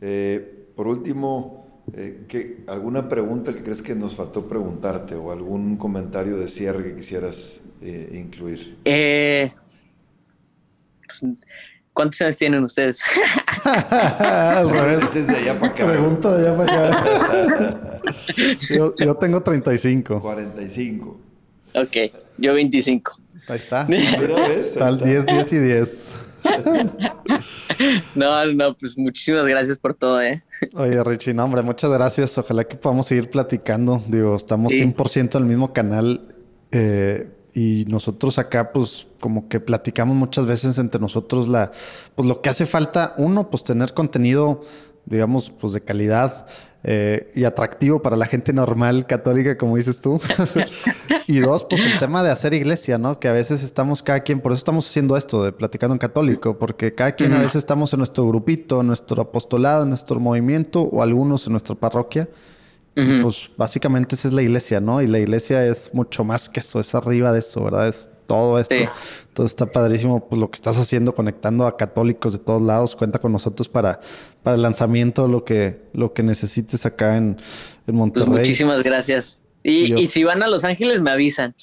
Eh, 0.00 0.68
por 0.76 0.86
último, 0.86 1.61
eh, 1.94 2.24
¿qué- 2.28 2.64
¿alguna 2.68 3.08
pregunta 3.08 3.52
que 3.52 3.62
crees 3.62 3.82
que 3.82 3.94
nos 3.94 4.14
faltó 4.14 4.48
preguntarte 4.48 5.14
o 5.14 5.32
algún 5.32 5.76
comentario 5.76 6.36
de 6.36 6.48
cierre 6.48 6.84
que 6.84 6.96
quisieras 6.96 7.60
eh, 7.80 8.10
incluir? 8.14 8.76
Eh, 8.84 9.50
¿Cuántos 11.92 12.20
años 12.22 12.38
tienen 12.38 12.62
ustedes? 12.62 13.00
Al 13.64 14.70
revés. 14.70 15.14
Es 15.14 15.26
de 15.26 15.36
allá 15.36 15.58
para 15.60 15.72
acá. 15.72 15.86
Pregunta 15.86 16.36
de 16.36 16.48
allá 16.48 16.56
para 16.56 16.88
acá. 16.88 18.00
yo, 18.74 18.94
yo 18.96 19.14
tengo 19.16 19.42
35. 19.42 20.20
45. 20.20 21.20
ok, 21.74 21.96
yo 22.38 22.54
25. 22.54 23.18
Ahí 23.48 23.58
está. 23.58 23.84
Mira, 23.84 24.16
¿ves? 24.48 24.72
Ahí 24.74 24.78
Tal 24.78 24.94
está. 24.94 25.06
10, 25.06 25.26
10 25.26 25.52
y 25.52 25.58
10. 25.58 26.16
No, 28.14 28.46
no, 28.46 28.74
pues 28.76 28.96
muchísimas 28.98 29.46
gracias 29.46 29.78
por 29.78 29.94
todo, 29.94 30.20
¿eh? 30.20 30.42
Oye, 30.74 31.02
Richie, 31.04 31.34
no, 31.34 31.44
hombre, 31.44 31.62
muchas 31.62 31.90
gracias. 31.90 32.36
Ojalá 32.38 32.64
que 32.64 32.76
podamos 32.76 33.06
seguir 33.06 33.30
platicando. 33.30 34.02
Digo, 34.08 34.36
estamos 34.36 34.72
Sí. 34.72 34.78
100% 34.82 35.36
en 35.38 35.42
el 35.42 35.48
mismo 35.48 35.72
canal. 35.72 36.28
eh, 36.74 37.28
y 37.54 37.84
nosotros 37.90 38.38
acá, 38.38 38.72
pues, 38.72 39.06
como 39.20 39.46
que 39.50 39.60
platicamos 39.60 40.16
muchas 40.16 40.46
veces 40.46 40.78
entre 40.78 40.98
nosotros 40.98 41.48
la, 41.48 41.70
pues, 42.14 42.26
lo 42.26 42.40
que 42.40 42.48
hace 42.48 42.64
falta, 42.64 43.12
uno, 43.18 43.50
pues, 43.50 43.62
tener 43.62 43.92
contenido, 43.92 44.62
digamos, 45.04 45.50
pues, 45.50 45.74
de 45.74 45.82
calidad 45.82 46.46
eh, 46.84 47.30
y 47.36 47.44
atractivo 47.44 48.02
para 48.02 48.16
la 48.16 48.26
gente 48.26 48.52
normal 48.52 49.06
católica, 49.06 49.56
como 49.56 49.76
dices 49.76 50.00
tú. 50.00 50.20
y 51.28 51.38
dos, 51.38 51.64
pues, 51.64 51.84
el 51.84 51.98
tema 52.00 52.24
de 52.24 52.30
hacer 52.30 52.54
iglesia, 52.54 52.98
¿no? 52.98 53.20
Que 53.20 53.28
a 53.28 53.32
veces 53.32 53.62
estamos 53.62 54.02
cada 54.02 54.20
quien, 54.20 54.40
por 54.40 54.52
eso 54.52 54.58
estamos 54.58 54.88
haciendo 54.88 55.16
esto 55.16 55.44
de 55.44 55.52
platicando 55.52 55.94
en 55.94 55.98
católico, 55.98 56.58
porque 56.58 56.94
cada 56.94 57.12
quien 57.12 57.32
a 57.34 57.38
veces 57.38 57.56
estamos 57.56 57.92
en 57.92 57.98
nuestro 57.98 58.26
grupito, 58.26 58.80
en 58.80 58.88
nuestro 58.88 59.22
apostolado, 59.22 59.84
en 59.84 59.90
nuestro 59.90 60.18
movimiento 60.18 60.82
o 60.82 61.02
algunos 61.02 61.46
en 61.46 61.52
nuestra 61.52 61.76
parroquia. 61.76 62.28
Y, 62.94 63.00
Ujú. 63.00 63.22
pues 63.22 63.50
básicamente 63.56 64.16
esa 64.16 64.28
es 64.28 64.34
la 64.34 64.42
iglesia, 64.42 64.80
¿no? 64.80 65.00
Y 65.00 65.06
la 65.06 65.18
iglesia 65.18 65.64
es 65.64 65.94
mucho 65.94 66.24
más 66.24 66.48
que 66.48 66.60
eso, 66.60 66.78
es 66.78 66.94
arriba 66.94 67.32
de 67.32 67.38
eso, 67.38 67.64
¿verdad? 67.64 67.88
Es 67.88 68.10
todo 68.36 68.58
esto. 68.58 68.74
Sí. 68.74 68.84
Entonces 69.28 69.52
está 69.52 69.66
padrísimo 69.70 70.26
pues, 70.28 70.40
lo 70.40 70.50
que 70.50 70.56
estás 70.56 70.78
haciendo, 70.78 71.14
conectando 71.14 71.66
a 71.66 71.76
católicos 71.76 72.32
de 72.32 72.38
todos 72.38 72.62
lados. 72.62 72.96
Cuenta 72.96 73.18
con 73.18 73.32
nosotros 73.32 73.68
para, 73.68 74.00
para 74.42 74.56
el 74.56 74.62
lanzamiento, 74.62 75.28
lo 75.28 75.44
que, 75.44 75.82
lo 75.92 76.12
que 76.12 76.22
necesites 76.22 76.86
acá 76.86 77.16
en, 77.16 77.24
en 77.24 77.38
Pues 77.86 77.94
Monterrey. 77.96 78.28
muchísimas 78.28 78.82
gracias. 78.82 79.40
Y 79.62 80.06
si 80.08 80.24
van 80.24 80.42
a 80.42 80.48
Los 80.48 80.64
Ángeles, 80.64 81.00
me 81.00 81.10
avisan. 81.10 81.54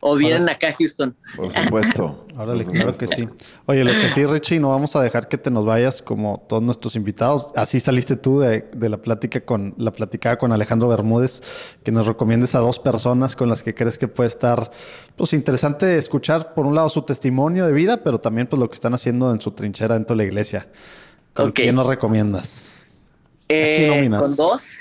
O 0.00 0.14
vienen 0.14 0.48
acá 0.48 0.68
a 0.68 0.72
Houston. 0.74 1.16
Por 1.36 1.50
supuesto. 1.50 2.26
Órale, 2.36 2.64
por 2.64 2.74
claro 2.74 2.96
que 2.96 3.08
supuesto. 3.08 3.34
sí. 3.40 3.48
Oye, 3.64 3.82
lo 3.82 3.90
que 3.90 4.08
sí, 4.10 4.26
Richie, 4.26 4.60
no 4.60 4.68
vamos 4.68 4.94
a 4.94 5.02
dejar 5.02 5.26
que 5.26 5.38
te 5.38 5.50
nos 5.50 5.64
vayas 5.64 6.02
como 6.02 6.44
todos 6.48 6.62
nuestros 6.62 6.94
invitados. 6.96 7.50
Así 7.56 7.80
saliste 7.80 8.14
tú 8.16 8.40
de, 8.40 8.68
de 8.74 8.88
la 8.90 8.98
plática 8.98 9.40
con 9.40 9.74
la 9.78 9.92
platicada 9.92 10.36
con 10.36 10.52
Alejandro 10.52 10.88
Bermúdez, 10.88 11.40
que 11.82 11.90
nos 11.92 12.06
recomiendes 12.06 12.54
a 12.54 12.58
dos 12.58 12.78
personas 12.78 13.34
con 13.34 13.48
las 13.48 13.62
que 13.62 13.74
crees 13.74 13.96
que 13.98 14.06
puede 14.06 14.28
estar, 14.28 14.70
pues 15.16 15.32
interesante 15.32 15.96
escuchar 15.96 16.52
por 16.54 16.66
un 16.66 16.74
lado 16.74 16.88
su 16.90 17.02
testimonio 17.02 17.66
de 17.66 17.72
vida, 17.72 18.02
pero 18.04 18.20
también 18.20 18.46
pues 18.46 18.60
lo 18.60 18.68
que 18.68 18.74
están 18.74 18.92
haciendo 18.94 19.32
en 19.32 19.40
su 19.40 19.52
trinchera 19.52 19.94
dentro 19.94 20.14
de 20.14 20.22
la 20.22 20.28
iglesia. 20.28 20.68
¿Con 21.32 21.48
Ok. 21.48 21.54
quién 21.54 21.74
nos 21.74 21.86
recomiendas? 21.86 22.84
Eh, 23.48 23.86
nominas? 23.88 24.22
con 24.22 24.36
dos, 24.36 24.78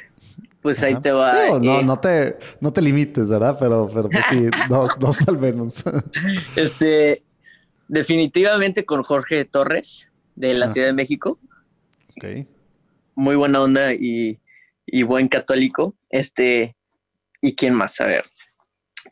pues 0.66 0.82
ahí 0.82 0.94
Ajá. 0.94 1.02
te 1.02 1.12
va. 1.12 1.44
Digo, 1.44 1.60
no, 1.60 1.80
eh, 1.80 1.84
no 1.84 2.00
te, 2.00 2.38
no 2.60 2.74
te 2.74 2.82
limites, 2.82 3.30
¿verdad? 3.30 3.56
Pero, 3.60 3.88
pero 3.94 4.10
pues 4.10 4.26
sí, 4.32 4.48
dos, 4.68 4.98
dos 4.98 5.28
al 5.28 5.38
menos. 5.38 5.84
Este, 6.56 7.24
definitivamente 7.88 8.84
con 8.84 9.04
Jorge 9.04 9.46
Torres 9.46 10.10
de 10.36 10.56
la 10.56 10.66
Ah. 10.66 10.70
Ciudad 10.70 10.88
de 10.88 10.94
México. 10.94 11.38
ok. 12.18 12.48
Muy 13.14 13.36
buena 13.36 13.62
onda 13.62 13.94
y, 13.94 14.40
y 14.88 15.04
buen 15.04 15.28
católico. 15.28 15.94
Este, 16.10 16.76
¿y 17.44 17.54
quién 17.54 17.76
más? 17.76 18.02
A 18.02 18.08
ver. 18.08 18.26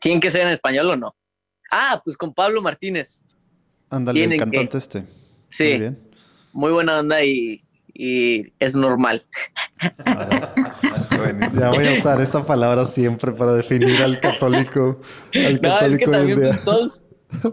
¿Tienen 0.02 0.20
que 0.22 0.32
ser 0.32 0.42
en 0.48 0.54
español 0.54 0.90
o 0.90 0.96
no? 0.96 1.16
Ah, 1.72 2.02
pues 2.04 2.18
con 2.18 2.34
Pablo 2.34 2.64
Martínez. 2.64 3.26
Ándale, 3.92 4.24
el 4.24 4.30
que- 4.32 4.38
cantante 4.38 4.78
este. 4.80 5.02
Muy 5.02 5.08
Sí, 5.50 5.78
bien. 5.78 6.00
muy 6.52 6.72
buena 6.72 6.98
onda 7.00 7.24
y, 7.24 7.62
y 7.94 8.52
es 8.60 8.76
normal. 8.76 9.24
Ya 11.60 11.70
voy 11.70 11.88
a 11.88 11.94
usar 12.00 12.22
esa 12.22 12.44
palabra 12.46 12.86
siempre 12.86 13.32
para 13.32 13.54
definir 13.54 14.02
al 14.04 14.20
católico. 14.20 15.00
Al 15.34 15.42
No, 15.42 15.50
es 15.50 15.60
católico 15.60 15.98
que 16.06 16.12
también 16.18 16.40
día. 16.40 16.50
pues, 16.50 16.64
todos, 16.64 17.04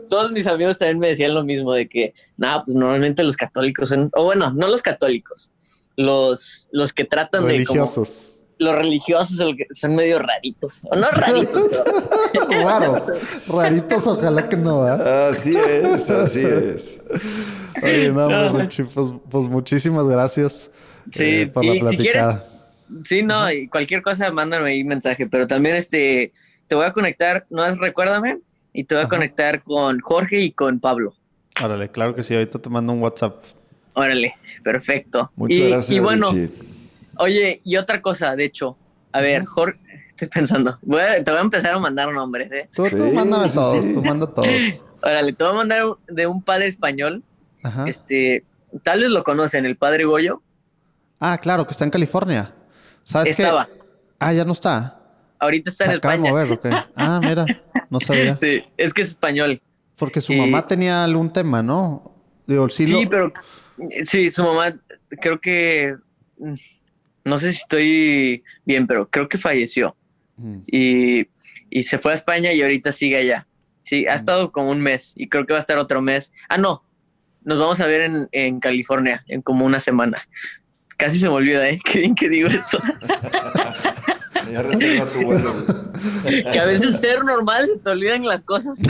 todos 0.09 0.33
mis 0.33 0.47
amigos 0.47 0.79
también 0.79 0.99
me 0.99 1.09
decían 1.09 1.35
lo 1.35 1.45
mismo 1.45 1.73
de 1.73 1.89
que, 1.89 2.15
nada, 2.37 2.65
pues 2.65 2.77
normalmente 2.77 3.23
los 3.25 3.37
católicos 3.37 3.89
son, 3.89 4.11
o 4.15 4.25
bueno, 4.25 4.53
no 4.53 4.69
los 4.69 4.83
católicos, 4.83 5.51
los, 5.97 6.69
los 6.73 6.93
que 6.93 7.05
tratan 7.05 7.47
de 7.47 7.65
como, 7.65 7.81
Religiosos. 7.81 8.39
los 8.59 8.75
religiosos 8.75 9.39
son 9.73 9.95
medio 9.97 10.19
raritos, 10.19 10.83
o 10.91 10.97
no 10.97 11.07
raritos, 11.11 11.63
pero- 12.49 12.69
Raros. 12.69 13.03
Raritos, 13.49 14.07
ojalá 14.07 14.49
que 14.49 14.57
no, 14.57 14.83
¿verdad? 14.83 15.29
Así 15.31 15.57
es, 15.57 16.11
así 16.11 16.41
es. 16.45 17.01
Oye, 17.83 18.11
no, 18.13 18.29
No. 18.29 18.53
pues, 18.53 18.63
Richie, 18.65 18.85
pues, 18.85 19.07
pues 19.31 19.45
muchísimas 19.47 20.05
gracias 20.07 20.71
Sí, 21.13 21.25
eh, 21.25 21.47
por 21.53 21.65
la 21.65 21.75
y 21.75 21.81
si 21.87 21.97
quieres. 21.97 22.27
Sí, 23.05 23.23
no, 23.23 23.51
y 23.51 23.69
cualquier 23.69 24.03
cosa, 24.03 24.31
mándame 24.31 24.71
ahí 24.71 24.85
mensaje, 24.85 25.27
pero 25.27 25.47
también 25.47 25.77
este, 25.77 26.33
te 26.69 26.75
voy 26.75 26.87
a 26.87 26.93
conectar, 26.93 27.47
no 27.51 27.65
es, 27.65 27.79
recuérdame, 27.79 28.39
y 28.73 28.85
te 28.85 28.95
voy 28.95 29.03
a 29.03 29.07
Ajá. 29.07 29.11
conectar 29.17 29.63
con 29.63 30.01
Jorge 30.01 30.41
y 30.41 30.53
con 30.53 30.81
Pablo. 30.81 31.15
Órale, 31.63 31.91
claro 31.91 32.13
que 32.13 32.23
sí. 32.23 32.35
Ahorita 32.35 32.59
te 32.59 32.71
mando 32.71 32.93
un 32.93 33.03
WhatsApp. 33.03 33.39
Órale, 33.95 34.35
perfecto. 34.63 35.31
Muchas 35.37 35.59
y, 35.59 35.69
gracias, 35.69 35.91
y 35.91 36.01
bueno, 36.01 36.31
Richie. 36.31 36.51
Oye, 37.19 37.61
y 37.65 37.77
otra 37.77 38.01
cosa, 38.01 38.35
de 38.37 38.45
hecho, 38.45 38.77
a 39.13 39.21
ver, 39.21 39.45
Jorge, 39.45 39.79
estoy 40.07 40.29
pensando, 40.29 40.79
voy 40.83 41.01
a- 41.01 41.23
te 41.23 41.31
voy 41.31 41.39
a 41.39 41.43
empezar 41.43 41.75
a 41.75 41.79
mandar 41.79 42.13
nombres, 42.13 42.51
¿eh? 42.53 42.69
Tú, 42.73 42.87
tú 42.89 42.97
mándame 43.13 43.49
sí, 43.49 43.57
todos, 43.57 43.85
sí. 43.85 43.93
tú 43.93 44.03
manda 44.03 44.27
todos. 44.27 44.49
Órale, 45.03 45.33
te 45.33 45.45
voy 45.45 45.53
a 45.53 45.57
mandar 45.57 45.85
de 46.09 46.27
un 46.27 46.43
padre 46.43 46.67
español, 46.67 47.23
Ajá. 47.63 47.85
este, 47.89 48.45
tal 48.83 49.01
vez 49.01 49.11
lo 49.11 49.23
conocen, 49.23 49.67
el 49.67 49.77
padre 49.77 50.05
Goyo. 50.05 50.43
Ah, 51.19 51.39
claro, 51.39 51.67
que 51.67 51.73
está 51.73 51.85
en 51.85 51.91
California. 51.91 52.55
¿Sabes 53.05 53.37
qué? 53.37 53.43
Estaba. 53.43 53.69
Ah, 54.19 54.33
ya 54.33 54.45
no 54.45 54.53
está. 54.53 54.97
Ahorita 55.39 55.71
está 55.71 55.85
Se 55.85 55.91
en 55.91 55.95
España. 55.95 56.31
mover, 56.31 56.53
¿o 56.53 56.61
qué? 56.61 56.71
Ah, 56.97 57.21
mira, 57.23 57.47
no 57.89 58.01
sabía. 58.01 58.37
Sí, 58.37 58.63
es 58.77 58.93
que 58.95 59.03
es 59.03 59.09
español. 59.09 59.61
Porque 59.97 60.21
su 60.21 60.33
Y- 60.33 60.39
mamá 60.41 60.67
tenía 60.67 61.03
algún 61.05 61.33
tema, 61.33 61.63
¿no? 61.63 62.15
Digo, 62.47 62.69
sí, 62.69 62.87
Sí, 62.87 63.05
lo- 63.05 63.11
pero 63.11 63.33
sí, 64.05 64.31
su 64.31 64.45
mamá 64.45 64.79
creo 65.21 65.41
que 65.41 65.97
mm, 66.39 66.55
no 67.25 67.37
sé 67.37 67.53
si 67.53 67.59
estoy 67.59 68.43
bien, 68.65 68.87
pero 68.87 69.09
creo 69.09 69.29
que 69.29 69.39
falleció 69.39 69.97
Mm. 70.37 70.59
y, 70.67 71.27
y 71.69 71.83
se 71.83 71.99
fue 71.99 72.13
a 72.13 72.15
España 72.15 72.53
y 72.53 72.63
ahorita 72.63 72.93
sigue 72.93 73.17
allá. 73.19 73.47
Sí, 73.83 74.07
ha 74.07 74.15
estado 74.15 74.53
como 74.53 74.71
un 74.71 74.81
mes 74.81 75.13
y 75.17 75.29
creo 75.29 75.45
que 75.47 75.53
va 75.53 75.59
a 75.59 75.61
estar 75.61 75.77
otro 75.79 76.01
mes. 76.01 76.33
Ah, 76.49 76.57
no, 76.59 76.83
nos 77.43 77.59
vamos 77.59 77.81
a 77.81 77.87
ver 77.87 78.03
en, 78.03 78.29
en 78.33 78.59
California 78.61 79.23
en 79.29 79.43
como 79.43 79.65
una 79.67 79.81
semana. 79.81 80.17
Casi 81.01 81.19
se 81.19 81.29
me 81.29 81.35
olvida, 81.35 81.69
¿eh? 81.69 81.79
Qué 81.85 81.99
bien 82.01 82.15
que 82.15 82.29
digo 82.29 82.49
eso. 82.49 82.79
Ya 84.53 84.63
reserva 84.63 85.07
tu 85.07 85.23
vuelo. 85.25 85.53
que 86.53 86.61
a 86.61 86.65
veces 86.67 87.01
ser 87.01 87.25
normal 87.25 87.67
se 87.67 87.79
te 87.79 87.91
olvidan 87.91 88.25
las 88.27 88.45
cosas. 88.45 88.79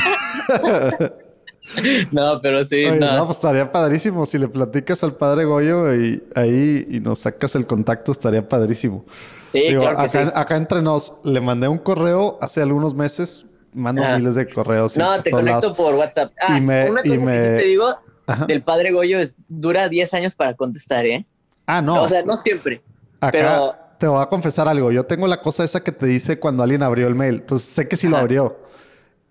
no, 2.12 2.40
pero 2.42 2.64
sí, 2.66 2.84
Oye, 2.86 2.98
no. 2.98 3.16
no, 3.16 3.26
pues 3.26 3.36
estaría 3.38 3.70
padrísimo. 3.70 4.26
Si 4.26 4.38
le 4.38 4.48
platicas 4.48 5.02
al 5.04 5.14
padre 5.16 5.44
Goyo 5.44 5.94
y 5.94 6.22
ahí 6.34 6.86
y 6.90 7.00
nos 7.00 7.20
sacas 7.20 7.54
el 7.54 7.66
contacto, 7.66 8.12
estaría 8.12 8.46
padrísimo. 8.48 9.04
Sí, 9.52 9.60
Digo, 9.68 9.80
claro 9.82 9.96
que 9.98 10.02
acá, 10.04 10.24
sí. 10.26 10.32
acá 10.34 10.56
entre 10.56 10.82
nos, 10.82 11.12
le 11.24 11.40
mandé 11.40 11.68
un 11.68 11.78
correo 11.78 12.38
hace 12.40 12.62
algunos 12.62 12.94
meses. 12.94 13.46
Mando 13.72 14.02
Ajá. 14.02 14.18
miles 14.18 14.34
de 14.34 14.48
correos. 14.48 14.96
No, 14.96 15.22
te 15.22 15.30
conecto 15.30 15.60
lados. 15.68 15.76
por 15.76 15.94
WhatsApp. 15.94 16.32
Ah, 16.42 16.58
Y 16.58 16.60
me- 16.60 16.90
una 16.90 17.02
y 17.04 17.08
cosa 17.10 17.20
me- 17.20 17.32
que 17.32 17.38
sí 17.38 17.56
te 17.58 17.64
digo 17.68 17.96
Ajá. 18.26 18.46
del 18.46 18.62
padre 18.62 18.90
Goyo 18.92 19.18
es 19.20 19.36
dura 19.48 19.88
10 19.88 20.12
años 20.14 20.34
para 20.34 20.54
contestar, 20.54 21.06
¿eh? 21.06 21.24
Ah, 21.66 21.80
no. 21.82 22.02
O 22.02 22.08
sea, 22.08 22.22
no 22.22 22.36
siempre. 22.36 22.82
Acá 23.20 23.30
pero- 23.32 23.74
te 23.98 24.06
voy 24.06 24.22
a 24.22 24.26
confesar 24.26 24.66
algo. 24.66 24.90
Yo 24.90 25.04
tengo 25.04 25.26
la 25.26 25.40
cosa 25.42 25.62
esa 25.62 25.82
que 25.82 25.92
te 25.92 26.06
dice 26.06 26.38
cuando 26.40 26.62
alguien 26.62 26.82
abrió 26.82 27.06
el 27.06 27.14
mail. 27.14 27.34
Entonces 27.36 27.68
sé 27.68 27.86
que 27.86 27.96
sí 27.96 28.08
lo 28.08 28.16
abrió. 28.16 28.58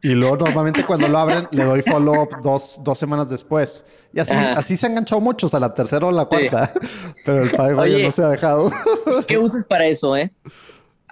Y 0.01 0.09
luego 0.09 0.37
normalmente 0.37 0.85
cuando 0.85 1.07
lo 1.09 1.17
abren 1.17 1.47
le 1.51 1.63
doy 1.63 1.81
follow 1.81 2.21
up 2.21 2.29
dos, 2.41 2.79
dos 2.83 2.97
semanas 2.97 3.29
después. 3.29 3.83
Y 4.13 4.19
así, 4.19 4.31
Ajá. 4.31 4.53
así 4.53 4.77
se 4.77 4.85
han 4.85 4.93
enganchado 4.93 5.19
muchos 5.19 5.53
a 5.53 5.59
la 5.59 5.73
tercera 5.73 6.05
o 6.05 6.11
la 6.11 6.25
cuarta. 6.25 6.71
Pero 7.25 7.41
el 7.43 7.79
Oye. 7.79 8.03
no 8.05 8.11
se 8.11 8.23
ha 8.23 8.27
dejado. 8.29 8.71
¿Qué 9.27 9.37
usas 9.37 9.65
para 9.65 9.87
eso, 9.87 10.15
eh? 10.15 10.31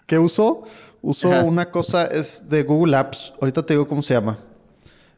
¿Qué 0.05 0.17
uso? 0.19 0.63
Uso 1.01 1.31
Ajá. 1.31 1.43
una 1.43 1.69
cosa, 1.69 2.05
es 2.05 2.47
de 2.47 2.63
Google 2.63 2.95
Apps. 2.95 3.33
Ahorita 3.41 3.65
te 3.65 3.73
digo 3.73 3.87
cómo 3.87 4.01
se 4.01 4.13
llama. 4.13 4.37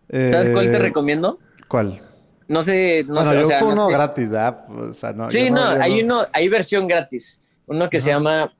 ¿Sabes 0.09 0.49
cuál 0.49 0.71
te 0.71 0.77
Eh, 0.77 0.79
recomiendo? 0.79 1.37
¿Cuál? 1.67 2.01
No 2.49 2.63
sé, 2.63 3.05
no 3.07 3.13
bueno, 3.13 3.29
sé. 3.29 3.35
yo 3.39 3.43
o 3.43 3.45
sea, 3.47 3.57
uso 3.57 3.65
no 3.67 3.71
uno 3.73 3.87
sé. 3.87 3.93
gratis, 3.93 4.29
¿verdad? 4.31 4.69
O 4.69 4.93
sea, 4.93 5.13
no, 5.13 5.29
Sí, 5.29 5.49
no, 5.51 5.61
hay 5.63 6.01
uno, 6.01 6.25
hay 6.33 6.49
versión 6.49 6.87
gratis. 6.87 7.39
Uno 7.67 7.89
que 7.89 7.99
se 7.99 8.09
llama 8.09 8.51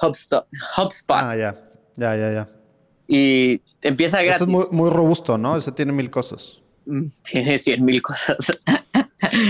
HubSpot, 0.00 0.46
HubSpot 0.78 1.16
Ah, 1.20 1.36
ya. 1.36 1.56
Ya, 1.96 2.16
ya, 2.16 2.32
ya. 2.32 2.48
y 3.08 3.60
empieza 3.82 4.22
gratis. 4.22 4.42
es 4.42 4.48
muy, 4.48 4.64
muy 4.70 4.88
robusto, 4.90 5.36
¿no? 5.36 5.56
Ese 5.56 5.72
tiene 5.72 5.92
mil 5.92 6.08
cosas. 6.08 6.62
Mm, 6.86 7.06
Tiene 7.24 7.58
100 7.58 7.84
mil 7.84 8.00
cosas. 8.00 8.36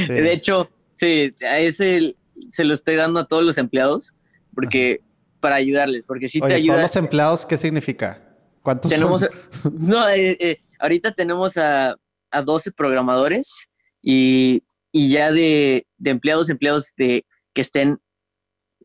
Sí. 0.06 0.12
De 0.12 0.32
hecho, 0.32 0.68
sí, 0.94 1.30
a 1.46 1.58
ese 1.58 2.16
se 2.48 2.64
lo 2.64 2.74
estoy 2.74 2.96
dando 2.96 3.20
a 3.20 3.26
todos 3.28 3.44
los 3.44 3.58
empleados 3.58 4.14
porque 4.54 5.00
para 5.40 5.56
ayudarles, 5.56 6.04
porque 6.06 6.28
sí 6.28 6.40
te 6.40 6.54
ayuda. 6.54 6.74
todos 6.76 6.82
los 6.82 6.96
empleados, 6.96 7.46
¿qué 7.46 7.56
significa? 7.56 8.22
¿Cuántos 8.62 8.90
tenemos, 8.90 9.20
son? 9.20 9.30
no, 9.88 10.08
eh, 10.08 10.36
eh, 10.40 10.60
ahorita 10.78 11.12
tenemos 11.12 11.56
a, 11.56 11.96
a 12.30 12.42
12 12.42 12.72
programadores 12.72 13.68
y, 14.02 14.64
y 14.90 15.10
ya 15.10 15.32
de, 15.32 15.86
de 15.96 16.10
empleados, 16.10 16.50
empleados 16.50 16.92
de, 16.96 17.24
que 17.54 17.60
estén 17.60 18.00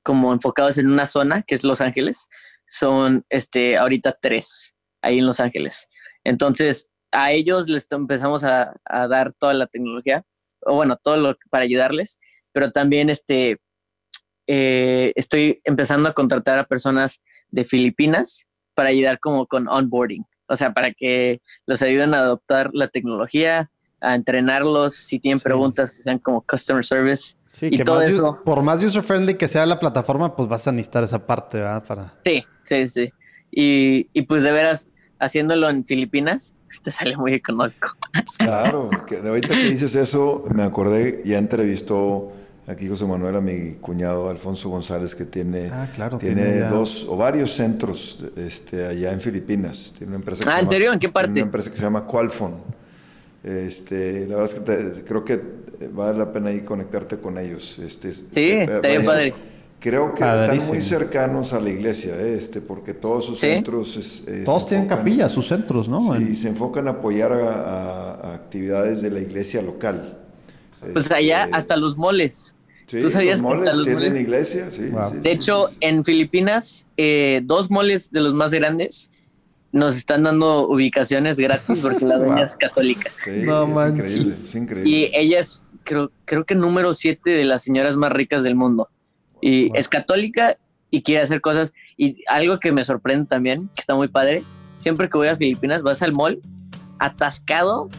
como 0.03 0.31
enfocados 0.31 0.77
en 0.77 0.89
una 0.89 1.05
zona, 1.05 1.41
que 1.41 1.55
es 1.55 1.63
Los 1.63 1.81
Ángeles, 1.81 2.29
son 2.65 3.25
este, 3.29 3.77
ahorita 3.77 4.17
tres 4.21 4.75
ahí 5.01 5.19
en 5.19 5.25
Los 5.25 5.39
Ángeles. 5.39 5.87
Entonces, 6.23 6.89
a 7.11 7.31
ellos 7.31 7.67
les 7.67 7.91
empezamos 7.91 8.43
a, 8.43 8.73
a 8.85 9.07
dar 9.07 9.33
toda 9.33 9.53
la 9.53 9.67
tecnología, 9.67 10.25
o 10.61 10.75
bueno, 10.75 10.97
todo 11.01 11.17
lo 11.17 11.35
para 11.49 11.63
ayudarles, 11.63 12.19
pero 12.51 12.71
también 12.71 13.09
este, 13.09 13.59
eh, 14.47 15.13
estoy 15.15 15.61
empezando 15.63 16.09
a 16.09 16.13
contratar 16.13 16.57
a 16.57 16.67
personas 16.67 17.21
de 17.49 17.63
Filipinas 17.63 18.47
para 18.73 18.89
ayudar 18.89 19.19
como 19.19 19.47
con 19.47 19.67
onboarding, 19.67 20.25
o 20.47 20.55
sea, 20.55 20.73
para 20.73 20.93
que 20.93 21.41
los 21.65 21.81
ayuden 21.81 22.13
a 22.13 22.19
adoptar 22.19 22.69
la 22.73 22.87
tecnología, 22.87 23.71
a 24.01 24.15
entrenarlos, 24.15 24.95
si 24.95 25.19
tienen 25.19 25.39
Sí. 25.39 25.43
preguntas 25.43 25.91
que 25.91 26.01
sean 26.01 26.19
como 26.19 26.41
customer 26.41 26.83
service. 26.85 27.35
Sí, 27.49 27.67
y 27.71 27.77
que 27.77 27.83
todo 27.83 28.01
eso. 28.01 28.39
por 28.45 28.61
más 28.61 28.83
user 28.83 29.01
friendly 29.01 29.33
que 29.35 29.47
sea 29.47 29.65
la 29.65 29.79
plataforma, 29.79 30.35
pues 30.35 30.47
vas 30.47 30.67
a 30.67 30.71
necesitar 30.71 31.03
esa 31.03 31.25
parte, 31.25 31.57
¿verdad? 31.57 31.83
Para... 31.83 32.13
Sí, 32.23 32.43
sí, 32.61 32.87
sí. 32.87 33.13
Y, 33.51 34.07
y 34.13 34.21
pues 34.23 34.43
de 34.43 34.51
veras, 34.51 34.89
haciéndolo 35.19 35.67
en 35.69 35.83
Filipinas, 35.85 36.53
te 36.83 36.91
sale 36.91 37.17
muy 37.17 37.33
económico. 37.33 37.89
Claro, 38.37 38.89
que 39.07 39.21
de 39.21 39.29
ahorita 39.29 39.47
que 39.55 39.63
dices 39.69 39.95
eso, 39.95 40.43
me 40.53 40.61
acordé, 40.63 41.23
ya 41.25 41.39
entrevistó 41.39 42.31
aquí 42.67 42.87
José 42.87 43.05
Manuel 43.05 43.37
a 43.37 43.41
mi 43.41 43.75
cuñado 43.75 44.29
Alfonso 44.29 44.69
González, 44.69 45.15
que 45.15 45.25
tiene, 45.25 45.69
Ah, 45.71 45.87
claro, 45.95 46.17
tiene, 46.19 46.43
tiene 46.43 46.59
ya- 46.59 46.69
dos 46.69 47.05
o 47.09 47.15
varios 47.17 47.51
centros 47.53 48.23
este, 48.35 48.85
allá 48.85 49.11
en 49.13 49.21
Filipinas. 49.21 49.93
Tiene 49.97 50.09
una 50.11 50.17
empresa 50.17 50.43
que 50.43 50.49
Ah, 50.49 50.53
se 50.53 50.59
¿en 50.59 50.65
llama- 50.65 50.69
serio? 50.71 50.93
¿En 50.93 50.99
qué 50.99 51.07
tiene 51.07 51.13
parte? 51.13 51.31
Una 51.31 51.41
empresa 51.47 51.71
que 51.71 51.77
se 51.77 51.83
llama 51.83 52.05
Qualphone. 52.05 52.55
Este, 53.47 54.25
la 54.27 54.37
verdad 54.37 54.43
es 54.43 54.53
que 54.55 54.59
te- 54.61 55.03
creo 55.05 55.23
que 55.23 55.41
vale 55.93 56.17
la 56.19 56.33
pena 56.33 56.49
ahí 56.49 56.61
conectarte 56.61 57.17
con 57.17 57.37
ellos. 57.37 57.79
Este, 57.79 58.11
Sí, 58.13 58.23
se- 58.33 58.63
está 58.63 58.87
bien 58.87 59.05
padre. 59.05 59.33
Creo 59.79 60.07
que 60.13 60.21
están 60.23 60.47
Padrísimo. 60.47 60.73
muy 60.73 60.81
cercanos 60.81 61.53
a 61.53 61.59
la 61.59 61.69
iglesia, 61.69 62.15
¿eh? 62.19 62.35
este, 62.35 62.61
porque 62.61 62.93
todos 62.95 63.25
sus 63.25 63.39
Sí. 63.39 63.47
centros... 63.47 63.95
es- 63.95 64.23
eh, 64.27 64.41
Todos 64.43 64.65
tienen 64.65 64.87
enfocan- 64.89 64.97
capillas, 64.97 65.31
sus 65.31 65.47
centros, 65.47 65.87
¿no? 65.87 66.01
Sí, 66.01 66.17
En- 66.17 66.35
se 66.35 66.47
enfocan 66.49 66.87
a 66.87 66.91
apoyar 66.91 67.31
a, 67.31 67.51
a- 67.51 68.13
a 68.31 68.33
actividades 68.33 69.01
de 69.03 69.11
la 69.11 69.19
iglesia 69.19 69.61
local. 69.61 70.17
Pues 70.79 71.05
Este, 71.05 71.13
allá 71.15 71.47
hasta 71.53 71.77
los 71.77 71.95
moles. 71.95 72.55
sí, 72.87 72.99
¿tú 72.99 73.09
sabías 73.11 73.39
los 73.39 73.51
que 73.51 73.57
hasta 73.59 73.71
moles 73.71 73.75
los 73.77 73.85
tienen 73.85 74.03
moles- 74.09 74.21
iglesia, 74.23 74.71
sí. 74.71 74.87
Wow. 74.89 75.09
sí, 75.11 75.15
De 75.17 75.21
sí, 75.23 75.29
hecho, 75.29 75.67
sí. 75.67 75.77
en 75.81 76.03
Filipinas, 76.03 76.87
eh, 76.97 77.41
dos 77.45 77.69
moles 77.69 78.11
de 78.11 78.21
los 78.21 78.33
más 78.33 78.51
grandes 78.53 79.11
nos 79.71 79.97
están 79.97 80.23
dando 80.23 80.67
ubicaciones 80.67 81.37
gratis 81.39 81.79
porque 81.81 82.05
la 82.05 82.17
dueña 82.17 82.35
Wow. 82.35 82.43
es 82.43 82.57
católica. 82.57 83.09
Sí, 83.17 83.31
No 83.43 83.63
es 83.63 83.69
manches. 83.69 83.97
increíble, 84.11 84.31
es 84.33 84.55
increíble. 84.55 84.89
Y 84.89 85.11
ella 85.13 85.39
es, 85.39 85.65
creo, 85.83 86.11
creo 86.25 86.45
que 86.45 86.55
número 86.55 86.93
siete 86.93 87.31
de 87.31 87.43
las 87.45 87.63
señoras 87.63 87.95
más 87.95 88.11
ricas 88.11 88.43
del 88.43 88.55
mundo. 88.55 88.89
Y 89.41 89.67
Wow. 89.69 89.77
es 89.77 89.87
católica 89.89 90.57
y 90.89 91.01
quiere 91.03 91.21
hacer 91.21 91.41
cosas. 91.41 91.73
Y 91.97 92.23
algo 92.27 92.59
que 92.59 92.71
me 92.71 92.83
sorprende 92.85 93.25
también, 93.27 93.67
que 93.75 93.81
está 93.81 93.93
muy 93.95 94.07
padre, 94.07 94.43
siempre 94.79 95.09
que 95.09 95.17
voy 95.17 95.27
a 95.27 95.35
Filipinas, 95.35 95.81
vas 95.83 96.01
al 96.01 96.13
mall, 96.13 96.39
atascado, 96.99 97.89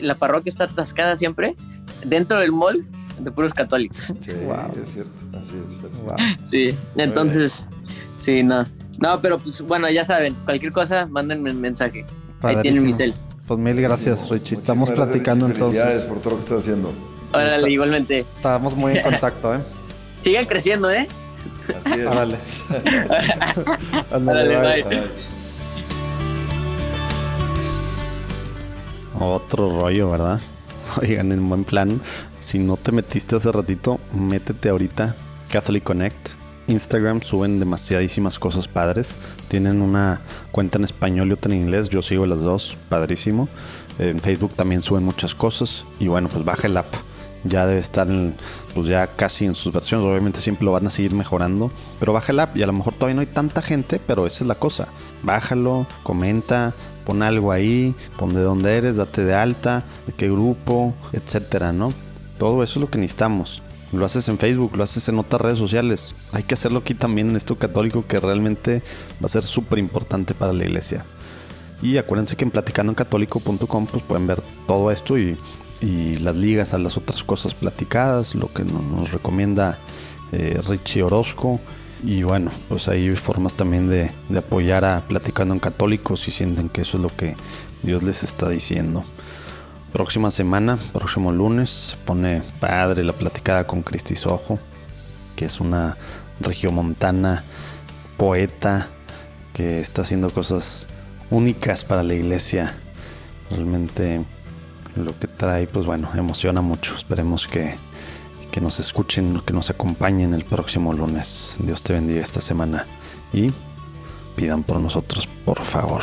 la 0.00 0.14
parroquia 0.16 0.50
está 0.50 0.64
atascada 0.64 1.16
siempre, 1.16 1.56
dentro 2.04 2.38
del 2.38 2.52
mall 2.52 2.84
de 3.18 3.30
puros 3.30 3.54
católicos. 3.54 4.12
Sí, 4.20 4.32
Wow. 4.44 4.82
es 4.82 4.90
cierto, 4.92 5.22
así 5.38 5.54
es. 5.56 5.78
así 5.78 5.86
es. 5.92 6.02
Wow. 6.02 6.16
Sí, 6.44 6.74
entonces, 6.96 7.68
sí, 8.16 8.42
no. 8.42 8.66
No, 9.04 9.20
pero 9.20 9.38
pues 9.38 9.60
bueno, 9.60 9.90
ya 9.90 10.02
saben, 10.04 10.34
cualquier 10.44 10.72
cosa, 10.72 11.06
mándenme 11.06 11.50
un 11.50 11.60
mensaje. 11.60 12.06
Ahí 12.42 12.56
tienen 12.62 12.84
mi 12.86 12.92
cel. 12.94 13.14
Pues 13.46 13.60
mil 13.60 13.78
gracias, 13.80 14.30
Richie. 14.30 14.56
Estamos 14.56 14.88
gracias, 14.88 15.08
platicando 15.08 15.46
Richie. 15.46 15.60
Felicidades 15.60 15.92
entonces. 16.04 16.08
por 16.12 16.18
todo 16.22 16.30
lo 16.30 16.36
que 16.38 16.42
estás 16.44 16.58
haciendo. 16.60 16.92
Órale, 17.32 17.56
Está- 17.56 17.68
igualmente. 17.68 18.18
Estamos 18.20 18.76
muy 18.76 18.96
en 18.96 19.02
contacto, 19.10 19.54
¿eh? 19.54 19.60
Sigan 20.22 20.46
creciendo, 20.46 20.90
¿eh? 20.90 21.06
Así 21.76 21.92
es. 21.92 22.06
Órale. 22.06 22.36
Órale, 24.30 24.56
bye. 24.58 24.82
Bye. 24.84 25.02
Otro 29.20 29.80
rollo, 29.80 30.10
¿verdad? 30.10 30.40
Oigan, 31.02 31.32
en 31.32 31.48
buen 31.48 31.64
plan, 31.64 32.00
si 32.40 32.58
no 32.58 32.76
te 32.76 32.92
metiste 32.92 33.36
hace 33.36 33.52
ratito, 33.52 34.00
métete 34.12 34.68
ahorita. 34.70 35.14
Catholic 35.50 35.84
Connect. 35.84 36.30
Instagram 36.66 37.20
suben 37.22 37.58
demasiadísimas 37.58 38.38
cosas 38.38 38.68
padres. 38.68 39.14
Tienen 39.48 39.82
una 39.82 40.20
cuenta 40.50 40.78
en 40.78 40.84
español 40.84 41.28
y 41.28 41.32
otra 41.32 41.52
en 41.52 41.62
inglés. 41.62 41.88
Yo 41.88 42.02
sigo 42.02 42.26
las 42.26 42.40
dos, 42.40 42.76
padrísimo. 42.88 43.48
En 43.98 44.18
Facebook 44.18 44.54
también 44.54 44.82
suben 44.82 45.04
muchas 45.04 45.34
cosas. 45.34 45.84
Y 46.00 46.08
bueno, 46.08 46.28
pues 46.28 46.44
baja 46.44 46.66
el 46.66 46.76
app. 46.76 46.92
Ya 47.44 47.66
debe 47.66 47.80
estar 47.80 48.08
en, 48.08 48.34
pues 48.74 48.86
ya 48.86 49.06
casi 49.06 49.44
en 49.44 49.54
sus 49.54 49.72
versiones. 49.72 50.06
Obviamente 50.06 50.40
siempre 50.40 50.64
lo 50.64 50.72
van 50.72 50.86
a 50.86 50.90
seguir 50.90 51.14
mejorando. 51.14 51.70
Pero 52.00 52.12
baja 52.12 52.32
el 52.32 52.40
app 52.40 52.56
y 52.56 52.62
a 52.62 52.66
lo 52.66 52.72
mejor 52.72 52.94
todavía 52.94 53.16
no 53.16 53.20
hay 53.20 53.26
tanta 53.26 53.60
gente, 53.60 54.00
pero 54.04 54.26
esa 54.26 54.44
es 54.44 54.48
la 54.48 54.54
cosa. 54.54 54.88
Bájalo, 55.22 55.86
comenta, 56.02 56.72
pon 57.04 57.22
algo 57.22 57.52
ahí, 57.52 57.94
pon 58.16 58.34
de 58.34 58.40
dónde 58.40 58.76
eres, 58.76 58.96
date 58.96 59.24
de 59.24 59.34
alta, 59.34 59.84
de 60.06 60.14
qué 60.14 60.30
grupo, 60.30 60.94
etcétera, 61.12 61.72
¿no? 61.72 61.92
Todo 62.38 62.62
eso 62.62 62.78
es 62.78 62.80
lo 62.80 62.90
que 62.90 62.98
necesitamos. 62.98 63.62
Lo 63.98 64.04
haces 64.04 64.28
en 64.28 64.38
Facebook, 64.38 64.76
lo 64.76 64.82
haces 64.84 65.08
en 65.08 65.18
otras 65.18 65.40
redes 65.40 65.58
sociales. 65.58 66.14
Hay 66.32 66.42
que 66.42 66.54
hacerlo 66.54 66.80
aquí 66.80 66.94
también 66.94 67.30
en 67.30 67.36
esto 67.36 67.56
católico 67.56 68.04
que 68.06 68.18
realmente 68.20 68.82
va 69.22 69.26
a 69.26 69.28
ser 69.28 69.44
súper 69.44 69.78
importante 69.78 70.34
para 70.34 70.52
la 70.52 70.64
iglesia. 70.64 71.04
Y 71.82 71.96
acuérdense 71.98 72.36
que 72.36 72.44
en 72.44 72.50
platicandoencatólico.com 72.50 73.86
pues 73.86 74.02
pueden 74.02 74.26
ver 74.26 74.42
todo 74.66 74.90
esto 74.90 75.18
y, 75.18 75.36
las 76.20 76.34
ligas 76.34 76.72
a 76.72 76.78
las 76.78 76.96
otras 76.96 77.22
cosas 77.24 77.54
platicadas, 77.54 78.34
lo 78.34 78.50
que 78.54 78.64
no- 78.64 78.80
nos 78.80 79.12
recomienda 79.12 79.76
eh, 80.32 80.58
Richie 80.66 81.02
Orozco. 81.02 81.60
Y 82.02 82.22
bueno, 82.22 82.50
pues 82.70 82.88
hay 82.88 83.14
formas 83.16 83.52
también 83.52 83.88
de, 83.90 84.10
de 84.30 84.38
apoyar 84.38 84.84
a 84.86 85.00
Platicando 85.06 85.52
en 85.52 85.60
Católicos 85.60 86.20
si 86.20 86.30
sienten 86.30 86.70
que 86.70 86.82
eso 86.82 86.96
es 86.96 87.02
lo 87.02 87.10
que 87.14 87.36
Dios 87.82 88.02
les 88.02 88.22
está 88.22 88.48
diciendo. 88.48 89.04
Próxima 89.94 90.32
semana, 90.32 90.76
próximo 90.92 91.30
lunes, 91.30 91.96
pone 92.04 92.42
padre 92.58 93.04
la 93.04 93.12
platicada 93.12 93.64
con 93.64 93.82
Cristi 93.82 94.16
Sojo, 94.16 94.58
que 95.36 95.44
es 95.44 95.60
una 95.60 95.96
regiomontana 96.40 97.44
poeta 98.16 98.88
que 99.52 99.78
está 99.78 100.02
haciendo 100.02 100.30
cosas 100.30 100.88
únicas 101.30 101.84
para 101.84 102.02
la 102.02 102.12
iglesia. 102.12 102.74
Realmente 103.50 104.24
lo 104.96 105.16
que 105.16 105.28
trae, 105.28 105.68
pues 105.68 105.86
bueno, 105.86 106.10
emociona 106.16 106.60
mucho. 106.60 106.96
Esperemos 106.96 107.46
que, 107.46 107.76
que 108.50 108.60
nos 108.60 108.80
escuchen, 108.80 109.40
que 109.46 109.52
nos 109.52 109.70
acompañen 109.70 110.34
el 110.34 110.44
próximo 110.44 110.92
lunes. 110.92 111.58
Dios 111.60 111.84
te 111.84 111.92
bendiga 111.92 112.20
esta 112.20 112.40
semana 112.40 112.84
y 113.32 113.52
pidan 114.34 114.64
por 114.64 114.80
nosotros, 114.80 115.28
por 115.44 115.62
favor. 115.62 116.02